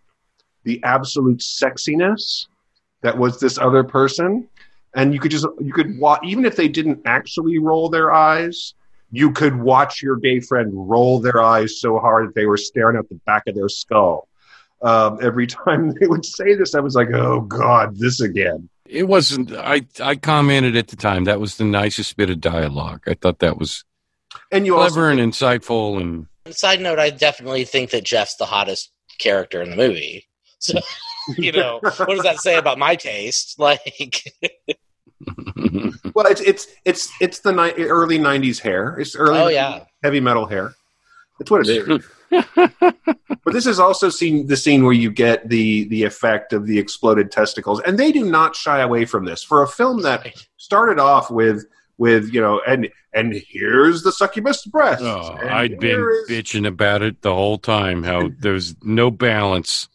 the 0.63 0.83
absolute 0.83 1.39
sexiness 1.39 2.47
that 3.01 3.17
was 3.17 3.39
this 3.39 3.57
other 3.57 3.83
person. 3.83 4.47
And 4.93 5.13
you 5.13 5.19
could 5.19 5.31
just 5.31 5.47
you 5.59 5.71
could 5.71 5.97
watch 5.97 6.21
even 6.23 6.45
if 6.45 6.55
they 6.55 6.67
didn't 6.67 7.01
actually 7.05 7.57
roll 7.57 7.89
their 7.89 8.11
eyes 8.11 8.73
you 9.11 9.31
could 9.31 9.55
watch 9.55 10.01
your 10.01 10.15
gay 10.15 10.39
friend 10.39 10.71
roll 10.73 11.19
their 11.19 11.41
eyes 11.41 11.79
so 11.79 11.99
hard 11.99 12.29
that 12.29 12.35
they 12.35 12.45
were 12.45 12.57
staring 12.57 12.97
at 12.97 13.07
the 13.09 13.19
back 13.25 13.43
of 13.47 13.55
their 13.55 13.69
skull 13.69 14.27
um, 14.83 15.19
every 15.21 15.47
time 15.65 15.93
they 15.99 16.07
would 16.07 16.25
say 16.25 16.55
this 16.55 16.75
i 16.75 16.79
was 16.79 16.95
like 16.95 17.09
oh 17.13 17.41
god 17.41 17.97
this 17.97 18.19
again 18.21 18.69
It 18.85 19.07
wasn't. 19.07 19.53
I 19.53 19.85
I 20.01 20.15
commented 20.15 20.75
at 20.75 20.89
the 20.89 20.97
time 20.97 21.23
that 21.23 21.39
was 21.39 21.55
the 21.55 21.63
nicest 21.63 22.17
bit 22.17 22.29
of 22.29 22.41
dialogue. 22.41 23.03
I 23.07 23.13
thought 23.13 23.39
that 23.39 23.57
was 23.57 23.85
and 24.51 24.65
you 24.65 24.73
clever 24.73 25.09
also 25.09 25.17
and 25.17 25.31
insightful 25.31 26.01
and 26.01 26.27
Side 26.49 26.81
note: 26.81 26.99
I 26.99 27.09
definitely 27.11 27.63
think 27.65 27.91
that 27.91 28.03
Jeff's 28.03 28.35
the 28.35 28.45
hottest 28.45 28.91
character 29.19 29.61
in 29.61 29.69
the 29.69 29.75
movie. 29.77 30.27
So, 30.59 30.79
you 31.37 31.51
know, 31.51 31.79
what 31.81 32.09
does 32.09 32.23
that 32.23 32.39
say 32.39 32.57
about 32.57 32.77
my 32.77 32.95
taste? 32.95 33.59
Like, 33.59 34.23
well 36.15 36.25
it's 36.25 36.41
it's 36.41 36.67
it's 36.83 37.11
it's 37.21 37.39
the 37.39 37.51
ni- 37.51 37.83
early 37.83 38.17
90s 38.17 38.59
hair 38.59 38.97
it's 38.97 39.15
early 39.15 39.39
oh 39.39 39.47
yeah, 39.49 39.83
heavy 40.03 40.19
metal 40.19 40.47
hair 40.47 40.73
that's 41.41 41.51
what 41.51 41.67
it 41.67 41.69
is 41.89 42.07
But 43.43 43.53
this 43.53 43.65
is 43.65 43.79
also 43.79 44.09
scene 44.09 44.47
the 44.47 44.55
scene 44.55 44.83
where 44.83 44.93
you 44.93 45.11
get 45.11 45.49
the 45.49 45.87
the 45.89 46.03
effect 46.03 46.53
of 46.53 46.67
the 46.67 46.77
exploded 46.79 47.31
testicles, 47.31 47.81
and 47.81 47.97
they 47.97 48.11
do 48.11 48.23
not 48.29 48.55
shy 48.55 48.79
away 48.81 49.05
from 49.05 49.25
this. 49.25 49.43
For 49.43 49.63
a 49.63 49.67
film 49.67 50.03
that 50.03 50.27
started 50.57 50.99
off 50.99 51.31
with 51.31 51.65
with 51.97 52.31
you 52.33 52.39
know, 52.39 52.61
and 52.67 52.89
and 53.13 53.33
here's 53.33 54.03
the 54.03 54.11
succubus 54.11 54.65
breast. 54.65 55.01
oh, 55.03 55.35
I'd 55.41 55.79
been 55.79 55.89
here 55.89 56.11
is- 56.11 56.29
bitching 56.29 56.67
about 56.67 57.01
it 57.01 57.21
the 57.21 57.33
whole 57.33 57.57
time. 57.57 58.03
How 58.03 58.29
there's 58.39 58.75
no 58.83 59.09
balance. 59.11 59.89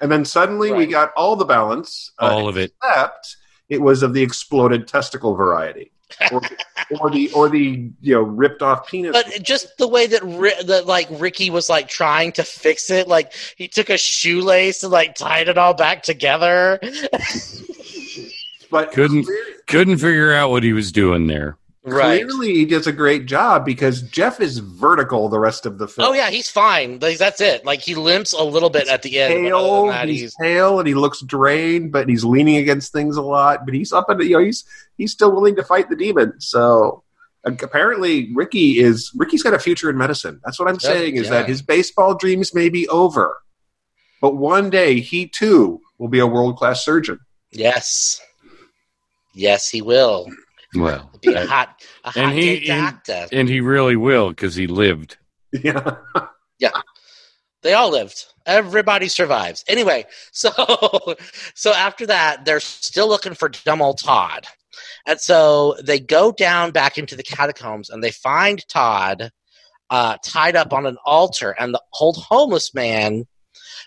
and 0.00 0.10
then 0.10 0.24
suddenly 0.24 0.72
we 0.72 0.86
got 0.86 1.12
all 1.16 1.34
the 1.36 1.44
balance, 1.44 2.12
uh, 2.20 2.26
All 2.26 2.48
of 2.48 2.56
it. 2.56 2.72
except 2.82 3.36
it 3.68 3.80
was 3.80 4.02
of 4.04 4.14
the 4.14 4.22
exploded 4.22 4.86
testicle 4.86 5.34
variety, 5.34 5.90
or, 6.32 6.40
or 7.00 7.10
the 7.10 7.30
or 7.32 7.48
the 7.48 7.90
you 8.00 8.14
know 8.14 8.22
ripped 8.22 8.62
off 8.62 8.88
penis. 8.88 9.12
but 9.12 9.42
just 9.42 9.76
the 9.78 9.88
way 9.88 10.06
that 10.06 10.22
Ri- 10.22 10.62
that 10.64 10.86
like 10.86 11.08
Ricky 11.10 11.50
was 11.50 11.68
like 11.68 11.88
trying 11.88 12.32
to 12.32 12.42
fix 12.44 12.90
it, 12.90 13.08
like 13.08 13.32
he 13.56 13.68
took 13.68 13.90
a 13.90 13.96
shoelace 13.98 14.82
and 14.82 14.92
like 14.92 15.14
tied 15.14 15.48
it 15.48 15.58
all 15.58 15.74
back 15.74 16.02
together. 16.02 16.78
but 18.70 18.92
Couldn't- 18.92 19.24
clear- 19.24 19.44
Couldn't 19.66 19.98
figure 19.98 20.32
out 20.32 20.50
what 20.50 20.62
he 20.62 20.72
was 20.72 20.92
doing 20.92 21.26
there. 21.26 21.56
Right. 21.86 22.22
clearly 22.24 22.54
he 22.54 22.64
does 22.64 22.86
a 22.86 22.92
great 22.92 23.26
job 23.26 23.66
because 23.66 24.00
Jeff 24.02 24.40
is 24.40 24.58
vertical 24.58 25.28
the 25.28 25.38
rest 25.38 25.66
of 25.66 25.76
the 25.76 25.86
film. 25.86 26.08
Oh 26.08 26.12
yeah, 26.14 26.30
he's 26.30 26.48
fine. 26.48 26.98
Like, 26.98 27.18
that's 27.18 27.42
it. 27.42 27.66
Like 27.66 27.82
he 27.82 27.94
limps 27.94 28.32
a 28.32 28.42
little 28.42 28.70
bit 28.70 28.88
at 28.88 29.02
the 29.02 29.20
end. 29.20 29.34
pale. 29.34 29.86
that, 29.88 30.08
he's, 30.08 30.20
he's 30.22 30.34
pale 30.40 30.78
and 30.78 30.88
he 30.88 30.94
looks 30.94 31.20
drained, 31.20 31.92
but 31.92 32.08
he's 32.08 32.24
leaning 32.24 32.56
against 32.56 32.90
things 32.92 33.18
a 33.18 33.22
lot. 33.22 33.66
But 33.66 33.74
he's 33.74 33.92
up 33.92 34.08
and 34.08 34.18
you 34.22 34.30
know 34.30 34.38
he's 34.42 34.64
he's 34.96 35.12
still 35.12 35.30
willing 35.32 35.56
to 35.56 35.62
fight 35.62 35.90
the 35.90 35.96
demon. 35.96 36.40
So 36.40 37.02
apparently, 37.44 38.32
Ricky 38.34 38.78
is 38.78 39.10
Ricky's 39.14 39.42
got 39.42 39.52
a 39.52 39.58
future 39.58 39.90
in 39.90 39.98
medicine. 39.98 40.40
That's 40.42 40.58
what 40.58 40.68
I'm 40.68 40.76
Yeah, 40.80 40.88
saying 40.88 41.16
is 41.16 41.24
yeah. 41.24 41.30
that 41.40 41.48
his 41.48 41.60
baseball 41.60 42.14
dreams 42.14 42.54
may 42.54 42.70
be 42.70 42.88
over, 42.88 43.36
but 44.22 44.36
one 44.36 44.70
day 44.70 45.00
he 45.00 45.26
too 45.28 45.82
will 45.98 46.08
be 46.08 46.18
a 46.20 46.26
world 46.26 46.56
class 46.56 46.82
surgeon. 46.82 47.20
yes, 47.52 48.22
yes, 49.34 49.68
he 49.68 49.82
will 49.82 50.26
Well, 50.74 51.10
be 51.22 51.32
a 51.34 51.46
hot, 51.46 51.80
a 52.04 52.10
hot 52.10 52.16
And 52.16 52.32
he- 52.38 52.60
gay 52.60 52.66
doctor. 52.80 53.26
and 53.32 53.48
he 53.48 53.60
really 53.60 53.96
will 53.96 54.30
because 54.30 54.54
he 54.54 54.66
lived. 54.66 55.16
Yeah, 55.62 55.96
yeah, 56.58 56.70
They 57.62 57.74
all 57.74 57.90
lived. 57.90 58.24
Everybody 58.44 59.06
survives. 59.08 59.64
Anyway, 59.68 60.04
so 60.32 60.50
so 61.54 61.72
after 61.72 62.06
that, 62.06 62.44
they're 62.44 62.58
still 62.60 63.08
looking 63.08 63.34
for 63.34 63.48
dumb 63.50 63.80
old 63.80 64.00
Todd, 64.02 64.46
and 65.06 65.20
so 65.20 65.76
they 65.84 66.00
go 66.00 66.32
down 66.32 66.72
back 66.72 66.98
into 66.98 67.14
the 67.14 67.22
catacombs 67.22 67.88
and 67.88 68.02
they 68.02 68.10
find 68.10 68.66
Todd 68.68 69.30
uh, 69.90 70.16
tied 70.24 70.56
up 70.56 70.72
on 70.72 70.86
an 70.86 70.96
altar, 71.06 71.54
and 71.58 71.72
the 71.72 71.82
old 72.00 72.16
homeless 72.16 72.74
man, 72.74 73.26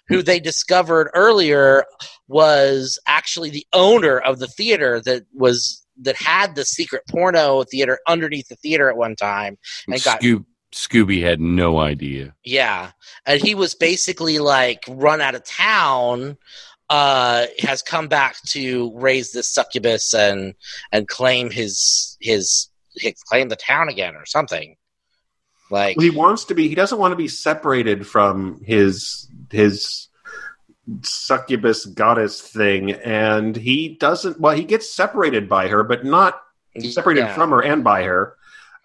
who 0.08 0.22
they 0.24 0.40
discovered 0.40 1.10
earlier, 1.14 1.84
was 2.30 2.98
actually 3.08 3.50
the 3.50 3.68
owner 3.74 4.18
of 4.20 4.40
the 4.40 4.48
theater 4.48 5.02
that 5.02 5.24
was 5.34 5.86
that 6.02 6.16
had 6.16 6.56
the 6.56 6.66
secret 6.66 7.04
porno 7.10 7.64
theater 7.64 8.00
underneath 8.08 8.48
the 8.48 8.56
theater 8.56 8.90
at 8.90 8.98
one 8.98 9.16
time. 9.16 9.58
And 9.88 10.04
got- 10.04 10.22
Scoo- 10.22 10.46
Scooby 10.74 11.22
had 11.24 11.40
no 11.40 11.80
idea. 11.80 12.36
Yeah. 12.44 12.92
And 13.26 13.42
he 13.42 13.56
was 13.56 13.74
basically 13.74 14.40
like 14.40 14.84
run 14.88 15.22
out 15.22 15.36
of 15.36 15.44
town, 15.44 16.38
uh, 16.90 17.48
has 17.60 17.82
come 17.82 18.08
back 18.08 18.36
to 18.48 18.92
raise 18.96 19.32
this 19.32 19.54
succubus 19.54 20.14
and 20.14 20.54
and 20.92 21.08
claim 21.08 21.50
his 21.50 22.18
his, 22.20 22.70
his 22.96 23.14
claim 23.24 23.50
the 23.50 23.56
town 23.56 23.90
again 23.90 24.16
or 24.16 24.26
something. 24.26 24.76
Like 25.70 25.98
Well, 25.98 26.06
he 26.06 26.10
wants 26.10 26.46
to 26.46 26.56
be. 26.56 26.68
He 26.70 26.76
doesn't 26.76 26.98
want 26.98 27.12
to 27.12 27.18
be 27.18 27.28
separated 27.28 28.08
from 28.08 28.62
his 28.64 29.30
his 29.52 30.07
succubus 31.02 31.86
goddess 31.86 32.42
thing, 32.42 32.92
and 32.92 33.56
he 33.56 33.90
doesn't. 34.00 34.40
Well, 34.40 34.56
he 34.56 34.64
gets 34.64 34.94
separated 34.94 35.50
by 35.50 35.68
her, 35.68 35.84
but 35.84 36.06
not 36.06 36.42
separated 36.80 37.22
yeah. 37.22 37.34
from 37.34 37.52
her 37.52 37.62
and 37.62 37.84
by 37.84 38.04
her 38.04 38.38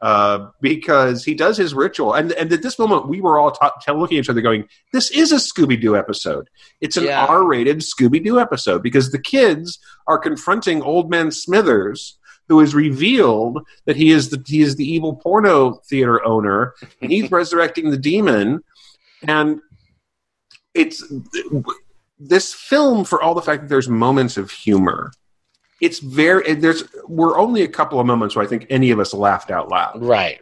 uh, 0.02 0.50
because 0.60 1.24
he 1.24 1.32
does 1.32 1.56
his 1.56 1.72
ritual. 1.72 2.12
And, 2.12 2.32
and 2.32 2.52
at 2.52 2.60
this 2.60 2.78
moment, 2.78 3.08
we 3.08 3.20
were 3.20 3.38
all 3.38 3.52
ta- 3.52 3.72
looking 3.92 4.18
at 4.18 4.22
each 4.24 4.28
other 4.28 4.40
going, 4.40 4.68
This 4.92 5.10
is 5.12 5.30
a 5.30 5.36
Scooby 5.36 5.80
Doo 5.80 5.96
episode. 5.96 6.50
It's 6.80 6.96
an 6.96 7.04
Yeah. 7.04 7.24
R 7.24 7.44
rated 7.44 7.78
Scooby 7.78 8.22
Doo 8.22 8.40
episode 8.40 8.82
because 8.82 9.12
the 9.12 9.20
kids 9.20 9.78
are 10.08 10.18
confronting 10.18 10.82
Old 10.82 11.08
Man 11.08 11.30
Smithers. 11.30 12.18
Who 12.48 12.60
is 12.60 12.74
revealed 12.74 13.64
that 13.86 13.96
he 13.96 14.10
is 14.10 14.28
the 14.28 14.42
he 14.44 14.60
is 14.60 14.76
the 14.76 14.84
evil 14.84 15.14
porno 15.14 15.80
theater 15.88 16.22
owner, 16.26 16.74
and 17.00 17.10
he's 17.10 17.30
resurrecting 17.30 17.90
the 17.90 17.96
demon, 17.96 18.62
and 19.26 19.60
it's 20.74 21.02
this 22.28 22.54
film 22.54 23.04
for 23.04 23.22
all 23.22 23.34
the 23.34 23.42
fact 23.42 23.62
that 23.62 23.68
there's 23.68 23.88
moments 23.88 24.36
of 24.36 24.50
humor 24.50 25.12
it's 25.82 25.98
very 25.98 26.54
there's 26.54 26.84
we're 27.08 27.36
only 27.36 27.62
a 27.62 27.68
couple 27.68 27.98
of 27.98 28.06
moments 28.06 28.36
where 28.36 28.44
I 28.44 28.48
think 28.48 28.66
any 28.70 28.92
of 28.92 29.00
us 29.00 29.12
laughed 29.12 29.50
out 29.50 29.68
loud. 29.68 30.00
Right. 30.00 30.40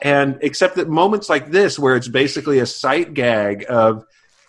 And 0.00 0.38
except 0.40 0.76
that 0.76 0.88
moments 0.88 1.28
like 1.28 1.50
this 1.50 1.78
where 1.78 1.94
it's 1.94 2.08
basically 2.08 2.58
a 2.58 2.66
sight 2.66 3.12
gag 3.12 3.66
of 3.68 4.04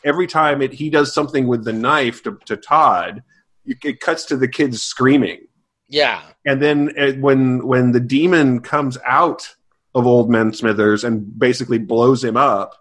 every 0.06 0.26
time 0.26 0.62
it, 0.62 0.72
he 0.72 0.90
does 0.90 1.14
something 1.14 1.48
with 1.48 1.66
the 1.66 1.74
knife 1.74 2.24
to, 2.24 2.40
to 2.46 2.56
Todd, 2.56 3.24
it, 3.66 4.00
cuts 4.00 4.26
to 4.26 4.38
the 4.38 4.48
kids 4.48 4.82
screaming. 4.82 5.48
Yeah. 5.90 6.22
And 6.46 6.62
then 6.62 6.94
uh, 6.98 7.12
when 7.14 7.68
when 7.68 7.92
the 7.92 8.00
demon 8.00 8.62
comes 8.62 8.98
out 9.06 9.54
of 9.94 10.08
Old 10.08 10.30
Man 10.30 10.54
Smithers 10.54 11.04
and 11.04 11.38
basically 11.38 11.78
blows 11.78 12.24
him 12.24 12.38
up, 12.38 12.74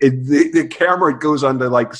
it, 0.00 0.24
the, 0.24 0.50
the 0.52 0.68
camera 0.68 1.18
goes 1.18 1.44
on 1.44 1.58
to 1.58 1.68
like 1.68 1.92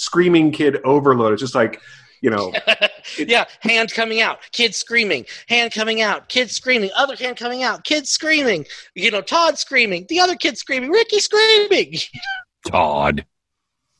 screaming 0.00 0.50
kid 0.50 0.78
overload. 0.84 1.32
It's 1.34 1.42
just 1.42 1.54
like 1.54 1.80
you 2.20 2.30
know 2.30 2.52
yeah, 3.18 3.44
hand 3.60 3.92
coming 3.92 4.20
out, 4.20 4.38
kids 4.52 4.76
screaming, 4.76 5.26
hand 5.48 5.72
coming 5.72 6.00
out, 6.00 6.28
kids 6.28 6.52
screaming, 6.52 6.90
other 6.96 7.16
hand 7.16 7.36
coming 7.36 7.62
out, 7.62 7.84
kids 7.84 8.10
screaming, 8.10 8.66
you 8.94 9.10
know, 9.10 9.20
Todd 9.20 9.58
screaming, 9.58 10.06
the 10.08 10.20
other 10.20 10.36
kid 10.36 10.58
screaming, 10.58 10.90
Ricky 10.90 11.18
screaming. 11.18 11.94
Todd. 12.66 13.26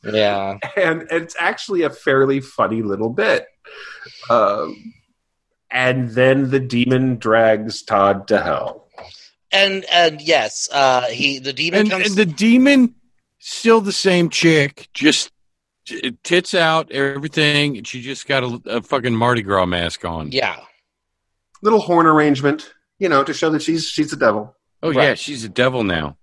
Yeah. 0.03 0.57
and 0.75 1.03
it's 1.11 1.35
actually 1.39 1.83
a 1.83 1.89
fairly 1.89 2.39
funny 2.41 2.81
little 2.81 3.09
bit. 3.09 3.45
Um, 4.29 4.93
and 5.69 6.09
then 6.09 6.49
the 6.49 6.59
demon 6.59 7.17
drags 7.17 7.83
Todd 7.83 8.27
to 8.29 8.41
hell. 8.41 8.87
And 9.51 9.85
and 9.91 10.21
yes, 10.21 10.69
uh 10.71 11.07
he 11.07 11.39
the 11.39 11.53
demon 11.53 11.81
And, 11.81 11.89
comes 11.89 12.07
and 12.07 12.15
the 12.15 12.25
demon, 12.25 12.95
still 13.39 13.81
the 13.81 13.91
same 13.91 14.29
chick, 14.29 14.87
just 14.93 15.27
t- 15.27 15.33
tits 16.23 16.53
out, 16.53 16.91
everything. 16.91 17.83
She 17.83 18.01
just 18.01 18.27
got 18.27 18.43
a, 18.43 18.61
a 18.65 18.81
fucking 18.81 19.15
Mardi 19.15 19.41
Gras 19.41 19.65
mask 19.65 20.03
on. 20.05 20.31
Yeah. 20.31 20.59
Little 21.61 21.79
horn 21.79 22.05
arrangement, 22.07 22.73
you 22.99 23.07
know, 23.09 23.23
to 23.23 23.33
show 23.33 23.49
that 23.51 23.61
she's 23.61 23.87
she's 23.87 24.09
the 24.11 24.17
devil. 24.17 24.55
Oh 24.83 24.89
Right. 24.93 25.03
yeah, 25.09 25.13
she's 25.13 25.43
a 25.43 25.49
devil 25.49 25.83
now. 25.83 26.17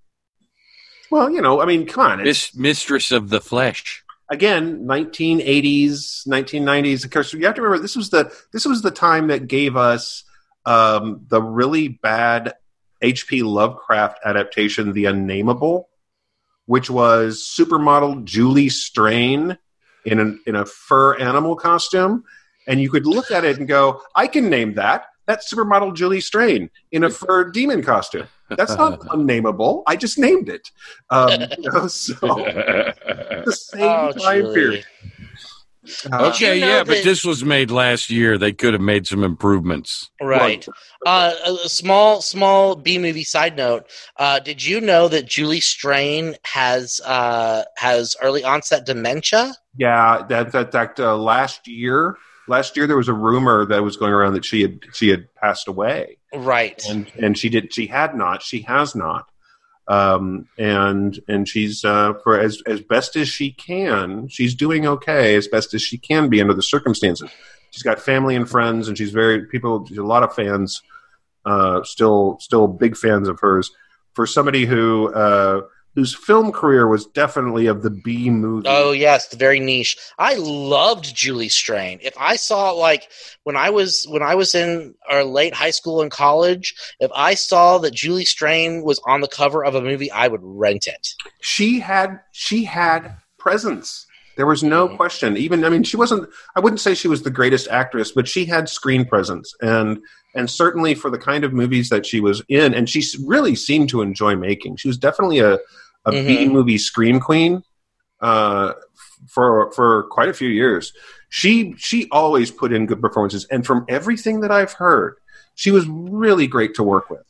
Well, 1.11 1.31
you 1.31 1.41
know, 1.41 1.61
I 1.61 1.65
mean, 1.65 1.87
come 1.87 2.05
on. 2.05 2.21
It's, 2.21 2.55
Miss 2.55 2.57
mistress 2.57 3.13
of 3.13 3.29
the 3.31 3.41
flesh. 3.41 4.05
again, 4.29 4.85
1980s, 4.87 6.27
1990s. 6.27 7.05
Of 7.05 7.11
course, 7.11 7.33
you 7.33 7.47
have 7.47 7.55
to 7.55 7.63
remember 7.63 7.81
this 7.83 7.97
was 7.97 8.11
the 8.11 8.33
this 8.53 8.65
was 8.67 8.83
the 8.83 8.91
time 8.91 9.29
that 9.29 9.47
gave 9.47 9.77
us 9.77 10.25
um, 10.67 11.25
the 11.29 11.41
really 11.41 11.89
bad 11.89 12.55
H.P. 13.01 13.43
Lovecraft 13.45 14.19
adaptation, 14.25 14.93
The 14.93 15.05
Unnameable, 15.07 15.89
which 16.69 16.91
was 16.91 17.43
supermodel 17.43 18.23
Julie 18.25 18.69
Strain 18.69 19.57
in 20.05 20.21
a, 20.21 20.35
in 20.47 20.55
a 20.55 20.67
fur 20.67 21.17
animal 21.19 21.57
costume, 21.57 22.25
and 22.67 22.79
you 22.79 22.91
could 22.91 23.07
look 23.07 23.31
at 23.31 23.43
it 23.43 23.57
and 23.59 23.67
go, 23.67 24.03
"I 24.15 24.27
can 24.27 24.51
name 24.51 24.75
that." 24.75 25.07
That's 25.27 25.51
supermodel 25.53 25.95
Julie 25.97 26.21
Strain 26.21 26.69
in 26.93 27.05
a 27.05 27.11
fur 27.11 27.51
demon 27.51 27.83
costume. 27.83 28.29
That's 28.51 28.77
not 28.77 29.01
unnameable. 29.11 29.83
I 29.87 29.97
just 29.97 30.19
named 30.19 30.51
it. 30.51 30.71
Um, 31.11 31.41
you 31.59 31.71
know, 31.73 31.87
so 31.89 32.15
the 33.47 33.53
same 33.59 33.83
Oh, 33.83 34.13
time 34.13 34.43
Julie. 34.43 34.55
period. 34.55 34.87
Uh, 36.13 36.29
okay, 36.29 36.57
you 36.57 36.61
know 36.61 36.67
yeah, 36.69 36.85
but 36.85 37.03
this 37.03 37.25
was 37.25 37.45
made 37.45 37.71
last 37.71 38.11
year. 38.11 38.39
They 38.39 38.53
could 38.53 38.73
have 38.73 38.83
made 38.83 39.07
some 39.07 39.25
improvements. 39.25 40.11
Right. 40.23 40.67
Uh, 41.05 41.33
a 41.65 41.69
small, 41.69 42.23
small 42.23 42.77
B 42.77 42.99
movie 42.99 43.25
side 43.25 43.57
note. 43.57 43.91
Uh, 44.17 44.39
did 44.39 44.65
you 44.65 44.81
know 44.81 45.09
that 45.09 45.27
Julie 45.27 45.61
Strain 45.61 46.37
has 46.45 47.01
uh, 47.05 47.65
has 47.77 48.17
early 48.23 48.45
onset 48.45 48.87
dementia? 48.87 49.55
Yeah, 49.77 50.25
that 50.29 50.53
that 50.53 50.73
that 50.73 51.01
uh, 51.01 51.17
last 51.17 51.67
year, 51.67 52.17
last 52.47 52.77
year 52.77 52.87
there 52.87 52.97
was 52.97 53.09
a 53.09 53.13
rumor 53.15 53.65
that 53.67 53.83
was 53.83 53.97
going 53.97 54.13
around 54.13 54.35
that 54.35 54.45
she 54.45 54.63
had 54.63 54.81
she 54.93 55.09
had 55.09 55.33
passed 55.35 55.69
away, 55.69 56.19
Right. 56.35 56.83
and 56.89 57.11
and 57.17 57.39
she 57.39 57.49
did 57.49 57.73
she 57.73 57.87
had 57.87 58.15
not, 58.15 58.43
she 58.43 58.63
has 58.63 58.95
not, 58.95 59.27
um, 59.89 60.47
and 60.59 61.19
and 61.29 61.49
she's 61.49 61.85
uh, 61.85 62.13
for 62.23 62.39
as 62.39 62.63
as 62.67 62.81
best 62.83 63.17
as 63.17 63.29
she 63.29 63.53
can, 63.53 64.29
she's 64.29 64.55
doing 64.55 64.87
okay 64.87 65.35
as 65.35 65.49
best 65.49 65.73
as 65.75 65.83
she 65.83 65.97
can 65.97 66.29
be 66.29 66.41
under 66.41 66.55
the 66.55 66.63
circumstances. 66.63 67.31
She's 67.71 67.83
got 67.83 67.99
family 67.99 68.37
and 68.37 68.49
friends, 68.49 68.89
and 68.89 68.97
she's 68.97 69.11
very 69.11 69.47
people. 69.47 69.87
She's 69.87 69.99
a 69.99 70.05
lot 70.05 70.23
of 70.23 70.35
fans, 70.35 70.83
uh, 71.45 71.83
still 71.85 72.39
still 72.41 72.69
big 72.69 72.97
fans 72.97 73.29
of 73.29 73.41
hers. 73.41 73.71
For 74.13 74.27
somebody 74.27 74.67
who 74.67 75.13
uh, 75.13 75.63
whose 75.99 76.15
film 76.15 76.53
career 76.53 76.87
was 76.87 77.07
definitely 77.07 77.67
of 77.67 77.83
the 77.83 77.91
B 77.91 78.31
movie. 78.31 78.69
Oh 78.71 78.93
yes, 78.93 79.35
very 79.35 79.59
niche. 79.59 79.97
I 80.17 80.35
loved 80.37 81.13
Julie 81.13 81.49
Strain. 81.49 81.99
If 82.03 82.15
I 82.17 82.37
saw 82.37 82.71
like 82.71 83.11
when 83.43 83.57
I 83.57 83.71
was 83.71 84.05
when 84.09 84.23
I 84.23 84.37
was 84.37 84.55
in 84.55 84.95
our 85.11 85.25
late 85.25 85.55
high 85.55 85.73
school 85.73 86.01
and 86.01 86.09
college, 86.09 86.73
if 87.01 87.11
I 87.17 87.35
saw 87.35 87.79
that 87.79 87.95
Julie 87.95 88.25
Strain 88.25 88.85
was 88.85 89.01
on 89.09 89.23
the 89.23 89.27
cover 89.29 89.65
of 89.65 89.75
a 89.75 89.83
movie, 89.83 90.09
I 90.13 90.29
would 90.29 90.41
rent 90.45 90.87
it. 90.87 91.09
she 91.41 91.81
had 91.81 92.21
she 92.31 92.63
had 92.63 93.17
presence. 93.39 94.07
There 94.37 94.47
was 94.47 94.63
no 94.63 94.87
Mhm. 94.87 94.97
question. 94.97 95.37
Even 95.37 95.65
I 95.65 95.69
mean, 95.69 95.83
she 95.83 95.97
wasn't. 95.97 96.29
I 96.55 96.61
wouldn't 96.61 96.79
say 96.81 96.95
she 96.95 97.09
was 97.09 97.23
the 97.25 97.31
greatest 97.31 97.67
actress, 97.73 98.13
but 98.13 98.29
she 98.29 98.45
had 98.45 98.69
screen 98.69 99.05
presence, 99.05 99.53
and 99.61 99.99
and 100.37 100.49
certainly 100.49 100.95
for 100.95 101.11
the 101.11 101.19
kind 101.19 101.43
of 101.43 101.53
movies 101.53 101.89
that 101.89 102.07
she 102.07 102.21
was 102.21 102.41
in, 102.49 102.73
and 102.73 102.89
she 102.89 103.03
really 103.27 103.57
seemed 103.57 103.89
to 103.89 104.01
enjoy 104.03 104.37
making. 104.37 104.77
She 104.77 104.87
was 104.87 104.97
definitely 104.99 105.41
a 105.41 105.59
a 106.05 106.11
Mhm. 106.13 106.27
B 106.27 106.49
movie 106.49 106.79
scream 106.79 107.21
queen 107.21 107.63
uh, 108.21 108.73
for 109.29 109.71
for 109.73 110.05
quite 110.11 110.29
a 110.29 110.33
few 110.35 110.49
years. 110.49 110.93
She 111.29 111.75
she 111.77 112.09
always 112.11 112.51
put 112.51 112.73
in 112.73 112.87
good 112.87 113.01
performances, 113.01 113.47
and 113.51 113.67
from 113.67 113.85
everything 113.89 114.41
that 114.41 114.51
I've 114.51 114.73
heard, 114.73 115.17
she 115.55 115.71
was 115.71 115.87
really 115.89 116.47
great 116.47 116.75
to 116.77 116.83
work 116.83 117.11
with. 117.11 117.23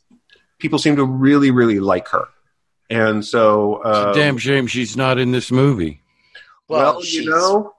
People 0.59 0.79
seem 0.79 0.95
to 0.95 1.03
really 1.05 1.51
really 1.51 1.79
like 1.79 2.07
her, 2.09 2.25
and 2.89 3.25
so 3.25 3.81
It's 3.85 3.97
uh, 3.97 4.11
a 4.11 4.13
damn 4.13 4.37
shame 4.37 4.67
she's 4.67 4.95
not 4.95 5.17
in 5.17 5.31
this 5.31 5.51
movie. 5.51 6.01
well, 6.67 7.01
she's- 7.01 7.25
you 7.25 7.31
know, 7.31 7.73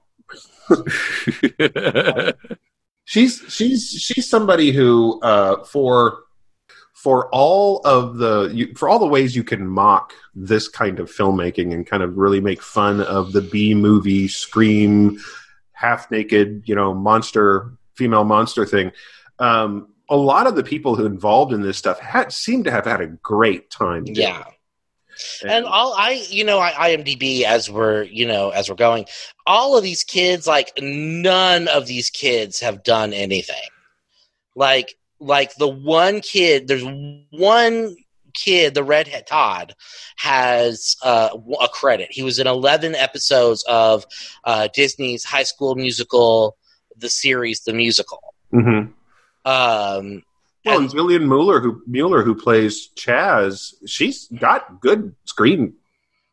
she's 3.05 3.43
she's 3.49 3.89
she's 3.89 4.29
somebody 4.29 4.71
who 4.71 5.19
uh, 5.21 5.63
for 5.65 6.19
for 7.01 7.29
all 7.29 7.81
of 7.83 8.17
the 8.17 8.51
you, 8.53 8.75
for 8.75 8.87
all 8.87 8.99
the 8.99 9.07
ways 9.07 9.35
you 9.35 9.43
can 9.43 9.65
mock 9.65 10.13
this 10.35 10.67
kind 10.67 10.99
of 10.99 11.09
filmmaking 11.11 11.73
and 11.73 11.87
kind 11.87 12.03
of 12.03 12.15
really 12.15 12.39
make 12.39 12.61
fun 12.61 13.01
of 13.01 13.31
the 13.31 13.41
B 13.41 13.73
movie 13.73 14.27
scream 14.27 15.19
half 15.71 16.11
naked 16.11 16.61
you 16.65 16.75
know 16.75 16.93
monster 16.93 17.71
female 17.95 18.23
monster 18.23 18.67
thing 18.67 18.91
um, 19.39 19.87
a 20.09 20.15
lot 20.15 20.45
of 20.45 20.55
the 20.55 20.63
people 20.63 20.95
who 20.95 21.07
involved 21.07 21.53
in 21.53 21.63
this 21.63 21.75
stuff 21.75 21.99
had 21.99 22.31
seem 22.31 22.63
to 22.65 22.71
have 22.71 22.85
had 22.85 23.01
a 23.01 23.07
great 23.07 23.71
time 23.71 24.03
yeah. 24.05 24.43
And 25.45 25.65
all 25.65 25.93
I, 25.93 26.25
you 26.29 26.43
know, 26.43 26.57
I 26.57 26.95
IMDb 26.95 27.43
as 27.43 27.69
we're, 27.69 28.03
you 28.03 28.25
know, 28.25 28.49
as 28.49 28.69
we're 28.69 28.75
going, 28.75 29.05
all 29.45 29.77
of 29.77 29.83
these 29.83 30.03
kids, 30.03 30.47
like 30.47 30.71
none 30.81 31.67
of 31.67 31.85
these 31.85 32.09
kids 32.09 32.59
have 32.61 32.81
done 32.81 33.13
anything. 33.13 33.69
Like, 34.55 34.95
like 35.21 35.55
the 35.55 35.67
one 35.67 36.19
kid, 36.19 36.67
there's 36.67 36.83
one 37.29 37.95
kid, 38.33 38.73
the 38.73 38.83
redhead 38.83 39.27
Todd, 39.27 39.73
has 40.17 40.95
uh, 41.03 41.29
a 41.61 41.67
credit. 41.67 42.09
He 42.11 42.23
was 42.23 42.39
in 42.39 42.47
11 42.47 42.95
episodes 42.95 43.63
of 43.69 44.05
uh, 44.43 44.67
Disney's 44.73 45.23
High 45.23 45.43
School 45.43 45.75
Musical, 45.75 46.57
the 46.97 47.09
series, 47.09 47.61
the 47.61 47.73
musical. 47.73 48.33
Mhm. 48.53 48.93
Um, 49.45 50.23
Well, 50.65 50.77
and- 50.79 50.85
and 50.85 50.89
Jillian 50.89 51.27
Mueller, 51.27 51.59
who 51.59 51.81
Mueller, 51.87 52.23
who 52.23 52.35
plays 52.35 52.89
Chaz, 52.95 53.73
she's 53.85 54.27
got 54.39 54.79
good 54.81 55.15
screen 55.25 55.73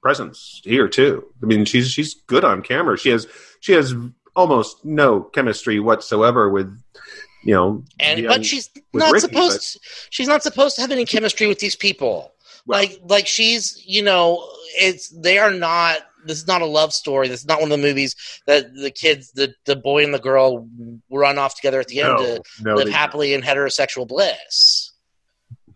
presence 0.03 0.61
here 0.64 0.89
too. 0.89 1.24
I 1.43 1.47
mean, 1.47 1.64
she's 1.64 1.91
she's 1.91 2.14
good 2.26 2.45
on 2.45 2.62
camera. 2.62 2.97
She 2.99 3.09
has 3.11 3.26
she 3.61 3.72
has 3.72 3.95
almost 4.36 4.84
no 4.84 5.22
chemistry 5.22 5.80
whatsoever 5.80 6.49
with 6.51 6.68
you 7.49 7.55
know. 7.55 7.83
and 7.99 8.27
but 8.27 8.45
she's 8.45 8.69
not 8.93 9.11
Ricky, 9.11 9.21
supposed 9.21 9.81
she's 10.11 10.29
not 10.29 10.43
supposed 10.43 10.77
to 10.77 10.83
have 10.83 10.91
any 10.91 11.07
chemistry 11.07 11.47
with 11.47 11.61
these 11.61 11.75
people. 11.75 12.33
Well- 12.67 12.81
like 12.81 13.01
like 13.05 13.27
she's 13.27 13.83
you 13.87 14.03
know 14.03 14.47
it's 14.79 15.09
they 15.09 15.39
are 15.39 15.51
not 15.51 16.01
this 16.27 16.37
is 16.37 16.47
not 16.47 16.61
a 16.61 16.67
love 16.67 16.93
story. 16.93 17.29
This 17.29 17.41
is 17.41 17.47
not 17.47 17.63
one 17.63 17.73
of 17.73 17.81
the 17.81 17.87
movies 17.87 18.15
that 18.47 18.75
the 18.75 18.91
kids 18.91 19.33
the 19.33 19.55
the 19.65 19.77
boy 19.77 20.05
and 20.05 20.13
the 20.13 20.19
girl 20.19 20.69
run 21.11 21.39
off 21.39 21.55
together 21.55 21.81
at 21.81 21.89
the 21.89 22.03
end 22.03 22.09
no, 22.09 22.19
to 22.19 22.43
no, 22.61 22.75
live 22.75 22.91
happily 22.91 23.33
in 23.33 23.41
heterosexual 23.41 24.07
bliss. 24.07 24.93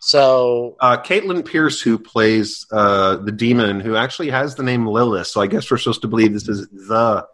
So 0.00 0.76
Uh, 0.80 0.98
Katelyn 1.00 1.50
Pearce, 1.50 1.80
who 1.80 1.98
plays 1.98 2.66
uh, 2.70 3.16
the 3.16 3.32
demon, 3.32 3.80
who 3.80 3.96
actually 3.96 4.28
has 4.28 4.56
the 4.56 4.62
name 4.62 4.86
Lilith, 4.86 5.28
so 5.28 5.40
I 5.40 5.46
guess 5.46 5.70
we're 5.70 5.78
supposed 5.78 6.02
to 6.02 6.08
believe 6.08 6.34
this 6.34 6.48
is 6.48 6.68
the 6.68 7.26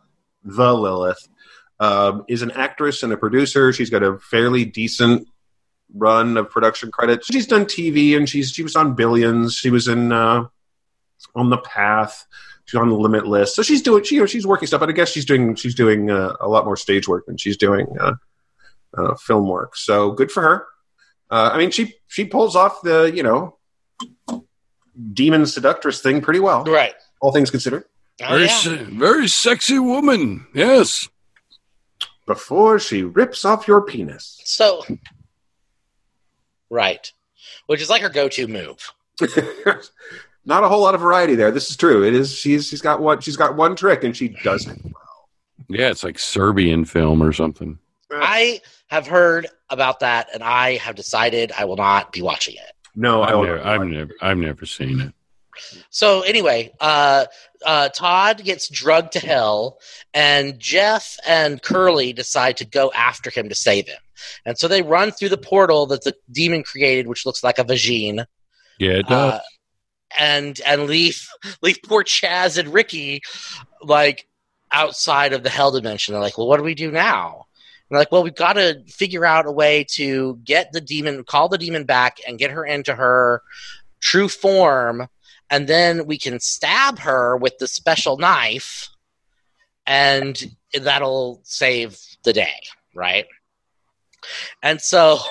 the 0.45 0.75
Lilith, 0.75 1.29
um, 1.81 2.25
is 2.29 2.43
an 2.43 2.51
actress 2.53 3.03
and 3.03 3.13
a 3.13 3.17
producer. 3.17 3.73
She's 3.73 3.91
got 3.91 4.03
a 4.03 4.19
fairly 4.19 4.65
decent 4.65 5.29
run 5.95 6.37
of 6.37 6.51
production 6.51 6.91
credits. 6.91 7.27
She's 7.27 7.47
done 7.47 7.65
TV, 7.65 8.17
and 8.17 8.29
she's 8.29 8.51
she 8.51 8.63
was 8.63 8.77
on 8.77 8.95
Billions. 8.95 9.55
She 9.55 9.71
was 9.71 9.89
in 9.89 10.13
uh, 10.13 10.45
on 11.35 11.51
the 11.51 11.59
Path. 11.59 12.27
She's 12.65 12.79
on 12.79 12.89
the 12.91 12.97
Limitless, 12.97 13.55
so 13.55 13.63
she's 13.63 13.81
doing 13.81 14.05
she 14.05 14.17
you 14.17 14.23
know, 14.23 14.27
she's 14.27 14.47
working 14.47 14.67
stuff. 14.67 14.81
But 14.81 14.91
I 14.91 14.93
guess 14.93 15.11
she's 15.11 15.25
doing 15.25 15.55
she's 15.55 15.75
doing 15.75 16.11
uh, 16.11 16.35
a 16.41 16.49
lot 16.49 16.65
more 16.65 16.77
stage 16.77 17.09
work 17.09 17.27
than 17.27 17.37
she's 17.37 17.57
doing 17.57 17.87
uh, 17.99 18.15
uh, 18.97 19.15
film 19.15 19.49
work. 19.49 19.77
So 19.77 20.13
good 20.13 20.31
for 20.31 20.43
her. 20.43 20.67
Uh, 21.31 21.51
I 21.53 21.59
mean, 21.59 21.71
she 21.71 21.95
she 22.09 22.25
pulls 22.25 22.57
off 22.57 22.83
the 22.83 23.11
you 23.15 23.23
know 23.23 23.57
demon 25.13 25.47
seductress 25.47 26.03
thing 26.03 26.21
pretty 26.21 26.41
well, 26.41 26.65
right 26.65 26.95
all 27.21 27.33
things 27.33 27.51
considered. 27.51 27.85
oh, 28.23 28.29
very, 28.29 28.45
yeah. 28.45 28.49
se- 28.49 28.85
very 28.93 29.29
sexy 29.29 29.79
woman. 29.79 30.47
Yes. 30.55 31.09
Before 32.29 32.79
she 32.79 33.03
rips 33.03 33.45
off 33.45 33.67
your 33.67 33.81
penis. 33.83 34.41
so 34.45 34.85
right 36.71 37.11
which 37.67 37.81
is 37.81 37.89
like 37.91 38.03
her 38.03 38.09
go-to 38.09 38.47
move 38.47 38.93
Not 40.45 40.63
a 40.65 40.69
whole 40.69 40.81
lot 40.81 40.95
of 40.95 41.01
variety 41.03 41.35
there. 41.35 41.51
This 41.51 41.69
is 41.69 41.77
true. 41.77 42.03
It 42.07 42.15
is. 42.15 42.35
She's 42.35 42.67
she's 42.69 42.81
got 42.81 43.03
one. 43.03 43.21
She's 43.21 43.37
got 43.37 43.55
one 43.55 43.77
trick, 43.77 44.03
and 44.03 44.17
she 44.17 44.29
does 44.29 44.67
it. 44.67 44.79
Well. 44.83 45.29
Yeah, 45.69 45.91
it's 45.91 46.03
like 46.03 46.19
Serbian 46.19 46.87
film 46.87 47.23
or 47.23 47.33
something. 47.33 47.79
i 48.13 48.61
have 48.87 49.07
heard 49.07 49.47
about 49.69 50.01
that 50.01 50.29
and 50.33 50.43
i 50.43 50.77
have 50.77 50.95
decided 50.95 51.53
i 51.59 51.67
will 51.67 51.77
not 51.77 52.13
be 52.13 52.23
watching 52.23 52.55
it 52.55 52.73
No, 52.95 53.21
I 53.21 53.27
I've 53.27 53.31
don't. 53.33 53.45
never, 53.47 53.67
I've 53.67 53.87
never, 53.87 54.11
I've 54.23 54.39
never 54.39 54.65
seen 54.65 55.01
it. 55.01 55.13
So 55.91 56.23
anyway, 56.23 56.73
uh, 56.81 57.27
uh, 57.65 57.89
Todd 57.91 58.43
gets 58.45 58.69
drugged 58.69 59.13
to 59.13 59.21
hell, 59.21 59.79
and 60.15 60.59
Jeff 60.59 61.17
and 61.27 61.63
Curly 61.63 62.13
decide 62.13 62.57
to 62.59 62.65
go 62.65 62.93
after 62.93 63.31
him 63.31 63.49
to 63.49 63.55
save 63.55 63.89
him. 63.89 63.99
And 64.45 64.59
so 64.59 64.69
they 64.69 64.83
run 64.83 65.11
through 65.11 65.29
the 65.31 65.37
portal 65.39 65.87
that 65.87 66.05
the 66.05 66.15
demon 66.31 66.63
created, 66.63 67.07
which 67.07 67.25
looks 67.27 67.43
like 67.45 67.59
a 67.59 67.65
vagine, 67.65 68.25
Yeah, 68.79 68.93
it 68.99 69.07
does. 69.07 69.35
uh, 69.35 69.41
and 70.19 70.61
and 70.67 70.87
leave 70.87 71.29
leave 71.63 71.79
poor 71.85 72.03
Chaz 72.05 72.59
and 72.59 72.73
Ricky 72.73 73.21
like 73.83 74.27
outside 74.73 75.33
of 75.33 75.43
the 75.43 75.51
hell 75.51 75.71
dimension. 75.71 76.13
They're 76.13 76.23
like, 76.23 76.39
well, 76.39 76.49
what 76.49 76.57
do 76.59 76.63
we 76.63 76.75
do 76.75 76.91
now? 76.91 77.47
And 77.89 77.95
they're 77.97 78.01
like, 78.01 78.13
well, 78.13 78.23
we've 78.23 78.35
got 78.35 78.55
to 78.55 78.83
figure 78.87 79.25
out 79.25 79.47
a 79.47 79.53
way 79.53 79.85
to 79.93 80.39
get 80.45 80.73
the 80.73 80.81
demon, 80.81 81.25
call 81.25 81.49
the 81.49 81.57
demon 81.59 81.85
back, 81.85 82.19
and 82.27 82.39
get 82.39 82.51
her 82.51 82.65
into 82.67 82.95
her 82.95 83.43
true 84.01 84.29
form, 84.29 85.09
and 85.51 85.67
then 85.67 86.07
we 86.07 86.19
can 86.19 86.41
stab 86.41 86.99
her 87.01 87.37
with 87.37 87.59
the 87.59 87.67
special 87.67 88.17
knife, 88.19 88.89
and 89.87 90.57
that'll 90.81 91.41
save 91.45 91.99
the 92.25 92.33
day, 92.33 92.55
right? 92.95 93.27
And 94.63 94.81
so. 94.81 95.19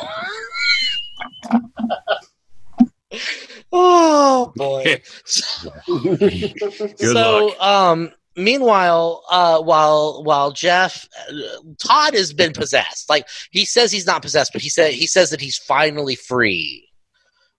oh 3.71 4.53
boy. 4.55 5.01
So 6.97 7.59
um 7.59 8.11
meanwhile 8.37 9.23
uh 9.31 9.59
while 9.59 10.23
while 10.23 10.51
jeff 10.51 11.09
uh, 11.27 11.33
todd 11.83 12.13
has 12.13 12.33
been 12.33 12.53
possessed 12.55 13.09
like 13.09 13.27
he 13.49 13.65
says 13.65 13.91
he's 13.91 14.05
not 14.05 14.21
possessed 14.21 14.53
but 14.53 14.61
he 14.61 14.69
said 14.69 14.93
he 14.93 15.07
says 15.07 15.31
that 15.31 15.41
he's 15.41 15.57
finally 15.57 16.15
free 16.15 16.86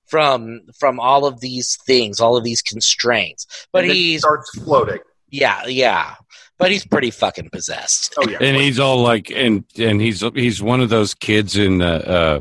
from 0.09 0.61
from 0.79 0.99
all 1.01 1.25
of 1.27 1.41
these 1.41 1.77
things 1.87 2.21
all 2.21 2.37
of 2.37 2.45
these 2.45 2.63
constraints 2.63 3.47
but 3.73 3.85
he 3.85 4.13
he's 4.13 4.21
starts 4.21 4.51
floating. 4.59 4.99
yeah 5.31 5.65
yeah 5.67 6.15
but 6.59 6.71
he's 6.73 6.85
pretty 6.85 7.11
fucking 7.11 7.49
possessed 7.51 8.15
Oh 8.19 8.29
yeah, 8.29 8.39
and 8.41 8.57
he's 8.57 8.81
all 8.81 9.01
like, 9.01 9.31
and 9.31 9.65
and 9.79 10.01
he's 10.01 10.21
he's 10.35 10.61
one 10.61 10.81
of 10.81 10.89
those 10.89 11.15
kids 11.15 11.57
in 11.57 11.79
the 11.79 12.09
uh, 12.09 12.41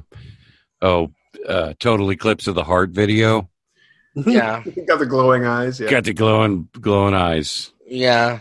oh, 0.82 1.11
uh, 1.47 1.74
Total 1.80 2.09
Eclipse 2.11 2.47
of 2.47 2.55
the 2.55 2.63
Heart 2.63 2.89
video. 2.91 3.47
yeah 4.26 4.63
got 4.88 4.97
the 4.97 5.05
glowing 5.05 5.45
eyes. 5.45 5.80
Yeah, 5.80 5.89
Got 5.91 6.05
the 6.05 6.13
glowing 6.13 6.68
glowing 6.82 7.13
eyes. 7.13 7.72
yeah 7.86 8.39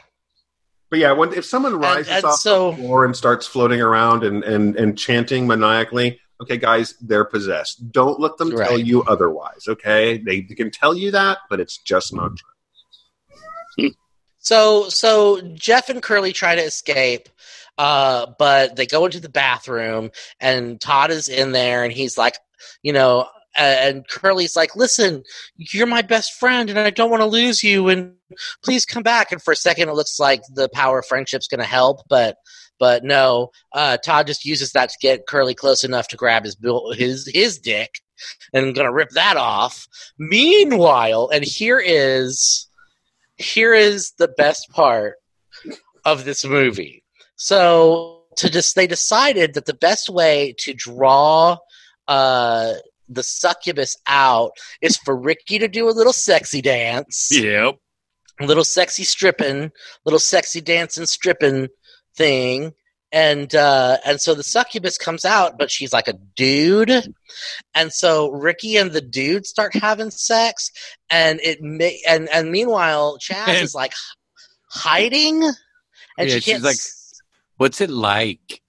but 0.88 1.00
yeah, 1.00 1.12
when 1.12 1.34
if 1.34 1.44
someone 1.44 1.78
rises 1.78 2.08
and 2.12 2.24
off 2.24 2.38
so- 2.38 2.70
the 2.70 2.76
floor 2.78 3.04
and 3.04 3.14
starts 3.14 3.46
floating 3.46 3.80
around 3.82 4.22
and 4.24 4.44
and 4.44 4.76
and 4.76 4.96
chanting 4.96 5.46
maniacally, 5.46 6.20
okay, 6.40 6.56
guys, 6.56 6.94
they're 7.00 7.24
possessed. 7.24 7.90
Don't 7.90 8.20
let 8.20 8.36
them 8.36 8.50
tell 8.50 8.78
you 8.78 9.02
otherwise. 9.04 9.66
Okay, 9.68 10.18
they, 10.18 10.42
they 10.42 10.54
can 10.54 10.70
tell 10.70 10.94
you 10.94 11.10
that, 11.12 11.38
but 11.48 11.60
it's 11.60 11.78
just 11.78 12.14
not 12.14 12.32
true. 12.36 13.90
So 14.38 14.88
so 14.88 15.40
Jeff 15.54 15.88
and 15.88 16.00
Curly 16.00 16.32
try 16.32 16.54
to 16.54 16.62
escape, 16.62 17.28
uh, 17.78 18.26
but 18.38 18.76
they 18.76 18.86
go 18.86 19.04
into 19.04 19.18
the 19.18 19.28
bathroom 19.28 20.12
and 20.38 20.80
Todd 20.80 21.10
is 21.10 21.28
in 21.28 21.50
there 21.50 21.82
and 21.82 21.92
he's 21.92 22.16
like, 22.16 22.38
you 22.80 22.92
know, 22.92 23.28
and 23.56 24.06
Curly's 24.06 24.54
like, 24.54 24.76
"Listen, 24.76 25.24
you're 25.56 25.88
my 25.88 26.02
best 26.02 26.34
friend, 26.34 26.70
and 26.70 26.78
I 26.78 26.90
don't 26.90 27.10
want 27.10 27.22
to 27.22 27.26
lose 27.26 27.64
you. 27.64 27.88
And 27.88 28.14
please 28.62 28.84
come 28.84 29.02
back." 29.02 29.32
And 29.32 29.42
for 29.42 29.52
a 29.52 29.56
second, 29.56 29.88
it 29.88 29.94
looks 29.94 30.20
like 30.20 30.42
the 30.54 30.68
power 30.68 31.00
of 31.00 31.06
friendship's 31.06 31.48
going 31.48 31.60
to 31.60 31.66
help, 31.66 32.02
but 32.08 32.36
but 32.78 33.04
no. 33.04 33.50
Uh, 33.72 33.96
Todd 33.98 34.26
just 34.26 34.44
uses 34.44 34.72
that 34.72 34.90
to 34.90 34.96
get 35.00 35.26
Curly 35.26 35.54
close 35.54 35.84
enough 35.84 36.08
to 36.08 36.16
grab 36.16 36.44
his 36.44 36.56
his 36.92 37.30
his 37.32 37.58
dick 37.58 38.00
and 38.52 38.74
going 38.74 38.86
to 38.86 38.92
rip 38.92 39.10
that 39.10 39.36
off. 39.36 39.86
Meanwhile, 40.18 41.30
and 41.32 41.44
here 41.44 41.82
is 41.84 42.68
here 43.36 43.74
is 43.74 44.12
the 44.18 44.28
best 44.28 44.70
part 44.70 45.16
of 46.04 46.24
this 46.24 46.44
movie. 46.44 47.02
So 47.36 48.22
to 48.36 48.50
just 48.50 48.74
they 48.76 48.86
decided 48.86 49.54
that 49.54 49.66
the 49.66 49.74
best 49.74 50.08
way 50.08 50.54
to 50.58 50.74
draw 50.74 51.58
uh 52.08 52.74
the 53.08 53.22
succubus 53.22 53.96
out 54.06 54.52
is 54.82 54.96
for 54.96 55.16
Ricky 55.16 55.58
to 55.58 55.68
do 55.68 55.88
a 55.88 55.92
little 55.92 56.12
sexy 56.12 56.60
dance, 56.60 57.28
Yep. 57.32 57.76
a 58.40 58.46
little 58.46 58.64
sexy 58.64 59.04
stripping, 59.04 59.70
little 60.04 60.18
sexy 60.18 60.60
dancing 60.60 61.06
stripping 61.06 61.68
thing. 62.16 62.72
And 63.12 63.54
uh, 63.54 63.98
and 64.04 64.20
so 64.20 64.34
the 64.34 64.42
succubus 64.42 64.98
comes 64.98 65.24
out, 65.24 65.58
but 65.58 65.70
she's 65.70 65.92
like 65.92 66.08
a 66.08 66.14
dude, 66.34 66.90
and 67.72 67.92
so 67.92 68.30
Ricky 68.30 68.76
and 68.76 68.90
the 68.90 69.00
dude 69.00 69.46
start 69.46 69.74
having 69.74 70.10
sex, 70.10 70.70
and 71.08 71.38
it 71.40 71.62
may 71.62 72.00
and 72.06 72.28
and 72.30 72.50
meanwhile 72.50 73.16
Chaz 73.18 73.46
And- 73.46 73.58
is 73.62 73.74
like 73.76 73.94
hiding, 74.68 75.44
and 75.44 75.54
Yeah, 76.28 76.34
she 76.34 76.40
she's 76.40 76.44
can't. 76.54 76.64
like- 76.64 76.76
What's 77.58 77.80
it 77.80 77.90
like? 77.90 78.60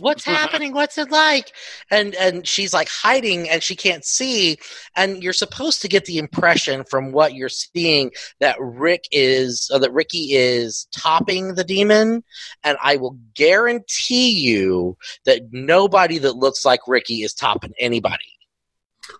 What's 0.00 0.24
happening? 0.24 0.72
What's 0.72 0.98
it 0.98 1.10
like? 1.10 1.52
And 1.90 2.14
and 2.14 2.46
she's 2.46 2.72
like 2.72 2.88
hiding, 2.88 3.48
and 3.48 3.62
she 3.62 3.74
can't 3.76 4.04
see. 4.04 4.58
And 4.96 5.22
you're 5.22 5.32
supposed 5.32 5.82
to 5.82 5.88
get 5.88 6.04
the 6.04 6.18
impression 6.18 6.84
from 6.84 7.12
what 7.12 7.34
you're 7.34 7.48
seeing 7.48 8.12
that 8.40 8.56
Rick 8.60 9.04
is, 9.10 9.70
or 9.72 9.78
that 9.80 9.92
Ricky 9.92 10.34
is 10.34 10.86
topping 10.96 11.54
the 11.54 11.64
demon. 11.64 12.22
And 12.62 12.78
I 12.82 12.96
will 12.96 13.18
guarantee 13.34 14.30
you 14.30 14.96
that 15.24 15.42
nobody 15.52 16.18
that 16.18 16.36
looks 16.36 16.64
like 16.64 16.80
Ricky 16.86 17.22
is 17.22 17.34
topping 17.34 17.72
anybody. 17.78 18.24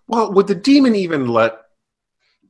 Well, 0.07 0.33
would 0.33 0.47
the 0.47 0.55
demon 0.55 0.95
even 0.95 1.29
let 1.29 1.64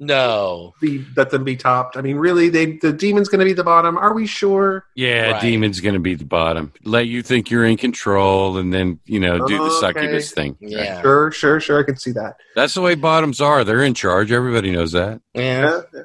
No. 0.00 0.72
be 0.80 1.04
let 1.16 1.30
them 1.30 1.44
be 1.44 1.56
topped? 1.56 1.96
I 1.96 2.00
mean, 2.02 2.16
really, 2.16 2.48
they 2.48 2.76
the 2.78 2.92
demon's 2.92 3.28
going 3.28 3.38
to 3.40 3.44
be 3.44 3.52
the 3.52 3.64
bottom. 3.64 3.96
Are 3.96 4.12
we 4.14 4.26
sure? 4.26 4.86
Yeah, 4.94 5.30
Right. 5.32 5.42
demon's 5.42 5.80
going 5.80 5.94
to 5.94 6.00
be 6.00 6.14
the 6.14 6.24
bottom. 6.24 6.72
Let 6.84 7.06
you 7.06 7.22
think 7.22 7.50
you're 7.50 7.64
in 7.64 7.76
control, 7.76 8.58
and 8.58 8.72
then 8.72 8.98
you 9.06 9.20
know 9.20 9.46
do 9.46 9.56
the 9.58 9.64
Okay. 9.64 9.80
succubus 9.80 10.32
thing. 10.32 10.56
Yeah. 10.60 11.00
Sure, 11.02 11.30
sure, 11.30 11.60
sure. 11.60 11.80
I 11.80 11.84
can 11.84 11.96
see 11.96 12.12
that. 12.12 12.36
That's 12.54 12.74
the 12.74 12.80
way 12.80 12.94
bottoms 12.96 13.40
are. 13.40 13.64
They're 13.64 13.82
in 13.84 13.94
charge. 13.94 14.32
Everybody 14.32 14.70
knows 14.72 14.92
that. 14.92 15.20
Yeah. 15.34 15.80
Yeah. 15.94 16.02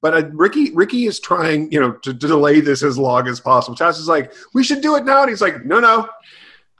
But 0.00 0.14
uh, 0.14 0.26
Ricky, 0.32 0.72
Ricky 0.74 1.06
is 1.06 1.20
trying, 1.20 1.70
you 1.70 1.78
know, 1.78 1.92
to, 1.92 2.12
to 2.12 2.26
delay 2.26 2.60
this 2.60 2.82
as 2.82 2.98
long 2.98 3.28
as 3.28 3.38
possible. 3.38 3.76
Chaz 3.76 3.98
is 4.00 4.08
like, 4.08 4.32
"We 4.52 4.64
should 4.64 4.80
do 4.80 4.96
it 4.96 5.04
now," 5.04 5.20
and 5.22 5.30
he's 5.30 5.40
like, 5.40 5.64
"No, 5.64 5.78
no, 5.78 6.00
a 6.00 6.08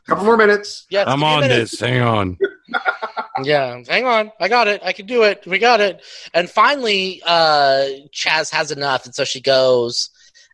couple 0.08 0.24
more 0.24 0.36
minutes." 0.36 0.86
Yeah. 0.90 1.04
I'm 1.06 1.18
give 1.18 1.20
me 1.20 1.24
a 1.26 1.28
on 1.28 1.40
minute. 1.42 1.56
this. 1.70 1.78
Hang 1.80 2.00
on. 2.02 2.38
Yeah, 3.42 3.80
hang 3.88 4.04
on. 4.06 4.30
I 4.40 4.48
got 4.48 4.68
it. 4.68 4.82
I 4.84 4.92
can 4.92 5.06
do 5.06 5.22
it. 5.22 5.44
We 5.46 5.58
got 5.58 5.80
it. 5.80 6.02
And 6.34 6.50
finally, 6.50 7.22
uh, 7.24 7.86
Chaz 8.14 8.52
has 8.52 8.70
enough, 8.70 9.04
and 9.06 9.14
so 9.14 9.24
she 9.24 9.40
goes, 9.40 10.10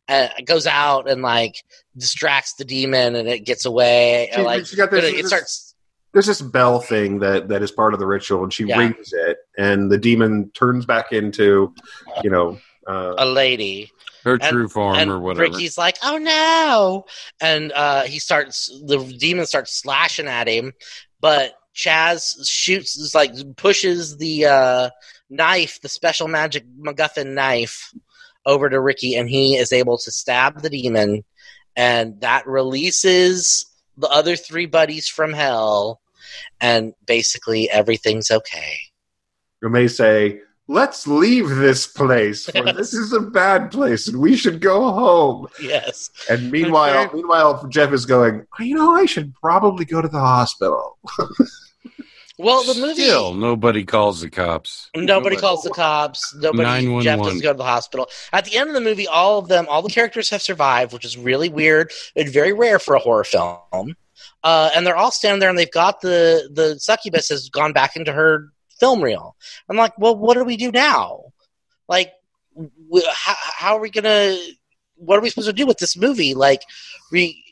uh, 0.09 0.29
goes 0.45 0.66
out 0.66 1.09
and 1.11 1.20
like 1.22 1.62
distracts 1.97 2.55
the 2.55 2.64
demon, 2.64 3.16
and 3.16 3.29
it 3.29 3.41
gets 3.41 3.64
away. 3.64 4.31
She- 4.35 4.41
like 4.43 4.66
she 4.66 4.76
got 4.76 4.91
this- 4.91 5.05
it, 5.05 5.16
this- 5.16 5.26
starts. 5.26 5.74
There's 6.14 6.26
this 6.26 6.41
bell 6.41 6.81
thing 6.81 7.18
that 7.18 7.49
that 7.49 7.62
is 7.62 7.70
part 7.70 7.93
of 7.95 8.01
the 8.01 8.07
ritual, 8.07 8.43
and 8.43 8.53
she 8.53 8.64
Yeah. 8.64 8.79
rings 8.79 9.12
it, 9.12 9.39
and 9.59 9.91
the 9.93 9.99
demon 9.99 10.51
turns 10.55 10.87
back 10.87 11.12
into, 11.12 11.74
you 12.24 12.31
know, 12.31 12.59
uh, 12.87 13.14
A 13.18 13.26
lady 13.26 13.91
Her 14.24 14.35
And- 14.35 14.43
true 14.43 14.68
form 14.68 14.97
and 14.97 15.11
or 15.11 15.20
whatever. 15.20 15.43
Ricky's 15.43 15.79
like, 15.79 15.97
"Oh 16.03 16.16
no!" 16.18 17.05
And 17.41 17.70
uh, 17.72 18.03
he 18.03 18.18
starts. 18.18 18.66
The 18.87 18.99
demon 19.18 19.47
starts 19.47 19.72
slashing 19.81 20.26
at 20.26 20.49
him, 20.49 20.72
but 21.20 21.55
Chaz 21.79 22.35
shoots, 22.45 22.99
is 22.99 23.14
like 23.14 23.33
pushes 23.57 24.16
the 24.16 24.47
uh, 24.47 24.91
knife, 25.31 25.81
the 25.81 25.89
special 25.89 26.26
magic 26.26 26.64
MacGuffin 26.79 27.35
knife, 27.35 27.95
over 28.45 28.68
to 28.68 28.81
Ricky, 28.81 29.14
and 29.14 29.29
he 29.29 29.57
is 29.57 29.72
able 29.72 29.97
to 29.99 30.11
stab 30.11 30.61
the 30.61 30.70
demon, 30.70 31.22
and 31.76 32.20
that 32.20 32.47
releases 32.47 33.66
the 33.97 34.09
other 34.09 34.35
three 34.35 34.66
buddies 34.66 35.07
from 35.07 35.33
hell, 35.33 36.01
and 36.61 36.95
basically 37.07 37.70
everything's 37.70 38.31
okay. 38.31 38.79
you 39.62 39.68
may 39.68 39.87
say, 39.87 40.41
"Let's 40.66 41.07
leave 41.07 41.49
this 41.49 41.87
place, 41.87 42.47
for 42.47 42.72
this 42.72 42.93
is 42.93 43.12
a 43.12 43.20
bad 43.20 43.70
place, 43.70 44.09
and 44.09 44.18
we 44.18 44.37
should 44.37 44.61
go 44.61 44.91
home." 44.91 45.47
Yes. 45.62 46.11
And 46.29 46.51
meanwhile, 46.51 47.09
meanwhile, 47.14 47.68
Jeff 47.68 47.93
is 47.93 48.05
going, 48.05 48.47
"You 48.59 48.74
know, 48.74 48.97
I 48.97 49.05
should 49.05 49.33
probably 49.35 49.85
go 49.85 50.03
to 50.03 50.09
the 50.09 50.18
hospital." 50.18 50.99
Well, 52.39 52.62
the 52.62 52.80
movie. 52.80 53.03
Still, 53.03 53.34
nobody 53.34 53.84
calls 53.84 54.20
the 54.20 54.30
cops. 54.30 54.91
Nobody 54.95 55.36
calls 55.36 55.64
the 55.64 55.70
cops. 55.70 56.32
Nobody. 56.36 56.62
911. 56.62 57.05
Jeff 57.05 57.18
doesn't 57.18 57.43
go 57.43 57.53
to 57.53 57.59
the 57.59 57.64
hospital. 57.64 58.09
At 58.32 58.45
the 58.45 58.57
end 58.57 58.68
of 58.68 58.74
the 58.74 58.80
movie, 58.80 59.09
all 59.09 59.39
of 59.39 59.49
them, 59.49 59.66
all 59.68 59.82
the 59.82 59.91
characters 59.91 60.30
have 60.30 60.41
survived, 60.41 60.93
which 60.93 61.05
is 61.05 61.16
really 61.16 61.49
weird 61.49 61.91
and 62.14 62.28
very 62.28 62.53
rare 62.53 62.78
for 62.78 62.95
a 62.95 63.01
horror 63.01 63.24
film. 63.24 63.97
Uh, 64.45 64.70
and 64.74 64.86
they're 64.86 64.97
all 64.97 65.11
standing 65.11 65.41
there, 65.41 65.49
and 65.51 65.59
they've 65.59 65.70
got 65.72 66.01
the 66.01 66.49
the 66.53 66.78
succubus 66.78 67.28
has 67.28 67.49
gone 67.49 67.72
back 67.72 67.97
into 67.97 68.12
her 68.12 68.53
film 68.78 69.03
reel. 69.03 69.34
I'm 69.68 69.76
like, 69.76 69.99
well, 69.99 70.16
what 70.16 70.34
do 70.34 70.45
we 70.45 70.57
do 70.57 70.70
now? 70.70 71.32
Like, 71.89 72.12
w- 72.55 73.07
how, 73.12 73.34
how 73.36 73.76
are 73.76 73.80
we 73.80 73.91
gonna? 73.91 74.39
What 74.95 75.18
are 75.18 75.22
we 75.22 75.30
supposed 75.30 75.49
to 75.49 75.53
do 75.53 75.66
with 75.66 75.78
this 75.78 75.97
movie? 75.97 76.34
Like, 76.34 76.62
we 77.11 77.43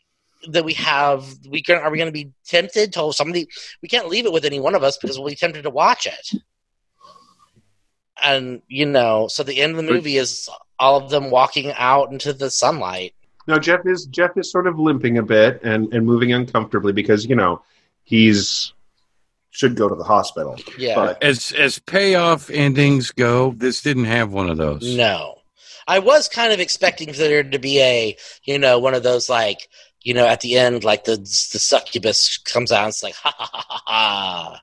that 0.51 0.65
we 0.65 0.75
have 0.75 1.25
we 1.49 1.63
can 1.63 1.79
are 1.79 1.91
we 1.91 1.99
going 1.99 2.09
to 2.09 2.13
be 2.13 2.31
tempted 2.47 2.93
to 2.95 3.13
somebody? 3.13 3.49
We 3.83 3.89
can't 3.89 4.09
leave 4.09 4.27
it 4.27 4.33
with 4.33 4.45
any 4.45 4.61
one 4.61 4.75
of 4.75 4.83
us 4.83 4.97
because 4.97 5.19
we'll 5.19 5.29
be 5.29 5.37
tempted 5.37 5.63
to 5.63 5.71
watch 5.71 6.07
it. 6.07 6.41
And 8.23 8.63
you 8.69 8.87
know 8.87 9.29
so 9.29 9.43
the 9.43 9.61
end 9.61 9.73
of 9.73 9.85
the 9.85 9.93
movie 9.93 10.17
is 10.17 10.49
all 10.79 10.97
of 10.97 11.11
them 11.11 11.31
walking 11.31 11.73
out 11.77 12.11
into 12.13 12.33
the 12.33 12.51
sunlight. 12.51 13.15
Now 13.47 13.59
Jeff 13.59 13.87
is 13.87 14.07
Jeff 14.07 14.37
is 14.37 14.51
sort 14.51 14.67
of 14.67 14.79
limping 14.79 15.19
a 15.19 15.23
bit 15.23 15.61
and 15.63 15.93
and 15.93 16.07
moving 16.07 16.33
uncomfortably 16.33 16.93
because 16.93 17.27
you 17.27 17.37
know 17.37 17.63
he's 18.05 18.73
should 19.51 19.75
go 19.75 19.89
to 19.89 19.95
the 19.95 20.05
hospital. 20.05 20.57
yeah. 20.79 20.95
But 20.95 21.23
As 21.23 21.53
as 21.53 21.79
payoff 21.79 22.51
endings 22.51 23.11
go, 23.11 23.53
this 23.53 23.81
didn't 23.83 24.05
have 24.05 24.33
one 24.33 24.51
of 24.51 24.57
those. 24.59 24.97
no. 24.97 25.35
I 25.89 26.01
was 26.01 26.27
kind 26.29 26.53
of 26.53 26.59
expecting 26.59 27.13
there 27.13 27.45
to 27.45 27.59
be 27.61 27.81
a 27.81 28.17
you 28.45 28.59
know 28.59 28.79
one 28.81 28.95
of 28.95 29.03
those 29.05 29.29
like 29.29 29.69
you 30.07 30.15
know 30.15 30.25
at 30.25 30.41
the 30.41 30.57
end 30.57 30.85
like 30.85 31.03
the 31.05 31.17
the 31.17 31.59
succubus 31.59 32.39
comes 32.39 32.71
out 32.71 32.85
and 32.85 32.91
it's 32.91 33.03
like 33.03 33.15
ha 33.17 33.35
ha 33.37 33.51
ha 33.53 33.65
ha 33.69 33.83
ha 33.87 34.63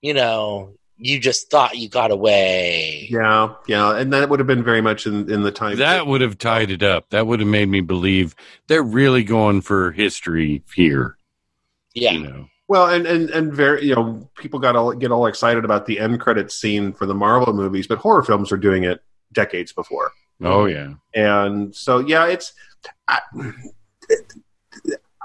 you 0.00 0.12
know 0.12 0.74
you 0.98 1.18
just 1.18 1.50
thought 1.50 1.76
you 1.76 1.88
got 1.88 2.12
away. 2.12 3.08
Yeah, 3.10 3.54
yeah, 3.66 3.96
and 3.96 4.12
that 4.12 4.28
would 4.28 4.38
have 4.38 4.46
been 4.46 4.62
very 4.62 4.80
much 4.80 5.04
in, 5.04 5.28
in 5.32 5.42
the 5.42 5.50
time 5.50 5.76
That 5.78 6.06
would 6.06 6.20
have 6.20 6.38
tied 6.38 6.70
it 6.70 6.84
up. 6.84 7.10
That 7.10 7.26
would 7.26 7.40
have 7.40 7.48
made 7.48 7.68
me 7.68 7.80
believe 7.80 8.36
they're 8.68 8.84
really 8.84 9.24
going 9.24 9.62
for 9.62 9.90
history 9.90 10.62
here. 10.72 11.16
Yeah. 11.92 12.12
You 12.12 12.20
know. 12.20 12.46
Well, 12.68 12.88
and 12.88 13.04
and 13.04 13.30
and 13.30 13.52
very, 13.52 13.84
you 13.84 13.96
know, 13.96 14.30
people 14.36 14.60
got 14.60 14.76
all 14.76 14.92
get 14.92 15.10
all 15.10 15.26
excited 15.26 15.64
about 15.64 15.86
the 15.86 15.98
end 15.98 16.20
credits 16.20 16.54
scene 16.54 16.92
for 16.92 17.06
the 17.06 17.14
Marvel 17.14 17.52
movies, 17.52 17.88
but 17.88 17.98
horror 17.98 18.22
films 18.22 18.52
were 18.52 18.56
doing 18.56 18.84
it 18.84 19.02
decades 19.32 19.72
before, 19.72 20.12
Oh 20.40 20.66
yeah. 20.66 20.94
and 21.14 21.74
so 21.74 21.98
yeah, 21.98 22.26
it's. 22.26 22.52
I, 23.08 23.20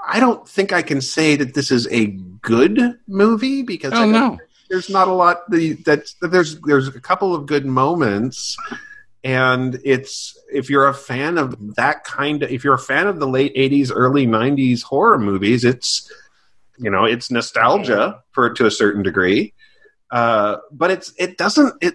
I 0.06 0.20
don't 0.20 0.48
think 0.48 0.72
I 0.72 0.82
can 0.82 1.00
say 1.00 1.36
that 1.36 1.54
this 1.54 1.70
is 1.70 1.86
a 1.90 2.06
good 2.06 2.98
movie 3.06 3.62
because 3.62 3.92
Oh 3.92 4.06
no. 4.06 4.38
there's 4.70 4.88
not 4.88 5.08
a 5.08 5.12
lot 5.12 5.50
the 5.50 5.74
that 5.84 6.10
there's 6.22 6.60
there's 6.60 6.88
a 6.88 7.00
couple 7.00 7.34
of 7.34 7.46
good 7.46 7.66
moments. 7.66 8.56
And 9.24 9.80
it's 9.84 10.38
if 10.52 10.70
you're 10.70 10.86
a 10.86 10.94
fan 10.94 11.36
of 11.38 11.74
that 11.76 12.04
kind 12.04 12.42
of 12.42 12.50
if 12.50 12.64
you're 12.64 12.74
a 12.74 12.78
fan 12.78 13.06
of 13.08 13.18
the 13.18 13.26
late 13.26 13.54
80s 13.54 13.90
early 13.94 14.26
90s 14.26 14.82
horror 14.82 15.18
movies 15.18 15.64
it's 15.64 16.10
you 16.78 16.88
know 16.90 17.04
it's 17.04 17.30
nostalgia 17.30 18.22
for 18.30 18.48
to 18.54 18.64
a 18.66 18.70
certain 18.70 19.02
degree. 19.02 19.52
Uh, 20.10 20.56
but 20.72 20.90
it's 20.90 21.12
it 21.18 21.36
doesn't 21.36 21.74
it 21.82 21.94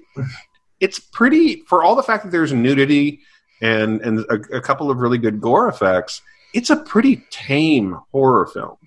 it's 0.79 0.99
pretty 0.99 1.63
for 1.67 1.81
all 1.83 1.95
the 1.95 2.03
fact 2.03 2.25
that 2.25 2.31
there's 2.31 2.51
nudity 2.53 3.21
and 3.61 4.01
and 4.01 4.19
a, 4.29 4.57
a 4.57 4.61
couple 4.61 4.91
of 4.91 4.97
really 4.97 5.17
good 5.17 5.39
gore 5.41 5.67
effects 5.69 6.21
it's 6.53 6.69
a 6.69 6.77
pretty 6.77 7.23
tame 7.29 7.97
horror 8.11 8.45
film 8.47 8.77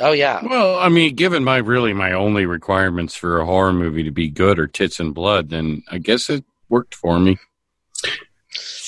Oh 0.00 0.10
yeah. 0.12 0.40
Well, 0.44 0.78
I 0.80 0.88
mean, 0.88 1.14
given 1.14 1.44
my 1.44 1.58
really 1.58 1.92
my 1.92 2.12
only 2.12 2.44
requirements 2.44 3.14
for 3.14 3.38
a 3.38 3.44
horror 3.46 3.72
movie 3.72 4.02
to 4.02 4.10
be 4.10 4.28
good 4.30 4.58
are 4.58 4.66
tits 4.66 4.98
and 4.98 5.14
blood, 5.14 5.50
then 5.50 5.84
I 5.88 5.98
guess 5.98 6.28
it 6.28 6.44
worked 6.68 6.94
for 6.94 7.20
me. 7.20 7.38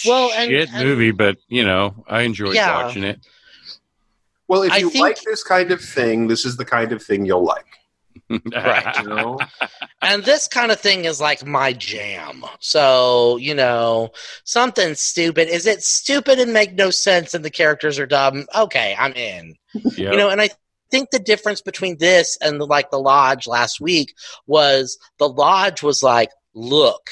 Well, 0.07 0.33
and- 0.35 0.51
shit 0.51 0.70
and- 0.72 0.89
movie, 0.89 1.12
but 1.12 1.37
you 1.49 1.62
know, 1.64 2.05
I 2.09 2.22
enjoyed 2.22 2.55
Yeah. 2.55 2.83
watching 2.85 3.05
it. 3.05 3.20
well 4.49 4.62
if 4.62 4.77
you 4.79 4.91
think- 4.91 5.03
like 5.03 5.22
this 5.22 5.43
kind 5.45 5.70
of 5.70 5.81
thing 5.81 6.27
this 6.27 6.45
is 6.45 6.57
the 6.57 6.64
kind 6.64 6.91
of 6.93 7.03
thing 7.03 7.25
you'll 7.25 7.45
like 7.45 7.64
Right. 8.53 9.03
you 9.03 9.09
know 9.09 9.39
And 10.03 10.25
this 10.25 10.49
kind 10.49 10.70
of 10.70 10.81
thing 10.81 11.05
is 11.05 11.20
like 11.20 11.47
my 11.47 11.72
jam. 11.72 12.45
So, 12.61 13.37
you 13.39 13.55
know, 13.55 14.11
something 14.45 14.95
stupid. 14.95 15.49
Is 15.49 15.66
it 15.66 15.83
stupid 15.83 16.39
and 16.39 16.53
make 16.53 16.75
no 16.75 16.91
sense 16.91 17.35
and 17.35 17.45
the 17.45 17.51
characters 17.51 17.99
are 17.99 18.07
dumb? 18.07 18.47
Okay, 18.55 18.95
I'm 18.99 19.12
in. 19.14 19.57
Yep. 19.75 19.97
You 19.97 20.16
know, 20.16 20.29
and 20.29 20.41
I 20.41 20.51
think 20.91 21.11
the 21.11 21.18
difference 21.18 21.61
between 21.61 21.99
this 21.99 22.37
and 22.41 22.61
the, 22.61 22.66
like 22.66 22.91
the 22.91 22.99
lodge 22.99 23.47
last 23.47 23.81
week 23.81 24.14
was 24.47 24.99
the 25.18 25.29
lodge 25.29 25.83
was 25.83 26.03
like, 26.03 26.31
look, 26.55 27.11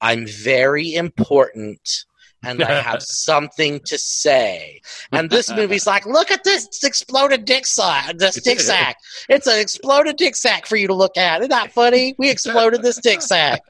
I'm 0.00 0.26
very 0.26 0.94
important 0.94 2.04
and 2.42 2.62
I 2.62 2.80
have 2.80 3.02
something 3.02 3.80
to 3.80 3.98
say. 3.98 4.80
And 5.12 5.30
this 5.30 5.50
movie's 5.50 5.86
like, 5.86 6.06
look 6.06 6.30
at 6.30 6.44
this 6.44 6.82
exploded 6.82 7.44
dick 7.44 7.66
sack, 7.66 8.16
this 8.16 8.40
dick 8.42 8.60
sack. 8.70 8.96
It's 9.28 9.46
an 9.46 9.58
exploded 9.58 10.16
dick 10.16 10.36
sack 10.36 10.66
for 10.66 10.76
you 10.76 10.86
to 10.86 10.94
look 10.94 11.16
at. 11.16 11.40
Isn't 11.40 11.50
that 11.50 11.72
funny? 11.72 12.14
We 12.18 12.30
exploded 12.30 12.82
this 12.82 12.98
dick 12.98 13.22
sack. 13.22 13.62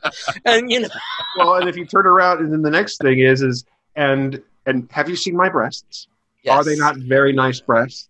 And 0.44 0.70
you 0.70 0.80
know, 0.80 0.88
well, 1.38 1.54
and 1.54 1.68
if 1.68 1.76
you 1.76 1.86
turn 1.86 2.06
around, 2.06 2.40
and 2.40 2.52
then 2.52 2.62
the 2.62 2.70
next 2.70 2.98
thing 2.98 3.20
is, 3.20 3.42
is 3.42 3.64
and 3.96 4.42
and 4.66 4.88
have 4.92 5.08
you 5.08 5.16
seen 5.16 5.36
my 5.36 5.48
breasts? 5.48 6.06
Are 6.48 6.64
they 6.64 6.76
not 6.76 6.96
very 6.96 7.32
nice 7.32 7.60
breasts? 7.60 8.08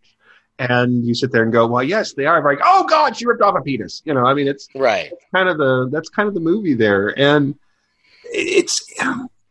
And 0.59 1.07
you 1.07 1.15
sit 1.15 1.33
there 1.33 1.43
and 1.43 1.51
go, 1.51 1.67
well, 1.67 1.83
yes, 1.83 2.13
they 2.13 2.27
are. 2.27 2.37
I'm 2.37 2.45
like, 2.45 2.61
oh 2.63 2.85
God, 2.85 3.17
she 3.17 3.27
ripped 3.27 3.41
off 3.41 3.57
a 3.57 3.63
penis. 3.63 4.03
You 4.05 4.13
know, 4.13 4.27
I 4.27 4.35
mean, 4.35 4.47
it's 4.47 4.69
right? 4.75 5.11
kind 5.35 5.49
of 5.49 5.57
the 5.57 5.89
that's 5.91 6.11
kind 6.11 6.29
of 6.29 6.35
the 6.35 6.41
movie 6.41 6.75
there, 6.75 7.19
and 7.19 7.59
it's. 8.25 8.85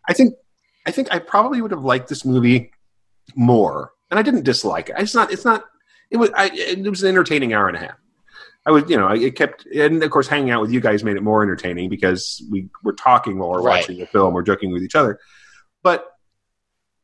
I 0.09 0.13
think, 0.13 0.33
I 0.89 0.91
think 0.91 1.11
I 1.13 1.19
probably 1.19 1.61
would 1.61 1.69
have 1.69 1.83
liked 1.83 2.09
this 2.09 2.25
movie 2.25 2.71
more, 3.35 3.91
and 4.09 4.19
I 4.19 4.23
didn't 4.23 4.43
dislike 4.43 4.89
it. 4.89 4.95
It's 4.97 5.13
not. 5.13 5.31
It's 5.31 5.45
not. 5.45 5.63
It 6.09 6.17
was. 6.17 6.31
I, 6.35 6.49
it 6.51 6.83
was 6.89 7.03
an 7.03 7.09
entertaining 7.09 7.53
hour 7.53 7.67
and 7.67 7.77
a 7.77 7.79
half. 7.79 7.95
I 8.65 8.71
was, 8.71 8.89
you 8.89 8.97
know, 8.97 9.07
it 9.09 9.35
kept, 9.35 9.67
and 9.67 10.01
of 10.03 10.09
course, 10.09 10.27
hanging 10.27 10.49
out 10.49 10.61
with 10.61 10.71
you 10.71 10.81
guys 10.81 11.03
made 11.03 11.15
it 11.15 11.21
more 11.23 11.43
entertaining 11.43 11.89
because 11.89 12.43
we 12.51 12.69
were 12.83 12.93
talking 12.93 13.37
while 13.37 13.49
we're 13.51 13.61
Right. 13.61 13.81
watching 13.81 13.99
the 13.99 14.07
film, 14.07 14.33
we're 14.33 14.41
joking 14.41 14.71
with 14.73 14.81
each 14.83 14.95
other. 14.95 15.19
But 15.83 16.07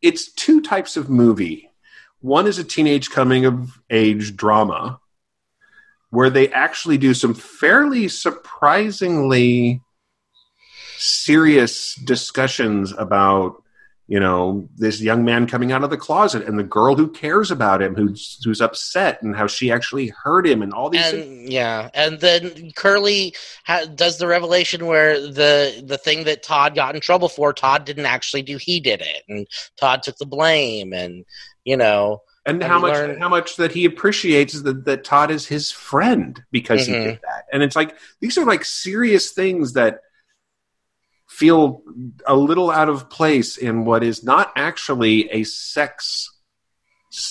it's 0.01 0.33
two 0.33 0.61
types 0.61 0.97
of 0.97 1.09
movie. 1.09 1.69
One 2.21 2.47
is 2.47 2.57
a 2.57 2.63
teenage 2.63 3.11
coming 3.11 3.45
of 3.45 3.79
age 3.91 4.35
drama 4.35 4.99
where 6.09 6.31
they 6.31 6.49
actually 6.49 6.97
do 6.97 7.13
some 7.13 7.35
fairly 7.35 8.07
surprisingly 8.07 9.81
serious 10.97 11.95
discussions 11.95 12.91
about 12.97 13.61
you 14.07 14.19
know 14.19 14.69
this 14.75 15.01
young 15.01 15.25
man 15.25 15.47
coming 15.47 15.71
out 15.71 15.83
of 15.83 15.89
the 15.89 15.97
closet 15.97 16.47
and 16.47 16.59
the 16.59 16.63
girl 16.63 16.95
who 16.95 17.07
cares 17.09 17.49
about 17.49 17.81
him 17.81 17.95
who's 17.95 18.39
who's 18.43 18.61
upset 18.61 19.21
and 19.23 19.35
how 19.35 19.47
she 19.47 19.71
actually 19.71 20.07
hurt 20.23 20.45
him 20.45 20.61
and 20.61 20.71
all 20.73 20.89
these 20.91 21.09
things. 21.09 21.25
And 21.25 21.51
yeah, 21.51 21.89
and 21.93 22.19
then 22.19 22.71
Curly 22.75 23.33
ha- 23.65 23.85
does 23.95 24.17
the 24.19 24.27
revelation 24.27 24.85
where 24.85 25.19
the 25.19 25.83
the 25.85 25.97
thing 25.97 26.25
that 26.25 26.43
Todd 26.43 26.75
got 26.75 26.93
in 26.93 27.01
trouble 27.01 27.29
for, 27.29 27.51
Todd 27.51 27.85
didn't 27.85 28.05
actually 28.05 28.43
do. 28.43 28.57
He 28.57 28.79
did 28.79 29.01
it, 29.01 29.23
and 29.27 29.47
Todd 29.77 30.03
took 30.03 30.17
the 30.17 30.25
blame. 30.27 30.93
And 30.93 31.25
you 31.63 31.75
know, 31.77 32.21
and 32.45 32.61
and 32.61 32.71
how 32.71 32.77
much 32.79 32.93
learn- 32.93 33.19
how 33.19 33.29
much 33.29 33.55
that 33.55 33.71
he 33.71 33.85
appreciates 33.85 34.61
that, 34.61 34.85
that 34.85 35.03
Todd 35.03 35.31
is 35.31 35.47
his 35.47 35.71
friend 35.71 36.43
because 36.51 36.85
he 36.85 36.93
Mhm. 36.93 37.03
did 37.03 37.19
that. 37.23 37.45
And 37.51 37.63
it's 37.63 37.75
like 37.75 37.95
these 38.21 38.37
are 38.37 38.45
like 38.45 38.63
serious 38.65 39.31
things 39.31 39.73
that 39.73 40.01
feel 41.35 41.81
a 42.25 42.35
little 42.35 42.71
out 42.71 42.87
of 42.87 43.09
place 43.09 43.57
in 43.57 43.83
what 43.83 44.03
is 44.03 44.23
not 44.23 44.53
actually 44.55 45.29
a 45.31 45.43
sex 45.43 46.31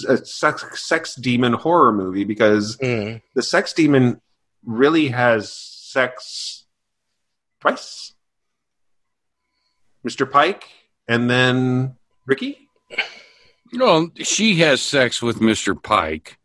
a 0.09 0.17
sex 0.19 0.83
sex 0.83 1.15
demon 1.15 1.53
horror 1.53 1.93
movie 1.93 2.25
because 2.25 2.77
mm, 2.79 3.21
the 3.35 3.43
sex 3.43 3.73
demon 3.73 4.21
really 4.65 5.09
has 5.09 5.53
sex 5.53 6.65
twice. 7.61 8.13
Mr. 10.07 10.31
Pike 10.31 10.65
and 11.09 11.31
then 11.31 11.97
Ricky. 12.27 12.69
No, 13.73 14.11
she 14.17 14.57
has 14.57 14.83
sex 14.83 15.23
with 15.23 15.41
Mr. 15.41 15.81
Pike, 15.83 16.39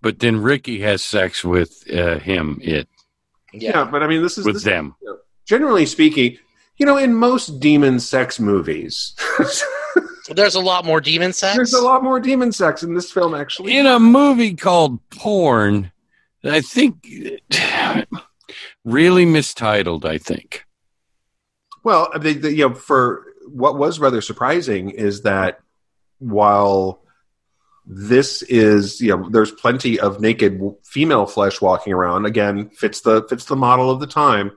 but 0.00 0.18
then 0.18 0.38
Ricky 0.38 0.80
has 0.80 1.04
sex 1.04 1.44
with 1.44 1.84
uh, 1.92 2.18
him, 2.18 2.58
it, 2.62 2.88
yeah, 3.52 3.84
but 3.84 4.02
I 4.02 4.06
mean, 4.06 4.22
this 4.22 4.38
is 4.38 4.44
with 4.44 4.56
this, 4.56 4.64
them. 4.64 4.94
generally 5.46 5.86
speaking. 5.86 6.38
You 6.78 6.86
know, 6.86 6.98
in 6.98 7.14
most 7.14 7.58
demon 7.60 8.00
sex 8.00 8.38
movies, 8.38 9.14
there's 10.28 10.54
a 10.54 10.60
lot 10.60 10.84
more 10.84 11.00
demon 11.00 11.32
sex. 11.32 11.56
there's 11.56 11.72
a 11.72 11.82
lot 11.82 12.02
more 12.02 12.20
demon 12.20 12.52
sex 12.52 12.82
in 12.82 12.94
this 12.94 13.10
film. 13.10 13.34
Actually, 13.34 13.76
In 13.76 13.86
a 13.86 13.98
movie 13.98 14.54
called 14.54 14.98
Porn, 15.10 15.90
I 16.44 16.60
think 16.60 17.08
really 18.84 19.24
mistitled, 19.24 20.04
I 20.04 20.18
think. 20.18 20.64
Well, 21.82 22.10
they, 22.18 22.34
they, 22.34 22.50
you 22.50 22.68
know, 22.68 22.74
for 22.74 23.24
what 23.46 23.78
was 23.78 23.98
rather 23.98 24.20
surprising 24.20 24.90
is 24.90 25.22
that 25.22 25.60
while 26.18 27.02
this 27.86 28.42
is, 28.42 29.00
you 29.00 29.16
know, 29.16 29.28
there's 29.28 29.52
plenty 29.52 30.00
of 30.00 30.20
naked 30.20 30.60
female 30.84 31.26
flesh 31.26 31.60
walking 31.60 31.92
around. 31.92 32.26
Again, 32.26 32.70
fits 32.70 33.00
the 33.02 33.24
fits 33.28 33.44
the 33.44 33.56
model 33.56 33.90
of 33.90 34.00
the 34.00 34.06
time. 34.06 34.50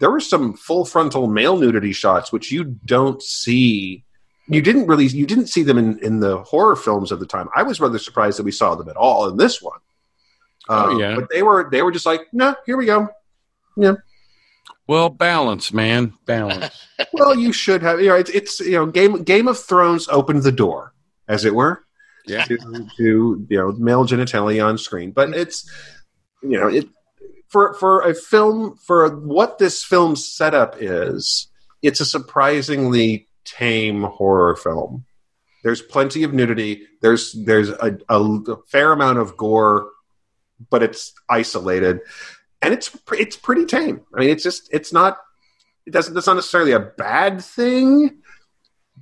There 0.00 0.10
were 0.10 0.20
some 0.20 0.54
full 0.54 0.84
frontal 0.84 1.28
male 1.28 1.56
nudity 1.56 1.92
shots, 1.92 2.32
which 2.32 2.50
you 2.50 2.64
don't 2.64 3.22
see. 3.22 4.04
You 4.48 4.60
didn't 4.62 4.86
really, 4.88 5.06
you 5.06 5.26
didn't 5.26 5.46
see 5.46 5.62
them 5.62 5.78
in, 5.78 5.98
in 6.00 6.18
the 6.20 6.38
horror 6.38 6.74
films 6.74 7.12
of 7.12 7.20
the 7.20 7.26
time. 7.26 7.48
I 7.54 7.62
was 7.62 7.80
rather 7.80 7.98
surprised 7.98 8.38
that 8.38 8.42
we 8.44 8.50
saw 8.50 8.74
them 8.74 8.88
at 8.88 8.96
all 8.96 9.28
in 9.28 9.36
this 9.36 9.62
one. 9.62 9.78
Oh, 10.68 10.90
Um, 10.92 10.98
yeah. 10.98 11.14
but 11.14 11.28
they 11.30 11.42
were 11.42 11.68
they 11.70 11.82
were 11.82 11.92
just 11.92 12.06
like, 12.06 12.22
no, 12.32 12.54
here 12.66 12.76
we 12.76 12.86
go. 12.86 13.08
Yeah. 13.76 13.94
Well, 14.88 15.08
balance, 15.08 15.72
man, 15.72 16.14
balance. 16.26 16.84
well, 17.12 17.34
you 17.38 17.52
should 17.52 17.80
have. 17.82 18.00
You 18.00 18.08
know, 18.08 18.16
it's, 18.16 18.30
it's 18.30 18.60
you 18.60 18.72
know, 18.72 18.86
Game 18.86 19.22
Game 19.22 19.46
of 19.46 19.56
Thrones 19.58 20.08
opened 20.08 20.42
the 20.42 20.50
door, 20.52 20.94
as 21.28 21.44
it 21.44 21.54
were, 21.54 21.84
Yeah. 22.26 22.44
to, 22.44 22.56
to 22.96 23.46
you 23.48 23.56
know 23.56 23.70
male 23.72 24.04
genitalia 24.04 24.66
on 24.66 24.78
screen. 24.78 25.12
But 25.12 25.30
it's 25.34 25.70
you 26.42 26.58
know 26.58 26.66
it 26.68 26.88
for 27.50 27.74
for 27.74 28.00
a 28.00 28.14
film 28.14 28.76
for 28.76 29.08
what 29.16 29.58
this 29.58 29.84
film's 29.84 30.26
setup 30.26 30.76
is. 30.78 31.48
It's 31.82 32.00
a 32.00 32.06
surprisingly 32.06 33.28
tame 33.44 34.02
horror 34.02 34.56
film. 34.56 35.04
There's 35.62 35.82
plenty 35.82 36.22
of 36.22 36.32
nudity. 36.32 36.86
There's 37.02 37.32
there's 37.44 37.68
a, 37.68 37.98
a 38.08 38.56
fair 38.68 38.92
amount 38.92 39.18
of 39.18 39.36
gore, 39.36 39.90
but 40.70 40.82
it's 40.82 41.12
isolated, 41.28 42.00
and 42.62 42.72
it's 42.72 42.96
it's 43.12 43.36
pretty 43.36 43.66
tame. 43.66 44.00
I 44.14 44.20
mean, 44.20 44.30
it's 44.30 44.42
just 44.42 44.68
it's 44.72 44.92
not 44.92 45.18
it 45.86 45.90
doesn't 45.90 46.14
that's 46.14 46.26
not 46.26 46.34
necessarily 46.34 46.72
a 46.72 46.80
bad 46.80 47.42
thing 47.42 48.20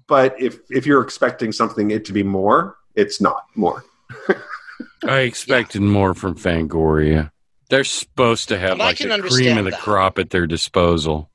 but 0.08 0.40
if 0.40 0.58
if 0.70 0.86
you're 0.86 1.02
expecting 1.02 1.52
something 1.52 1.90
it 1.90 2.04
to 2.04 2.12
be 2.12 2.22
more 2.22 2.76
it's 2.94 3.20
not 3.20 3.44
more 3.54 3.84
I 5.04 5.20
expected 5.20 5.82
more 5.82 6.14
from 6.14 6.34
Fangoria. 6.34 7.30
They're 7.70 7.84
supposed 7.84 8.48
to 8.48 8.58
have 8.58 8.72
And 8.72 8.78
like 8.80 8.96
can 8.98 9.08
the 9.10 9.18
cream 9.28 9.58
of 9.58 9.64
the 9.64 9.72
that. 9.72 9.80
crop 9.80 10.18
at 10.18 10.30
their 10.30 10.46
disposal. 10.46 11.28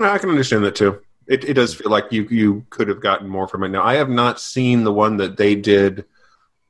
I 0.00 0.18
can 0.18 0.30
understand 0.30 0.64
that 0.64 0.76
too. 0.76 1.00
It, 1.26 1.44
it 1.44 1.54
does 1.54 1.74
feel 1.74 1.90
like 1.90 2.06
you 2.12 2.26
you 2.30 2.66
could 2.70 2.88
have 2.88 3.00
gotten 3.00 3.28
more 3.28 3.48
from 3.48 3.62
it. 3.64 3.68
Now, 3.70 3.82
I 3.82 3.94
have 3.94 4.10
not 4.10 4.38
seen 4.40 4.84
the 4.84 4.92
one 4.92 5.16
that 5.18 5.36
they 5.36 5.54
did 5.54 6.04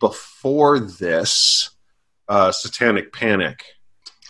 before 0.00 0.78
this, 0.78 1.70
uh, 2.28 2.52
Satanic 2.52 3.12
Panic. 3.12 3.64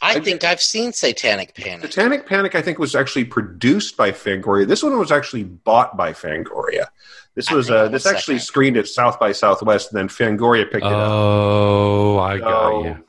I 0.00 0.14
I- 0.16 0.20
think 0.20 0.44
I've 0.44 0.60
seen 0.62 0.92
Satanic 0.92 1.54
Panic. 1.54 1.92
Satanic 1.92 2.26
Panic, 2.26 2.54
I 2.54 2.62
think, 2.62 2.78
was 2.78 2.94
actually 2.94 3.24
produced 3.26 3.96
by 3.96 4.12
Fangoria. 4.12 4.66
This 4.66 4.82
one 4.82 4.98
was 4.98 5.12
actually 5.12 5.44
bought 5.44 5.96
by 5.96 6.12
Fangoria. 6.12 6.86
This 7.34 7.50
was 7.50 7.70
uh, 7.70 7.88
this 7.88 8.04
the 8.04 8.10
actually 8.10 8.38
second. 8.38 8.46
screened 8.46 8.76
at 8.76 8.86
South 8.88 9.18
by 9.20 9.32
Southwest, 9.32 9.92
and 9.92 9.98
then 9.98 10.08
Fangoria 10.08 10.64
picked 10.64 10.84
it 10.86 10.92
up. 10.92 11.08
Oh, 11.10 12.18
I 12.18 12.38
got 12.38 12.80
you. 12.84 13.04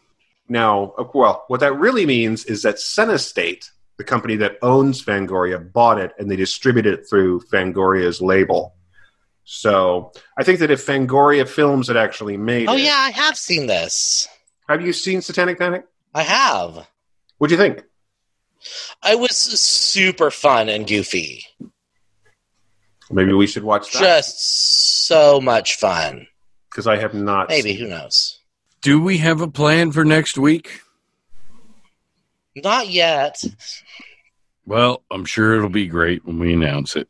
Now, 0.48 0.94
well, 1.14 1.44
what 1.48 1.60
that 1.62 1.74
really 1.74 2.06
means 2.06 2.46
is 2.46 2.62
that 2.64 2.76
Cinestate, 2.76 3.70
the 3.98 4.04
company 4.04 4.36
that 4.38 4.58
owns 4.62 5.04
Fangoria, 5.04 5.72
bought 5.74 6.00
it 6.00 6.12
and 6.20 6.30
they 6.30 6.36
distribute 6.36 6.86
it 6.86 7.08
through 7.10 7.42
Fangoria's 7.52 8.22
label. 8.22 8.76
So 9.44 10.12
I 10.38 10.44
think 10.44 10.60
that 10.60 10.72
if 10.72 10.86
Fangoria 10.86 11.48
Films 11.48 11.88
had 11.88 11.98
actually 11.98 12.38
made 12.38 12.68
Oh 12.68 12.76
it, 12.76 12.82
yeah, 12.82 12.96
I 12.98 13.12
have 13.12 13.38
seen 13.38 13.68
this. 13.68 14.28
have 14.70 14.82
you 14.82 14.92
seen 14.94 15.22
Satanic 15.22 15.58
Panic? 15.60 15.86
I 16.14 16.24
have. 16.24 16.88
What 17.38 17.48
do 17.50 17.54
you 17.56 17.60
think? 17.60 17.84
It 19.08 19.20
was 19.20 19.36
super 19.38 20.32
fun 20.32 20.70
and 20.70 20.88
goofy. 20.88 21.44
Maybe 23.12 23.34
we 23.34 23.46
should 23.46 23.64
watch 23.64 23.92
that 23.94 24.00
Just 24.00 25.06
so 25.06 25.40
much 25.40 25.76
fun. 25.76 26.28
because 26.72 26.88
I 26.88 26.98
have 26.98 27.14
not. 27.14 27.50
Maybe 27.50 27.74
who 27.74 27.88
knows? 27.88 28.35
Do 28.86 29.02
we 29.02 29.18
have 29.18 29.42
a 29.42 29.48
plan 29.48 29.92
for 29.92 30.06
next 30.06 30.38
week? 30.38 30.82
Not 32.56 32.88
yet. 32.88 33.44
Well, 34.68 35.02
I'm 35.10 35.26
sure 35.26 35.56
it'll 35.56 35.70
be 35.70 35.88
great 35.88 36.24
when 36.24 36.38
we 36.38 36.54
announce 36.54 36.96
it. 36.96 37.10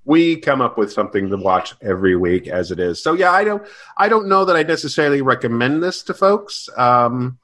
we 0.06 0.38
come 0.38 0.62
up 0.62 0.78
with 0.78 0.90
something 0.90 1.28
to 1.28 1.36
watch 1.36 1.74
every 1.82 2.16
week 2.16 2.48
as 2.48 2.70
it 2.70 2.80
is. 2.80 3.02
So 3.02 3.12
yeah, 3.12 3.30
I 3.30 3.44
don't 3.44 3.62
I 3.98 4.08
don't 4.08 4.26
know 4.26 4.46
that 4.46 4.56
I 4.56 4.62
necessarily 4.62 5.20
recommend 5.20 5.82
this 5.82 6.02
to 6.04 6.14
folks. 6.14 6.70
Um 6.78 7.38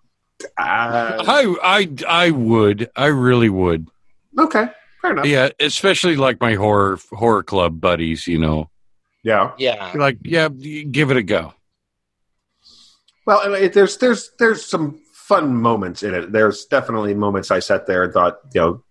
uh, 0.57 1.23
I 1.29 1.57
I 1.63 1.91
I 2.09 2.31
would. 2.31 2.91
I 2.97 3.09
really 3.09 3.51
would. 3.51 3.87
okay, 4.39 4.69
fair 5.03 5.13
enough. 5.13 5.27
Yeah, 5.27 5.51
especially 5.61 6.17
like 6.17 6.41
my 6.41 6.55
horror 6.55 6.99
horror 7.11 7.43
club 7.43 7.83
buddies, 7.83 8.27
you 8.27 8.39
know. 8.39 8.71
Yeah. 9.25 9.53
yeah. 9.59 9.93
Like, 9.97 10.19
yeah, 10.25 10.49
give 10.49 11.11
it 11.11 11.17
a 11.17 11.23
go. 11.23 11.55
Well, 13.27 13.53
it, 13.55 13.73
there's 13.75 13.99
there's 13.99 14.31
there's 14.39 14.65
some 14.65 15.01
fun 15.13 15.55
moments 15.57 16.03
in 16.03 16.15
it. 16.15 16.33
There's 16.33 16.65
definitely 16.65 17.15
moments 17.15 17.51
I 17.51 17.59
sat 17.59 17.87
there 17.87 18.05
and 18.05 18.13
thought, 18.13 18.39
you 18.55 18.61
know, 18.61 18.83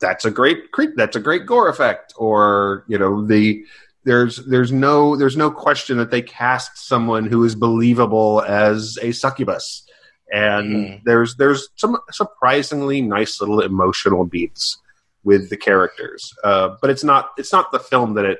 that's 0.00 0.24
a 0.24 0.30
great 0.30 0.72
creep. 0.72 0.90
That's 0.96 1.16
a 1.16 1.20
great 1.20 1.46
gore 1.46 1.68
effect, 1.68 2.12
or 2.16 2.84
you 2.88 2.98
know, 2.98 3.24
the 3.24 3.64
there's 4.04 4.36
there's 4.46 4.72
no 4.72 5.14
there's 5.16 5.36
no 5.36 5.50
question 5.50 5.98
that 5.98 6.10
they 6.10 6.22
cast 6.22 6.78
someone 6.88 7.26
who 7.26 7.44
is 7.44 7.54
believable 7.54 8.42
as 8.42 8.98
a 9.02 9.12
succubus, 9.12 9.86
and 10.32 10.74
Mhm. 10.74 11.04
there's 11.04 11.36
there's 11.36 11.68
some 11.76 11.98
surprisingly 12.10 13.00
nice 13.00 13.40
little 13.40 13.60
emotional 13.60 14.24
beats 14.24 14.78
with 15.22 15.50
the 15.50 15.56
characters. 15.56 16.32
Uh, 16.42 16.70
but 16.80 16.90
it's 16.90 17.04
not 17.04 17.30
it's 17.38 17.52
not 17.52 17.70
the 17.70 17.78
film 17.78 18.14
that 18.14 18.24
it 18.24 18.38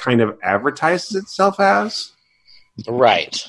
kind 0.00 0.20
of 0.20 0.38
advertises 0.42 1.14
itself 1.14 1.60
as. 1.60 2.12
Right. 2.88 3.48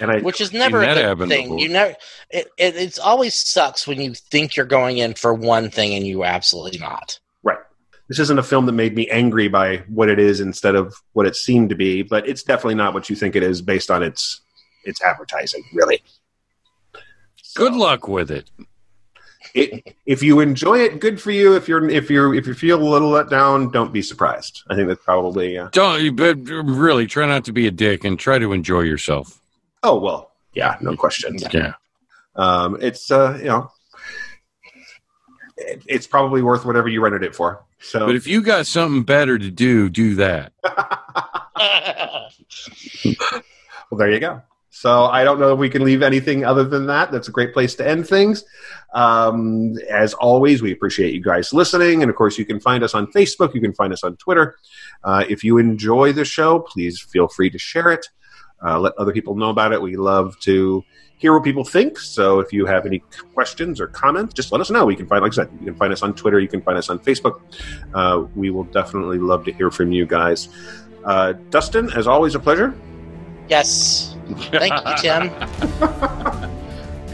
And 0.00 0.10
I 0.10 0.20
Which 0.20 0.40
is 0.40 0.52
never 0.52 0.82
a 0.82 0.86
good 0.94 1.28
thing. 1.28 1.44
before. 1.46 1.58
You 1.58 1.68
never. 1.68 1.96
It, 2.30 2.48
it 2.58 2.76
it's 2.76 2.98
always 2.98 3.34
sucks 3.34 3.86
when 3.86 4.00
you 4.00 4.14
think 4.14 4.54
you're 4.54 4.66
going 4.66 4.98
in 4.98 5.14
for 5.14 5.34
one 5.34 5.70
thing 5.70 5.94
and 5.94 6.06
you 6.06 6.24
absolutely 6.24 6.78
not. 6.78 7.18
Right. 7.42 7.58
This 8.08 8.18
isn't 8.18 8.38
a 8.38 8.42
film 8.42 8.66
that 8.66 8.72
made 8.72 8.94
me 8.94 9.08
angry 9.08 9.48
by 9.48 9.78
what 9.88 10.08
it 10.08 10.18
is 10.18 10.40
instead 10.40 10.74
of 10.74 10.94
what 11.14 11.26
it 11.26 11.36
seemed 11.36 11.70
to 11.70 11.74
be, 11.74 12.02
but 12.02 12.28
it's 12.28 12.42
definitely 12.42 12.74
not 12.74 12.94
what 12.94 13.10
you 13.10 13.16
think 13.16 13.34
it 13.34 13.42
is 13.42 13.62
based 13.62 13.90
on 13.90 14.02
its 14.02 14.40
its 14.84 15.02
advertising, 15.02 15.64
really. 15.72 16.02
Good 17.56 17.74
luck 17.74 18.06
with 18.08 18.30
it. 18.30 18.50
It, 19.54 19.96
if 20.06 20.22
you 20.22 20.40
enjoy 20.40 20.80
it, 20.80 21.00
good 21.00 21.20
for 21.20 21.30
you. 21.30 21.54
If 21.56 21.68
you're 21.68 21.88
if 21.88 22.10
you're 22.10 22.34
if 22.34 22.46
you 22.46 22.54
feel 22.54 22.82
a 22.82 22.88
little 22.88 23.08
let 23.10 23.28
down, 23.30 23.70
don't 23.70 23.92
be 23.92 24.02
surprised. 24.02 24.62
I 24.68 24.74
think 24.74 24.88
that's 24.88 25.04
probably 25.04 25.58
uh, 25.58 25.68
Don't 25.72 26.16
but 26.16 26.36
really 26.46 27.06
try 27.06 27.26
not 27.26 27.44
to 27.46 27.52
be 27.52 27.66
a 27.66 27.70
dick 27.70 28.04
and 28.04 28.18
try 28.18 28.38
to 28.38 28.52
enjoy 28.52 28.80
yourself. 28.80 29.40
oh 29.82 29.98
well, 29.98 30.32
yeah, 30.52 30.76
no 30.80 30.96
question. 30.96 31.36
Yeah. 31.52 31.72
Um, 32.36 32.78
it's 32.80 33.10
uh, 33.10 33.36
you 33.38 33.46
know, 33.46 33.70
it, 35.56 35.82
it's 35.86 36.06
probably 36.06 36.40
worth 36.42 36.64
whatever 36.64 36.88
you 36.88 37.00
rented 37.00 37.24
it 37.24 37.34
for. 37.34 37.64
So 37.80 38.06
But 38.06 38.14
if 38.16 38.26
you 38.26 38.42
got 38.42 38.66
something 38.66 39.02
better 39.02 39.38
to 39.38 39.50
do, 39.50 39.88
do 39.88 40.14
that. 40.16 40.52
Well, 43.90 43.98
there 43.98 44.10
you 44.12 44.20
go. 44.20 44.42
So 44.70 45.04
I 45.06 45.24
don't 45.24 45.40
know 45.40 45.52
if 45.52 45.58
we 45.58 45.70
can 45.70 45.84
leave 45.84 46.02
anything 46.02 46.44
other 46.44 46.64
than 46.64 46.86
that. 46.86 47.10
That's 47.10 47.28
a 47.28 47.32
great 47.32 47.52
place 47.52 47.74
to 47.76 47.88
end 47.88 48.06
things. 48.06 48.44
Um, 48.94 49.76
as 49.90 50.14
always, 50.14 50.62
we 50.62 50.72
appreciate 50.72 51.14
you 51.14 51.22
guys 51.22 51.52
listening. 51.52 52.02
And 52.02 52.10
of 52.10 52.16
course, 52.16 52.38
you 52.38 52.44
can 52.44 52.60
find 52.60 52.84
us 52.84 52.94
on 52.94 53.06
Facebook. 53.08 53.54
You 53.54 53.60
can 53.60 53.72
find 53.72 53.92
us 53.92 54.04
on 54.04 54.16
Twitter. 54.16 54.56
Uh, 55.02 55.24
if 55.28 55.42
you 55.42 55.58
enjoy 55.58 56.12
the 56.12 56.24
show, 56.24 56.60
please 56.60 57.00
feel 57.00 57.28
free 57.28 57.50
to 57.50 57.58
share 57.58 57.90
it. 57.90 58.08
Uh, 58.64 58.78
let 58.78 58.92
other 58.98 59.12
people 59.12 59.36
know 59.36 59.50
about 59.50 59.72
it. 59.72 59.80
We 59.80 59.96
love 59.96 60.38
to 60.40 60.84
hear 61.16 61.32
what 61.32 61.44
people 61.44 61.64
think. 61.64 61.98
So 61.98 62.40
if 62.40 62.52
you 62.52 62.66
have 62.66 62.86
any 62.86 63.02
questions 63.34 63.80
or 63.80 63.88
comments, 63.88 64.34
just 64.34 64.52
let 64.52 64.60
us 64.60 64.70
know. 64.70 64.84
We 64.84 64.96
can 64.96 65.06
find, 65.06 65.22
like 65.22 65.32
I 65.32 65.34
said, 65.34 65.50
you 65.60 65.66
can 65.66 65.76
find 65.76 65.92
us 65.92 66.02
on 66.02 66.14
Twitter. 66.14 66.38
You 66.38 66.48
can 66.48 66.62
find 66.62 66.78
us 66.78 66.90
on 66.90 66.98
Facebook. 66.98 67.40
Uh, 67.94 68.26
we 68.36 68.50
will 68.50 68.64
definitely 68.64 69.18
love 69.18 69.44
to 69.46 69.52
hear 69.52 69.70
from 69.70 69.92
you 69.92 70.06
guys. 70.06 70.48
Uh, 71.04 71.32
Dustin, 71.50 71.90
as 71.92 72.06
always, 72.06 72.34
a 72.34 72.40
pleasure. 72.40 72.76
yes. 73.48 74.17
Thank 74.36 74.72
you, 74.86 74.94
Tim. 74.98 75.30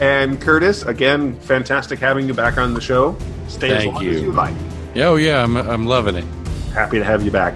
And 0.01 0.41
Curtis, 0.41 0.83
again, 0.83 1.39
fantastic 1.39 1.99
having 1.99 2.27
you 2.27 2.33
back 2.33 2.57
on 2.57 2.73
the 2.73 2.81
show. 2.81 3.17
Stay 3.47 3.71
as 3.71 3.83
Thank 3.83 3.93
long 3.93 4.03
you. 4.03 4.11
as 4.11 4.21
you 4.21 4.31
like. 4.33 4.55
Oh 4.97 5.15
yeah, 5.15 5.41
I'm 5.41 5.55
I'm 5.55 5.85
loving 5.85 6.15
it. 6.15 6.25
Happy 6.73 6.97
to 6.99 7.05
have 7.05 7.23
you 7.23 7.31
back. 7.31 7.55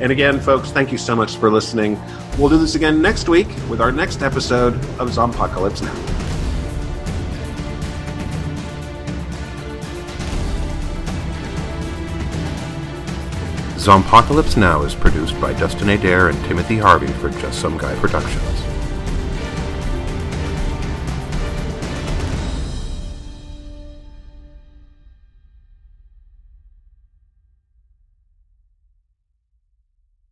And 0.00 0.12
again, 0.12 0.40
folks, 0.40 0.70
thank 0.70 0.92
you 0.92 0.98
so 0.98 1.16
much 1.16 1.36
for 1.36 1.50
listening. 1.50 2.00
We'll 2.38 2.48
do 2.48 2.58
this 2.58 2.74
again 2.76 3.02
next 3.02 3.28
week 3.28 3.48
with 3.68 3.80
our 3.80 3.92
next 3.92 4.22
episode 4.22 4.74
of 4.98 5.10
Zompocalypse 5.10 5.82
Now. 5.82 5.94
Zompocalypse 13.76 14.56
Now 14.56 14.82
is 14.82 14.94
produced 14.94 15.40
by 15.40 15.52
Dustin 15.54 15.88
Adair 15.88 16.28
and 16.28 16.44
Timothy 16.44 16.78
Harvey 16.78 17.08
for 17.14 17.30
Just 17.30 17.60
Some 17.60 17.76
Guy 17.76 17.94
Productions. 17.96 18.61